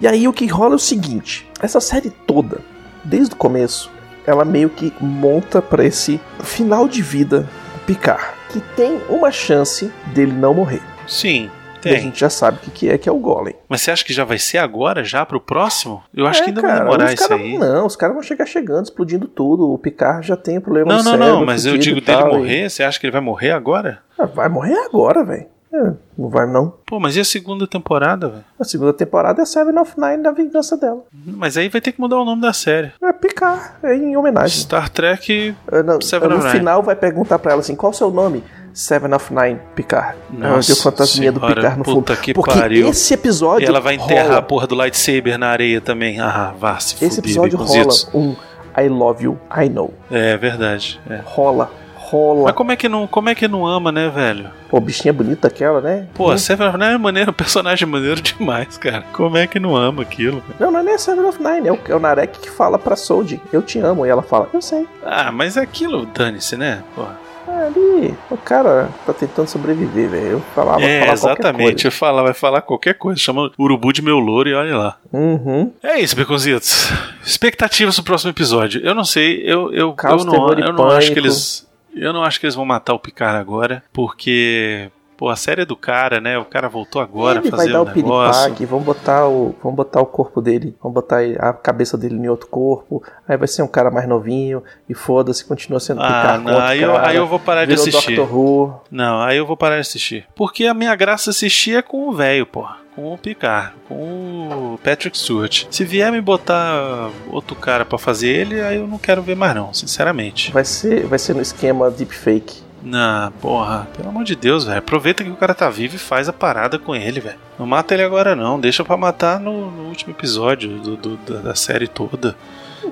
e 0.00 0.06
aí 0.06 0.26
o 0.26 0.32
que 0.32 0.46
rola 0.46 0.74
é 0.74 0.76
o 0.76 0.80
seguinte: 0.80 1.48
essa 1.62 1.80
série 1.80 2.10
toda, 2.10 2.58
desde 3.04 3.34
o 3.34 3.36
começo, 3.36 3.90
ela 4.26 4.44
meio 4.44 4.68
que 4.68 4.92
monta 5.00 5.62
pra 5.62 5.84
esse 5.84 6.20
final 6.42 6.88
de 6.88 7.02
vida 7.02 7.40
do 7.40 7.80
Picard, 7.86 8.24
que 8.50 8.60
tem 8.74 9.00
uma 9.08 9.30
chance 9.30 9.90
dele 10.06 10.32
não 10.32 10.52
morrer. 10.52 10.82
Sim, 11.06 11.48
E 11.84 11.88
a 11.88 11.92
tem. 11.92 12.00
gente 12.00 12.18
já 12.20 12.28
sabe 12.30 12.58
o 12.58 12.60
que 12.60 12.70
que 12.70 12.88
é 12.90 12.98
que 12.98 13.08
é 13.08 13.12
o 13.12 13.18
Golem. 13.18 13.54
Mas 13.68 13.82
você 13.82 13.90
acha 13.90 14.04
que 14.04 14.12
já 14.12 14.24
vai 14.24 14.38
ser 14.38 14.58
agora, 14.58 15.04
já 15.04 15.24
pro 15.26 15.40
próximo? 15.40 16.02
Eu 16.14 16.26
acho 16.26 16.40
É, 16.40 16.44
que 16.44 16.50
ainda 16.50 16.60
cara, 16.62 16.74
vai 16.74 16.82
demorar 16.84 17.12
isso 17.12 17.28
cara- 17.28 17.40
aí. 17.40 17.58
Não, 17.58 17.86
os 17.86 17.96
caras 17.96 18.14
vão 18.14 18.22
chegar 18.22 18.46
chegando, 18.46 18.84
explodindo 18.84 19.26
tudo. 19.28 19.70
O 19.72 19.78
Picard 19.78 20.26
já 20.26 20.36
tem 20.36 20.60
problema 20.60 20.88
Não, 20.90 20.98
no 20.98 21.04
não, 21.04 21.10
cérebro. 21.12 21.32
não, 21.34 21.46
mas 21.46 21.66
eu 21.66 21.76
digo 21.78 22.00
dele 22.00 22.06
tal, 22.18 22.28
e- 22.30 22.36
morrer, 22.38 22.68
você 22.70 22.82
acha 22.82 22.98
que 22.98 23.06
ele 23.06 23.12
vai 23.12 23.20
morrer 23.20 23.50
agora? 23.52 24.00
Ah, 24.18 24.26
vai 24.26 24.48
morrer 24.48 24.76
agora, 24.84 25.24
velho. 25.24 25.46
É, 25.74 25.92
não 26.16 26.30
vai 26.30 26.46
não. 26.46 26.72
Pô, 26.86 26.98
mas 26.98 27.16
e 27.16 27.20
a 27.20 27.24
segunda 27.24 27.66
temporada, 27.66 28.28
velho? 28.30 28.44
A 28.58 28.64
segunda 28.64 28.92
temporada 28.94 29.42
é 29.42 29.44
Seven 29.44 29.76
of 29.78 29.92
Nine 30.00 30.22
da 30.22 30.30
vingança 30.30 30.74
dela. 30.76 31.02
Mas 31.12 31.56
aí 31.58 31.68
vai 31.68 31.80
ter 31.82 31.92
que 31.92 32.00
mudar 32.00 32.16
o 32.18 32.24
nome 32.24 32.40
da 32.40 32.52
série. 32.52 32.92
É 33.02 33.12
Picard, 33.12 33.60
é 33.82 33.94
em 33.94 34.16
homenagem. 34.16 34.58
Star 34.60 34.88
Trek. 34.88 35.54
Ah, 35.70 35.82
não, 35.82 36.00
Seven 36.00 36.28
no 36.30 36.36
of 36.36 36.44
Nine. 36.46 36.58
final 36.58 36.82
vai 36.82 36.96
perguntar 36.96 37.38
pra 37.38 37.52
ela 37.52 37.60
assim, 37.60 37.74
qual 37.76 37.90
o 37.90 37.94
seu 37.94 38.10
nome? 38.10 38.42
Seven 38.76 39.14
of 39.14 39.32
Nine, 39.32 39.58
Picard. 39.74 40.14
Ela 40.38 40.56
Nossa 40.56 40.70
tem 40.74 40.78
o 40.78 40.82
fantasminha 40.82 41.32
do 41.32 41.40
senhora, 41.40 41.54
Picard 41.56 41.78
no 41.78 41.84
fundo. 41.84 41.94
puta 41.96 42.14
que 42.16 42.34
Porque 42.34 42.52
pariu. 42.58 42.88
esse 42.88 43.14
episódio 43.14 43.64
E 43.64 43.68
ela 43.68 43.80
vai 43.80 43.94
enterrar 43.94 44.26
rola, 44.26 44.38
a 44.38 44.42
porra 44.42 44.66
do 44.66 44.74
lightsaber 44.74 45.38
na 45.38 45.48
areia 45.48 45.80
também. 45.80 46.20
Ah, 46.20 46.52
vá 46.58 46.78
se 46.78 46.94
Esse 47.02 47.16
fuder, 47.16 47.18
episódio 47.30 47.58
rola 47.58 47.94
um 48.14 48.36
I 48.78 48.88
love 48.90 49.24
you, 49.24 49.38
I 49.50 49.70
know. 49.70 49.94
É 50.10 50.36
verdade. 50.36 51.00
É. 51.08 51.20
Rola, 51.24 51.70
rola. 51.96 52.44
Mas 52.44 52.52
como 52.52 52.70
é 52.70 52.76
que 52.76 52.86
não, 52.86 53.06
como 53.06 53.30
é 53.30 53.34
que 53.34 53.48
não 53.48 53.66
ama, 53.66 53.90
né, 53.90 54.10
velho? 54.10 54.50
Pô, 54.68 54.78
bichinha 54.78 55.14
bonita 55.14 55.48
aquela, 55.48 55.80
né? 55.80 56.06
Pô, 56.12 56.30
a 56.30 56.36
Seven 56.36 56.68
of 56.68 56.76
Nine 56.76 56.92
é 56.96 56.98
maneiro, 56.98 57.32
personagem 57.34 57.88
maneiro 57.88 58.20
demais, 58.20 58.76
cara. 58.76 59.04
Como 59.14 59.38
é 59.38 59.46
que 59.46 59.58
não 59.58 59.74
ama 59.74 60.02
aquilo? 60.02 60.42
Não, 60.60 60.70
não 60.70 60.80
é 60.80 60.82
nem 60.82 60.94
a 60.94 60.98
Seven 60.98 61.24
of 61.24 61.42
Nine, 61.42 61.68
é 61.68 61.72
o, 61.72 61.78
é 61.88 61.94
o 61.94 61.98
Narek 61.98 62.38
que 62.40 62.50
fala 62.50 62.78
pra 62.78 62.94
Soldi, 62.94 63.40
eu 63.50 63.62
te 63.62 63.78
amo. 63.78 64.04
E 64.04 64.10
ela 64.10 64.20
fala, 64.22 64.50
eu 64.52 64.60
sei. 64.60 64.86
Ah, 65.02 65.32
mas 65.32 65.56
aquilo, 65.56 66.04
dane-se, 66.04 66.58
né? 66.58 66.82
Porra. 66.94 67.24
É, 67.48 67.66
ali, 67.66 68.14
o 68.30 68.36
cara 68.36 68.90
tá 69.04 69.12
tentando 69.12 69.46
sobreviver, 69.46 70.08
velho. 70.08 70.26
Eu 70.26 70.40
falava, 70.54 70.82
é, 70.82 71.00
falar 71.00 71.12
exatamente. 71.12 71.84
Eu 71.84 71.92
falar, 71.92 72.22
vai 72.22 72.34
falar 72.34 72.62
qualquer 72.62 72.94
coisa. 72.94 73.20
Chama 73.20 73.50
urubu 73.58 73.92
de 73.92 74.02
meu 74.02 74.18
louro 74.18 74.48
e 74.48 74.54
olha 74.54 74.76
lá. 74.76 74.98
Uhum. 75.12 75.72
É 75.82 76.00
isso, 76.00 76.16
Beconzitos. 76.16 76.90
Expectativas 77.24 77.94
pro 77.96 78.04
próximo 78.04 78.30
episódio. 78.30 78.80
Eu 78.84 78.94
não 78.94 79.04
sei, 79.04 79.42
eu, 79.44 79.72
eu, 79.72 79.92
Caos, 79.92 80.24
eu 80.24 80.32
não, 80.32 80.52
eu 80.52 80.72
não 80.72 80.90
acho 80.90 81.12
que 81.12 81.18
eles. 81.18 81.66
Eu 81.94 82.12
não 82.12 82.22
acho 82.22 82.38
que 82.38 82.46
eles 82.46 82.54
vão 82.54 82.66
matar 82.66 82.94
o 82.94 82.98
Picard 82.98 83.38
agora, 83.38 83.82
porque. 83.92 84.90
Pô, 85.16 85.28
a 85.30 85.36
série 85.36 85.62
é 85.62 85.64
do 85.64 85.76
cara, 85.76 86.20
né? 86.20 86.36
O 86.38 86.44
cara 86.44 86.68
voltou 86.68 87.00
agora 87.00 87.38
Ele 87.38 87.48
a 87.48 87.50
vai 87.50 87.58
fazer 87.60 87.72
dar 87.72 87.80
o 87.80 87.84
o 87.84 87.94
negócio. 87.94 88.42
piripaque, 88.42 88.66
vamos 88.66 88.84
botar 88.84 89.26
o, 89.26 89.54
vamos 89.62 89.76
botar 89.76 90.00
o 90.00 90.06
corpo 90.06 90.42
dele, 90.42 90.74
vamos 90.82 90.94
botar 90.94 91.20
a 91.38 91.52
cabeça 91.52 91.96
dele 91.96 92.16
em 92.16 92.28
outro 92.28 92.48
corpo, 92.48 93.02
aí 93.26 93.36
vai 93.36 93.48
ser 93.48 93.62
um 93.62 93.68
cara 93.68 93.90
mais 93.90 94.06
novinho, 94.08 94.62
e 94.88 94.94
foda-se, 94.94 95.44
continua 95.44 95.80
sendo 95.80 96.02
Ah, 96.02 96.38
não, 96.42 96.60
aí 96.60 96.82
eu, 96.82 96.96
aí 96.96 97.16
eu 97.16 97.26
vou 97.26 97.38
parar 97.40 97.64
de 97.64 97.74
assistir. 97.74 98.16
Doctor 98.16 98.36
Who. 98.36 98.80
Não, 98.90 99.20
aí 99.22 99.36
eu 99.38 99.46
vou 99.46 99.56
parar 99.56 99.76
de 99.76 99.80
assistir. 99.82 100.26
Porque 100.34 100.66
a 100.66 100.74
minha 100.74 100.94
graça 100.94 101.30
assistir 101.30 101.76
é 101.76 101.82
com 101.82 102.08
o 102.08 102.12
velho, 102.12 102.44
porra. 102.46 102.76
Com 102.94 103.12
o 103.12 103.18
Picard, 103.18 103.72
com 103.88 104.74
o 104.74 104.78
Patrick 104.82 105.18
Stewart. 105.18 105.66
Se 105.70 105.84
vier 105.84 106.10
me 106.10 106.20
botar 106.20 107.10
outro 107.30 107.54
cara 107.54 107.84
pra 107.84 107.98
fazer 107.98 108.28
ele, 108.28 108.60
aí 108.60 108.76
eu 108.76 108.86
não 108.86 108.96
quero 108.98 109.20
ver 109.22 109.36
mais 109.36 109.54
não, 109.54 109.72
sinceramente. 109.74 110.50
Vai 110.50 110.64
ser, 110.64 111.06
vai 111.06 111.18
ser 111.18 111.34
no 111.34 111.42
esquema 111.42 111.90
deepfake. 111.90 112.65
Não, 112.88 113.32
porra, 113.40 113.88
pelo 113.96 114.10
amor 114.10 114.22
de 114.22 114.36
Deus, 114.36 114.64
velho. 114.64 114.78
Aproveita 114.78 115.24
que 115.24 115.30
o 115.30 115.34
cara 115.34 115.52
tá 115.54 115.68
vivo 115.68 115.96
e 115.96 115.98
faz 115.98 116.28
a 116.28 116.32
parada 116.32 116.78
com 116.78 116.94
ele, 116.94 117.18
velho. 117.18 117.36
Não 117.58 117.66
mata 117.66 117.92
ele 117.94 118.04
agora, 118.04 118.36
não. 118.36 118.60
Deixa 118.60 118.84
pra 118.84 118.96
matar 118.96 119.40
no, 119.40 119.70
no 119.72 119.88
último 119.88 120.12
episódio 120.12 120.78
do, 120.78 120.96
do- 120.96 121.16
da, 121.16 121.40
da 121.40 121.54
série 121.56 121.88
toda. 121.88 122.36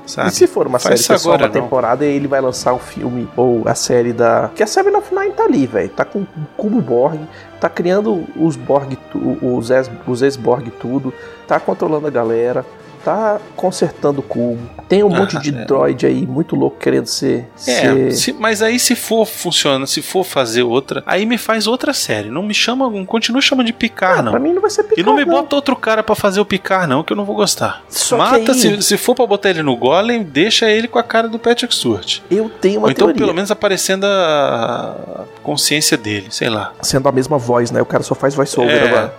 Sabe? 0.05 0.31
E 0.31 0.33
se 0.33 0.49
for 0.49 0.67
uma 0.67 0.81
Faz 0.81 0.99
série 1.01 1.07
que 1.07 1.13
é 1.13 1.15
isso 1.15 1.23
só 1.25 1.29
uma 1.31 1.35
agora, 1.37 1.47
não. 1.55 1.63
temporada, 1.63 2.05
ele 2.05 2.27
vai 2.27 2.41
lançar 2.41 2.75
um 2.75 2.79
filme 2.81 3.29
ou 3.37 3.69
a 3.69 3.75
série 3.77 4.13
da. 4.13 4.51
Que 4.53 4.65
a 4.65 4.67
Seven 4.67 4.97
of 4.97 5.15
Nine 5.15 5.31
tá 5.33 5.45
ali, 5.45 5.65
velho. 5.65 5.89
Tá 5.91 6.05
com 6.05 6.23
o 6.23 6.27
cubo 6.57 6.81
Borg, 6.81 7.21
tá 7.61 7.69
criando 7.69 8.27
os 8.37 8.57
Borg, 8.57 8.99
os 10.05 10.23
ex-Borg 10.23 10.71
tudo, 10.81 11.15
tá 11.47 11.61
controlando 11.61 12.09
a 12.09 12.11
galera, 12.11 12.67
tá 13.05 13.39
consertando 13.57 14.21
o 14.21 14.23
cubo. 14.23 14.59
Tem 14.89 15.03
um 15.03 15.15
Ah, 15.15 15.19
monte 15.21 15.39
de 15.39 15.51
é. 15.51 15.65
droid 15.65 16.07
aí 16.07 16.27
muito 16.27 16.55
louco 16.57 16.77
querendo 16.79 17.07
ser. 17.07 17.49
É, 17.57 17.61
ser... 17.61 18.13
se- 18.13 18.33
mas 18.33 18.63
aí 18.63 18.79
se 18.79 18.95
for 18.95 19.25
funciona, 19.27 19.87
se 19.87 20.03
for 20.03 20.25
fazer 20.25 20.63
outra, 20.63 21.03
aí 21.07 21.25
me 21.27 21.39
faz 21.39 21.67
outra 21.67 21.93
série. 21.93 22.29
Não 22.31 22.43
me 22.43 22.55
chama, 22.55 22.89
não 22.91 23.05
continua 23.07 23.41
chamando 23.41 23.67
de 23.67 23.73
Picard, 23.73 24.21
Ah, 24.21 24.23
não. 24.23 24.31
pra 24.33 24.41
mim 24.41 24.53
não 24.53 24.61
vai 24.63 24.71
ser 24.71 24.83
E 24.83 24.85
Picard, 24.85 25.05
não 25.07 25.15
me 25.17 25.25
bota 25.25 25.55
outro 25.57 25.75
cara 25.77 26.03
pra 26.03 26.15
fazer 26.15 26.41
o 26.41 26.45
Picard, 26.45 26.87
não, 26.89 27.03
que 27.03 27.13
eu 27.13 27.17
não 27.17 27.25
vou 27.25 27.35
gostar. 27.37 27.83
Só 27.89 28.17
que 28.17 28.23
Mata, 28.23 28.53
aí- 28.53 28.59
se, 28.59 28.83
se 28.83 28.97
for 28.97 29.15
pra 29.15 29.27
botar 29.27 29.51
ele 29.51 29.63
no 29.63 29.77
Golem, 29.77 30.23
deixa 30.23 30.71
ele 30.71 30.87
com 30.89 30.99
a 30.99 31.03
cara 31.03 31.29
do 31.29 31.39
Patrick 31.39 31.75
Stewart. 31.75 32.21
Eu 32.31 32.49
tenho 32.49 32.81
uma 32.81 32.87
Ou 32.87 32.91
então, 32.91 33.07
teoria. 33.07 33.21
pelo 33.23 33.35
menos, 33.35 33.51
aparecendo 33.51 34.05
a 34.05 35.25
consciência 35.43 35.97
dele, 35.97 36.27
sei 36.31 36.49
lá. 36.49 36.73
Sendo 36.83 37.09
a 37.09 37.13
mesma 37.13 37.39
voz, 37.39 37.71
né? 37.71 37.81
O 37.81 37.87
cara 37.87 38.03
só 38.03 38.15
faz 38.15 38.35
voice-over 38.35 38.75
É. 38.75 38.87
agora. 38.89 39.15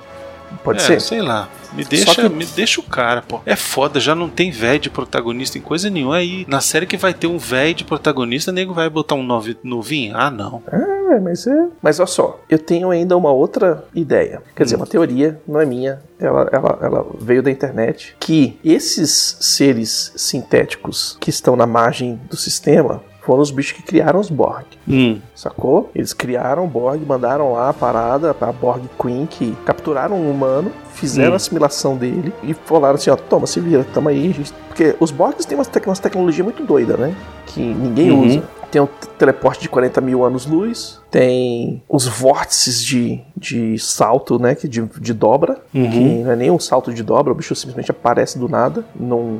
Pode 0.63 0.79
é, 0.79 0.81
ser? 0.81 1.01
sei 1.01 1.21
lá. 1.21 1.47
Me 1.73 1.83
deixa, 1.83 2.15
que- 2.21 2.29
me 2.29 2.45
deixa 2.45 2.79
o 2.79 2.83
cara, 2.83 3.21
pô. 3.21 3.41
É 3.45 3.55
foda, 3.55 3.99
já 3.99 4.15
não 4.15 4.29
tem 4.29 4.49
velho 4.49 4.79
de 4.79 4.89
protagonista 4.89 5.57
em 5.57 5.61
coisa 5.61 5.89
nenhuma. 5.89 6.15
Aí, 6.17 6.45
na 6.47 6.61
série 6.61 6.85
que 6.85 6.95
vai 6.95 7.13
ter 7.13 7.27
um 7.27 7.37
velho 7.37 7.73
de 7.75 7.83
protagonista, 7.83 8.49
o 8.49 8.53
nego 8.53 8.73
vai 8.73 8.89
botar 8.89 9.15
um 9.15 9.23
novi- 9.23 9.57
novinho? 9.61 10.15
Ah, 10.15 10.31
não. 10.31 10.63
É, 10.71 11.19
mas 11.19 11.45
é. 11.45 11.67
Mas 11.81 11.99
olha 11.99 12.07
só, 12.07 12.39
eu 12.49 12.57
tenho 12.57 12.91
ainda 12.91 13.17
uma 13.17 13.31
outra 13.31 13.83
ideia. 13.93 14.41
Quer 14.55 14.63
dizer, 14.63 14.77
uma 14.77 14.87
teoria, 14.87 15.39
não 15.47 15.59
é 15.59 15.65
minha. 15.65 15.99
Ela, 16.17 16.47
ela, 16.51 16.79
ela 16.81 17.05
veio 17.19 17.43
da 17.43 17.51
internet. 17.51 18.15
Que 18.19 18.57
esses 18.63 19.37
seres 19.41 20.13
sintéticos 20.15 21.17
que 21.19 21.29
estão 21.29 21.55
na 21.57 21.67
margem 21.67 22.19
do 22.29 22.37
sistema 22.37 23.03
foram 23.25 23.41
os 23.41 23.51
bichos 23.51 23.73
que 23.73 23.83
criaram 23.83 24.19
os 24.19 24.29
Borg. 24.29 24.65
Hum. 24.87 25.19
Sacou? 25.33 25.89
Eles 25.95 26.13
criaram 26.13 26.65
o 26.65 26.67
Borg, 26.67 27.01
mandaram 27.05 27.53
lá 27.53 27.69
a 27.69 27.73
parada, 27.73 28.35
a 28.39 28.51
Borg 28.51 28.83
Queen, 29.01 29.25
que 29.25 29.55
capturaram 29.65 30.15
um 30.15 30.29
humano, 30.31 30.71
fizeram 30.93 31.31
Hum. 31.31 31.33
a 31.33 31.35
assimilação 31.37 31.97
dele 31.97 32.33
e 32.43 32.53
falaram 32.53 32.95
assim: 32.95 33.09
ó, 33.09 33.15
toma, 33.15 33.47
se 33.47 33.59
vira, 33.59 33.85
tamo 33.93 34.09
aí. 34.09 34.31
gente." 34.31 34.53
Porque 34.67 34.95
os 34.99 35.09
Borgs 35.09 35.45
têm 35.45 35.57
umas, 35.57 35.67
tec 35.67 35.85
umas 35.87 35.99
tecnologias 35.99 36.43
muito 36.45 36.63
doidas, 36.65 36.99
né? 36.99 37.15
Que 37.47 37.61
ninguém 37.61 38.11
Uhum. 38.11 38.25
usa. 38.27 38.43
Tem 38.69 38.81
um 38.81 38.87
teleporte 39.17 39.61
de 39.61 39.69
40 39.69 40.01
mil 40.01 40.25
anos-luz, 40.25 40.99
tem 41.09 41.81
os 41.87 42.05
vórtices 42.05 42.83
de, 42.83 43.21
de 43.37 43.79
salto, 43.79 44.37
né? 44.37 44.53
Que 44.53 44.67
de, 44.67 44.81
de 44.81 45.13
dobra, 45.13 45.59
Uhum. 45.73 45.89
que 45.89 45.99
não 46.23 46.31
é 46.31 46.35
nem 46.35 46.51
um 46.51 46.59
salto 46.59 46.93
de 46.93 47.01
dobra, 47.01 47.31
o 47.31 47.35
bicho 47.35 47.55
simplesmente 47.55 47.89
aparece 47.89 48.37
do 48.37 48.49
nada, 48.49 48.83
num 48.99 49.39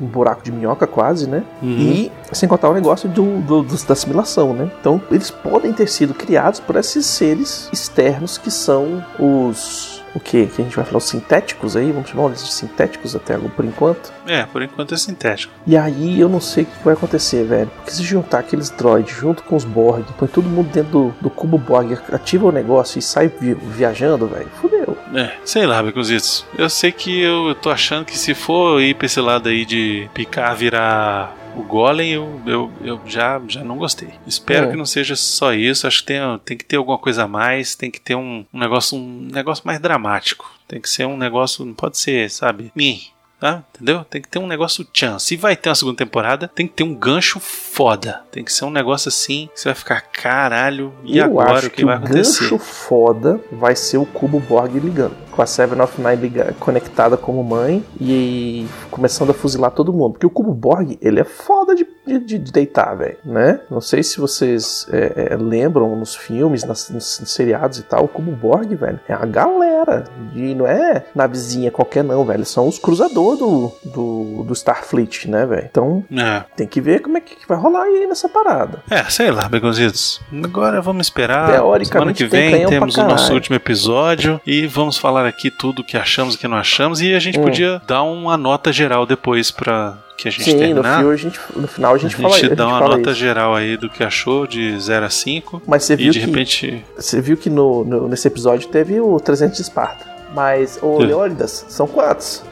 um 0.00 0.06
buraco 0.06 0.42
de 0.42 0.50
minhoca 0.50 0.86
quase, 0.86 1.28
né? 1.28 1.42
Uhum. 1.62 1.68
E 1.68 2.12
sem 2.32 2.48
contar 2.48 2.68
o 2.70 2.74
negócio 2.74 3.08
do, 3.08 3.40
do- 3.42 3.62
dos- 3.62 3.84
da 3.84 3.92
assimilação, 3.92 4.52
né? 4.54 4.70
Então 4.80 5.00
eles 5.10 5.30
podem 5.30 5.72
ter 5.72 5.88
sido 5.88 6.14
criados 6.14 6.58
por 6.60 6.76
esses 6.76 7.04
seres 7.06 7.68
externos 7.72 8.38
que 8.38 8.50
são 8.50 9.04
os. 9.18 10.00
O 10.12 10.18
que? 10.18 10.46
Que 10.46 10.60
a 10.60 10.64
gente 10.64 10.74
vai 10.74 10.84
falar? 10.84 10.98
Os 10.98 11.04
sintéticos 11.08 11.76
aí? 11.76 11.92
Vamos 11.92 12.08
chamar 12.10 12.26
eles 12.26 12.44
de 12.44 12.52
sintéticos 12.52 13.14
até 13.14 13.34
agora 13.34 13.52
por 13.54 13.64
enquanto. 13.64 14.12
É, 14.26 14.44
por 14.44 14.60
enquanto 14.60 14.92
é 14.92 14.96
sintético. 14.96 15.52
E 15.64 15.76
aí 15.76 16.18
eu 16.18 16.28
não 16.28 16.40
sei 16.40 16.64
o 16.64 16.66
que 16.66 16.84
vai 16.84 16.94
acontecer, 16.94 17.44
velho. 17.44 17.70
Porque 17.76 17.92
se 17.92 18.02
juntar 18.02 18.40
aqueles 18.40 18.70
droids 18.70 19.14
junto 19.16 19.44
com 19.44 19.54
os 19.54 19.64
Borg, 19.64 20.04
põe 20.18 20.26
todo 20.26 20.48
mundo 20.48 20.68
dentro 20.72 20.90
do, 20.90 21.14
do 21.20 21.30
cubo 21.30 21.56
Borg, 21.58 21.92
ativa 22.12 22.46
o 22.46 22.50
negócio 22.50 22.98
e 22.98 23.02
sai 23.02 23.28
vi- 23.28 23.54
viajando, 23.54 24.26
velho, 24.26 24.48
fudeu. 24.60 24.79
É, 25.14 25.36
sei 25.44 25.66
lá, 25.66 25.82
Beconzitos. 25.82 26.44
Eu 26.56 26.68
sei 26.70 26.92
que 26.92 27.20
eu, 27.20 27.54
tô 27.54 27.70
achando 27.70 28.04
que 28.04 28.16
se 28.16 28.34
for 28.34 28.80
ir 28.80 28.94
pra 28.94 29.06
esse 29.06 29.20
lado 29.20 29.48
aí 29.48 29.64
de 29.64 30.08
picar, 30.14 30.54
virar 30.56 31.36
o 31.56 31.62
Golem, 31.62 32.12
eu, 32.12 32.40
eu, 32.46 32.72
eu 32.82 33.00
já, 33.06 33.40
já 33.48 33.64
não 33.64 33.76
gostei. 33.76 34.10
Espero 34.26 34.66
É. 34.66 34.70
que 34.70 34.76
não 34.76 34.86
seja 34.86 35.16
só 35.16 35.52
isso. 35.52 35.86
Acho 35.86 36.00
que 36.00 36.06
tem, 36.06 36.20
tem 36.44 36.56
que 36.56 36.64
ter 36.64 36.76
alguma 36.76 36.98
coisa 36.98 37.24
a 37.24 37.28
mais. 37.28 37.74
Tem 37.74 37.90
que 37.90 38.00
ter 38.00 38.14
um, 38.14 38.44
um 38.52 38.58
negócio 38.58 38.96
um 38.96 39.28
negócio 39.32 39.64
mais 39.66 39.80
dramático. 39.80 40.50
Tem 40.68 40.80
que 40.80 40.88
ser 40.88 41.06
um 41.06 41.16
negócio, 41.16 41.64
não 41.64 41.74
pode 41.74 41.98
ser, 41.98 42.30
sabe? 42.30 42.70
Mim. 42.74 43.00
Tá? 43.40 43.64
Entendeu? 43.74 44.04
Tem 44.04 44.20
que 44.20 44.28
ter 44.28 44.38
um 44.38 44.46
negócio 44.46 44.84
tchan. 44.84 45.18
Se 45.18 45.34
vai 45.34 45.56
ter 45.56 45.70
uma 45.70 45.74
segunda 45.74 45.96
temporada, 45.96 46.46
tem 46.46 46.66
que 46.66 46.74
ter 46.74 46.84
um 46.84 46.94
gancho 46.94 47.40
foda. 47.40 48.22
Tem 48.30 48.44
que 48.44 48.52
ser 48.52 48.66
um 48.66 48.70
negócio 48.70 49.08
assim 49.08 49.48
que 49.54 49.58
você 49.58 49.70
vai 49.70 49.74
ficar 49.74 50.02
caralho. 50.02 50.92
E 51.02 51.16
eu 51.16 51.24
agora 51.24 51.54
acho 51.54 51.68
o 51.68 51.70
que, 51.70 51.76
que 51.76 51.84
vai 51.86 51.94
o 51.94 51.98
acontecer? 51.98 52.42
gancho 52.42 52.58
foda 52.58 53.40
vai 53.50 53.74
ser 53.74 53.96
o 53.96 54.04
cubo 54.04 54.38
Borg 54.40 54.78
ligando. 54.78 55.16
Com 55.30 55.42
a 55.42 55.46
Seven 55.46 55.80
of 55.80 56.00
Nine 56.00 56.16
liga- 56.16 56.54
conectada 56.58 57.16
como 57.16 57.42
mãe 57.44 57.84
e 58.00 58.66
começando 58.90 59.30
a 59.30 59.34
fuzilar 59.34 59.70
todo 59.70 59.92
mundo. 59.92 60.12
Porque 60.12 60.26
o 60.26 60.30
cubo 60.30 60.52
Borg, 60.52 60.98
ele 61.00 61.20
é 61.20 61.24
foda 61.24 61.74
de, 61.74 61.86
de, 62.06 62.18
de 62.18 62.38
deitar, 62.52 62.96
velho, 62.96 63.16
né? 63.24 63.60
Não 63.70 63.80
sei 63.80 64.02
se 64.02 64.18
vocês 64.18 64.86
é, 64.92 65.28
é, 65.32 65.36
lembram 65.36 65.94
nos 65.96 66.14
filmes, 66.16 66.64
nas, 66.64 66.90
nos 66.90 67.22
seriados 67.26 67.78
e 67.78 67.82
tal, 67.82 68.04
o 68.04 68.08
cubo 68.08 68.32
Borg, 68.32 68.74
velho, 68.74 68.98
é 69.08 69.12
a 69.14 69.24
galera. 69.24 70.04
E 70.34 70.54
não 70.54 70.66
é 70.66 71.04
navezinha 71.14 71.70
qualquer 71.70 72.02
não, 72.04 72.24
velho. 72.24 72.44
São 72.44 72.66
os 72.68 72.78
cruzadores 72.78 73.38
do, 73.38 73.72
do, 73.84 74.44
do 74.44 74.52
Starfleet, 74.52 75.26
né, 75.28 75.46
velho? 75.46 75.68
Então 75.70 76.04
É. 76.12 76.44
tem 76.56 76.66
que 76.66 76.80
ver 76.80 77.00
como 77.00 77.16
é 77.16 77.20
que 77.20 77.36
vai 77.48 77.58
rolar 77.58 77.82
aí 77.84 78.06
nessa 78.06 78.28
parada. 78.28 78.82
É, 78.90 79.04
sei 79.04 79.30
lá, 79.30 79.48
Begonzitos. 79.48 80.20
Agora 80.44 80.80
vamos 80.82 81.06
esperar. 81.06 81.50
Teoricamente 81.52 81.90
Semana 81.90 82.12
que 82.14 82.28
tem 82.28 82.50
vem 82.50 82.60
pra 82.62 82.68
temos 82.68 82.96
o 82.96 83.04
nosso 83.04 83.32
último 83.32 83.56
episódio 83.56 84.40
e 84.46 84.66
vamos 84.66 84.96
falar 84.98 85.19
aqui 85.28 85.50
tudo 85.50 85.82
que 85.84 85.96
achamos 85.96 86.34
e 86.34 86.38
que 86.38 86.48
não 86.48 86.56
achamos. 86.56 87.00
E 87.00 87.14
a 87.14 87.18
gente 87.18 87.38
Hum. 87.38 87.42
podia 87.42 87.80
dar 87.86 88.02
uma 88.02 88.36
nota 88.36 88.72
geral 88.72 89.04
depois 89.06 89.50
pra 89.50 89.96
que 90.16 90.28
a 90.28 90.30
gente 90.30 90.44
Sim, 90.44 90.52
no, 90.52 90.58
terminar. 90.58 90.98
fio 90.98 91.10
a 91.10 91.16
gente, 91.16 91.40
no 91.56 91.66
final 91.66 91.92
a 91.92 91.94
a 91.94 91.98
gente, 91.98 92.10
gente 92.12 92.20
fala, 92.22 92.34
a 92.34 92.38
gente 92.38 92.54
dá 92.54 92.66
uma 92.66 92.78
fala 92.78 92.96
nota 92.98 93.10
isso. 93.10 93.18
geral 93.20 93.54
aí 93.54 93.76
do 93.78 93.88
que 93.88 94.04
achou 94.04 94.46
de 94.46 94.78
0 94.78 95.06
a 95.06 95.10
5. 95.10 95.62
Mas 95.66 95.84
você 95.84 95.94
E 95.94 95.96
viu 95.96 96.12
de 96.12 96.20
que, 96.20 96.26
repente. 96.26 96.84
você 96.96 97.20
viu 97.22 97.36
que 97.38 97.48
no, 97.48 97.84
no- 97.84 98.06
nesse 98.08 98.28
episódio 98.28 98.68
teve 98.68 99.00
o 99.00 99.18
300 99.18 99.56
de 99.56 99.62
Esparta. 99.62 100.10
Mas, 100.34 100.78
ô 100.80 100.98
Teve. 100.98 101.08
Leônidas, 101.08 101.64
são 101.68 101.88
quantos? 101.88 102.42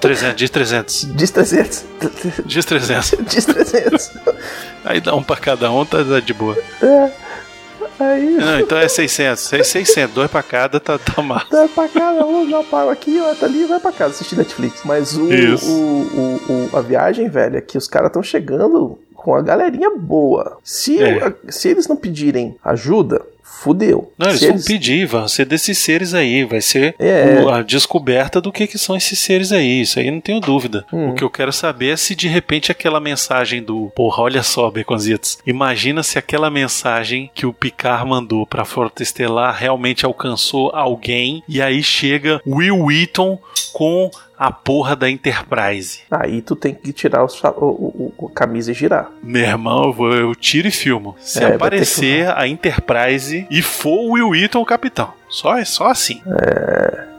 300, 0.00 0.34
diz 0.36 0.48
300. 0.50 1.08
Diz 1.14 1.30
300. 1.30 1.84
Diz 2.46 2.64
300. 2.64 3.14
Diz 3.28 3.44
300. 3.44 4.10
Aí 4.84 5.00
dá 5.00 5.14
um 5.14 5.22
pra 5.22 5.36
cada 5.36 5.70
um, 5.70 5.84
tá 5.84 6.02
tá 6.02 6.20
de 6.20 6.32
boa. 6.32 6.56
é. 6.82 7.10
Aí, 8.00 8.30
Não, 8.36 8.60
então 8.60 8.78
é 8.78 8.88
600. 8.88 9.52
É 9.52 9.62
600, 9.62 10.14
dois 10.14 10.30
pra 10.30 10.42
cada, 10.42 10.80
tá, 10.80 10.98
tá 10.98 11.20
massa. 11.22 11.46
dá 11.50 11.68
pra 11.68 11.88
cada 11.88 12.24
um, 12.26 12.48
já 12.48 12.62
pago 12.64 12.90
aqui, 12.90 13.20
ó, 13.20 13.34
tá 13.34 13.46
ali, 13.46 13.64
vai 13.66 13.78
pra 13.80 13.92
casa 13.92 14.14
assistir 14.14 14.36
Netflix. 14.36 14.80
Mas 14.84 15.16
o, 15.16 15.24
o, 15.24 15.28
o- 15.28 16.70
o- 16.72 16.76
a 16.76 16.80
viagem, 16.80 17.28
velho, 17.28 17.56
é 17.56 17.60
que 17.60 17.76
os 17.78 17.86
caras 17.86 18.08
estão 18.08 18.22
chegando 18.22 18.98
com 19.14 19.34
a 19.34 19.42
galerinha 19.42 19.90
boa. 19.96 20.56
Se, 20.64 21.02
É. 21.02 21.32
se 21.48 21.68
eles 21.68 21.86
não 21.86 21.96
pedirem 21.96 22.56
ajuda, 22.64 23.20
fudeu. 23.58 24.12
Não, 24.16 24.28
eles 24.28 24.40
Se 24.40 24.48
vão 24.48 24.60
pedir, 24.60 25.06
vai 25.06 25.28
ser 25.28 25.44
desses 25.44 25.78
seres 25.78 26.14
aí, 26.14 26.44
vai 26.44 26.60
ser 26.60 26.94
É. 26.98 27.44
a 27.50 27.62
descoberta 27.62 28.40
do 28.40 28.52
que, 28.52 28.66
que 28.66 28.78
são 28.78 28.96
esses 28.96 29.18
seres 29.18 29.52
aí, 29.52 29.82
isso 29.82 29.98
aí 29.98 30.10
não 30.10 30.20
tenho 30.20 30.40
dúvida. 30.40 30.84
Hum. 30.92 31.10
O 31.10 31.14
que 31.14 31.22
eu 31.24 31.30
quero 31.30 31.52
saber 31.52 31.92
é 31.92 31.96
se 31.96 32.14
de 32.14 32.28
repente 32.28 32.70
aquela 32.72 33.00
mensagem 33.00 33.62
do 33.62 33.90
porra, 33.94 34.22
olha 34.22 34.42
só, 34.42 34.70
Baconzitos, 34.70 35.38
imagina 35.46 36.02
se 36.02 36.18
aquela 36.18 36.50
mensagem 36.50 37.30
que 37.34 37.44
o 37.46 37.52
Picard 37.52 38.08
mandou 38.08 38.46
pra 38.46 38.64
Frota 38.64 39.02
Estelar 39.02 39.54
realmente 39.58 40.04
alcançou 40.06 40.70
alguém 40.74 41.42
e 41.48 41.60
aí 41.60 41.82
chega 41.82 42.40
Will 42.46 42.84
Wheaton 42.84 43.38
com 43.72 44.10
a 44.40 44.50
porra 44.50 44.96
da 44.96 45.10
Enterprise. 45.10 46.00
Aí 46.10 46.40
tu 46.40 46.56
tem 46.56 46.72
que 46.74 46.94
tirar 46.94 47.22
o, 47.22 47.28
sa- 47.28 47.50
o, 47.54 47.66
o- 47.66 48.14
o- 48.16 48.28
camisa 48.30 48.70
e 48.70 48.74
girar. 48.74 49.10
Meu 49.22 49.42
irmão, 49.42 49.84
eu, 49.84 49.92
vou, 49.92 50.12
eu 50.14 50.34
tiro 50.34 50.66
e 50.66 50.70
filmo. 50.70 51.14
Se 51.20 51.44
É, 51.44 51.54
aparecer 51.56 52.26
a 52.34 52.48
Enterprise 52.48 53.46
e 53.50 53.60
for 53.60 53.98
o 54.00 54.12
Will 54.12 54.30
Wheaton 54.30 54.62
o 54.62 54.64
capitão. 54.64 55.12
Só, 55.28 55.58
é 55.58 55.64
só 55.66 55.88
assim. 55.88 56.22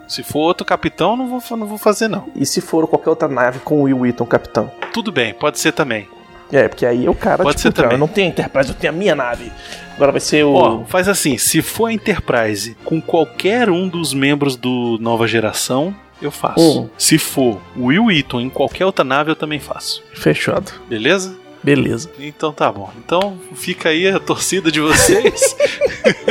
Se 0.08 0.24
for 0.24 0.40
outro 0.40 0.66
capitão, 0.66 1.16
não 1.16 1.28
vou, 1.28 1.58
não 1.58 1.68
vou 1.68 1.78
fazer, 1.78 2.08
não. 2.08 2.26
E 2.36 2.46
se 2.46 2.60
for 2.60 2.88
qualquer 2.88 3.12
outra 3.12 3.28
nave 3.28 3.60
com 3.60 3.80
o 3.80 3.84
Will 3.84 4.00
Wheaton, 4.00 4.26
capitão? 4.26 4.72
Tudo 4.92 5.12
bem, 5.12 5.34
pode 5.34 5.60
ser 5.60 5.72
também. 5.72 6.08
É, 6.52 6.68
porque 6.68 6.86
aí 6.86 7.06
é 7.06 7.10
o 7.10 7.16
cara, 7.16 7.44
Pode 7.44 7.56
tipo, 7.58 7.70
ser 7.70 7.72
também. 7.72 7.94
eu 7.94 7.98
não 7.98 8.10
tenho 8.10 8.28
Enterprise, 8.28 8.68
eu 8.70 8.76
tenho 8.76 8.92
a 8.92 8.96
minha 8.96 9.16
nave. 9.16 9.50
Agora 9.96 10.12
vai 10.12 10.20
ser 10.20 10.44
o... 10.44 10.54
Ó, 10.54 10.84
faz 10.86 11.08
assim: 11.08 11.38
se 11.38 11.62
for 11.62 11.86
a 11.86 11.94
Enterprise 11.94 12.76
com 12.84 13.00
qualquer 13.02 13.70
um 13.70 13.88
dos 13.88 14.14
membros 14.14 14.58
do 14.58 14.98
Nova 15.00 15.26
Geração, 15.28 15.96
eu 16.22 16.32
faço. 16.32 16.82
Hum. 16.82 16.90
Se 16.98 17.18
for 17.18 17.60
Will 17.78 18.06
Wheaton 18.06 18.42
em 18.42 18.50
qualquer 18.50 18.86
outra 18.86 19.04
nave, 19.06 19.32
eu 19.32 19.36
também 19.36 19.60
faço. 19.60 20.04
Fechado. 20.14 20.72
Beleza? 20.90 21.36
Beleza. 21.64 22.10
Então 22.20 22.52
tá 22.52 22.72
bom. 22.72 22.92
Então 23.06 23.38
fica 23.54 23.90
aí 23.90 24.08
a 24.08 24.20
torcida 24.20 24.72
de 24.72 24.80
vocês 24.82 25.56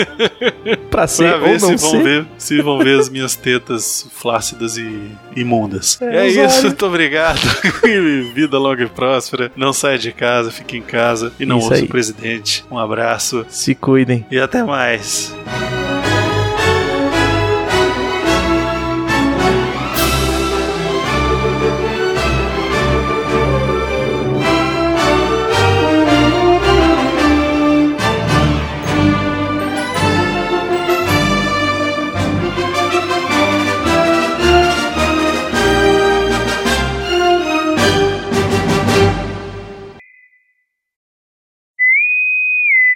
Pra 0.91 1.07
ser 1.07 1.28
pra 1.28 1.36
ou 1.36 1.45
ver 1.45 1.61
não 1.61 1.68
se 1.68 1.76
vão 1.76 1.91
ser. 1.93 2.03
ver 2.03 2.26
se 2.36 2.61
vão 2.62 2.78
ver 2.78 2.99
as 2.99 3.09
minhas 3.09 3.36
tetas 3.36 4.09
flácidas 4.12 4.76
e 4.76 5.12
imundas. 5.36 6.03
É, 6.03 6.16
É, 6.16 6.26
isso, 6.26 6.41
olhos. 6.41 6.62
muito 6.64 6.84
obrigado. 6.86 7.38
Vida 8.34 8.59
longa 8.59 8.82
e 8.82 8.88
próspera. 8.88 9.53
Não 9.55 9.72
saia 9.72 9.99
de 9.99 10.11
casa, 10.11 10.51
fique 10.51 10.76
em 10.76 10.82
casa 10.82 11.32
e 11.38 11.47
não 11.47 11.59
Isso 11.59 11.68
ouça 11.68 11.80
aí. 11.80 11.84
o 11.84 11.88
presidente. 11.88 12.64
Um 12.68 12.76
abraço 12.78 13.47
Se 13.49 13.72
cuidem. 13.72 14.26
e 14.32 14.38
até 14.41 14.64
mais. 14.64 15.32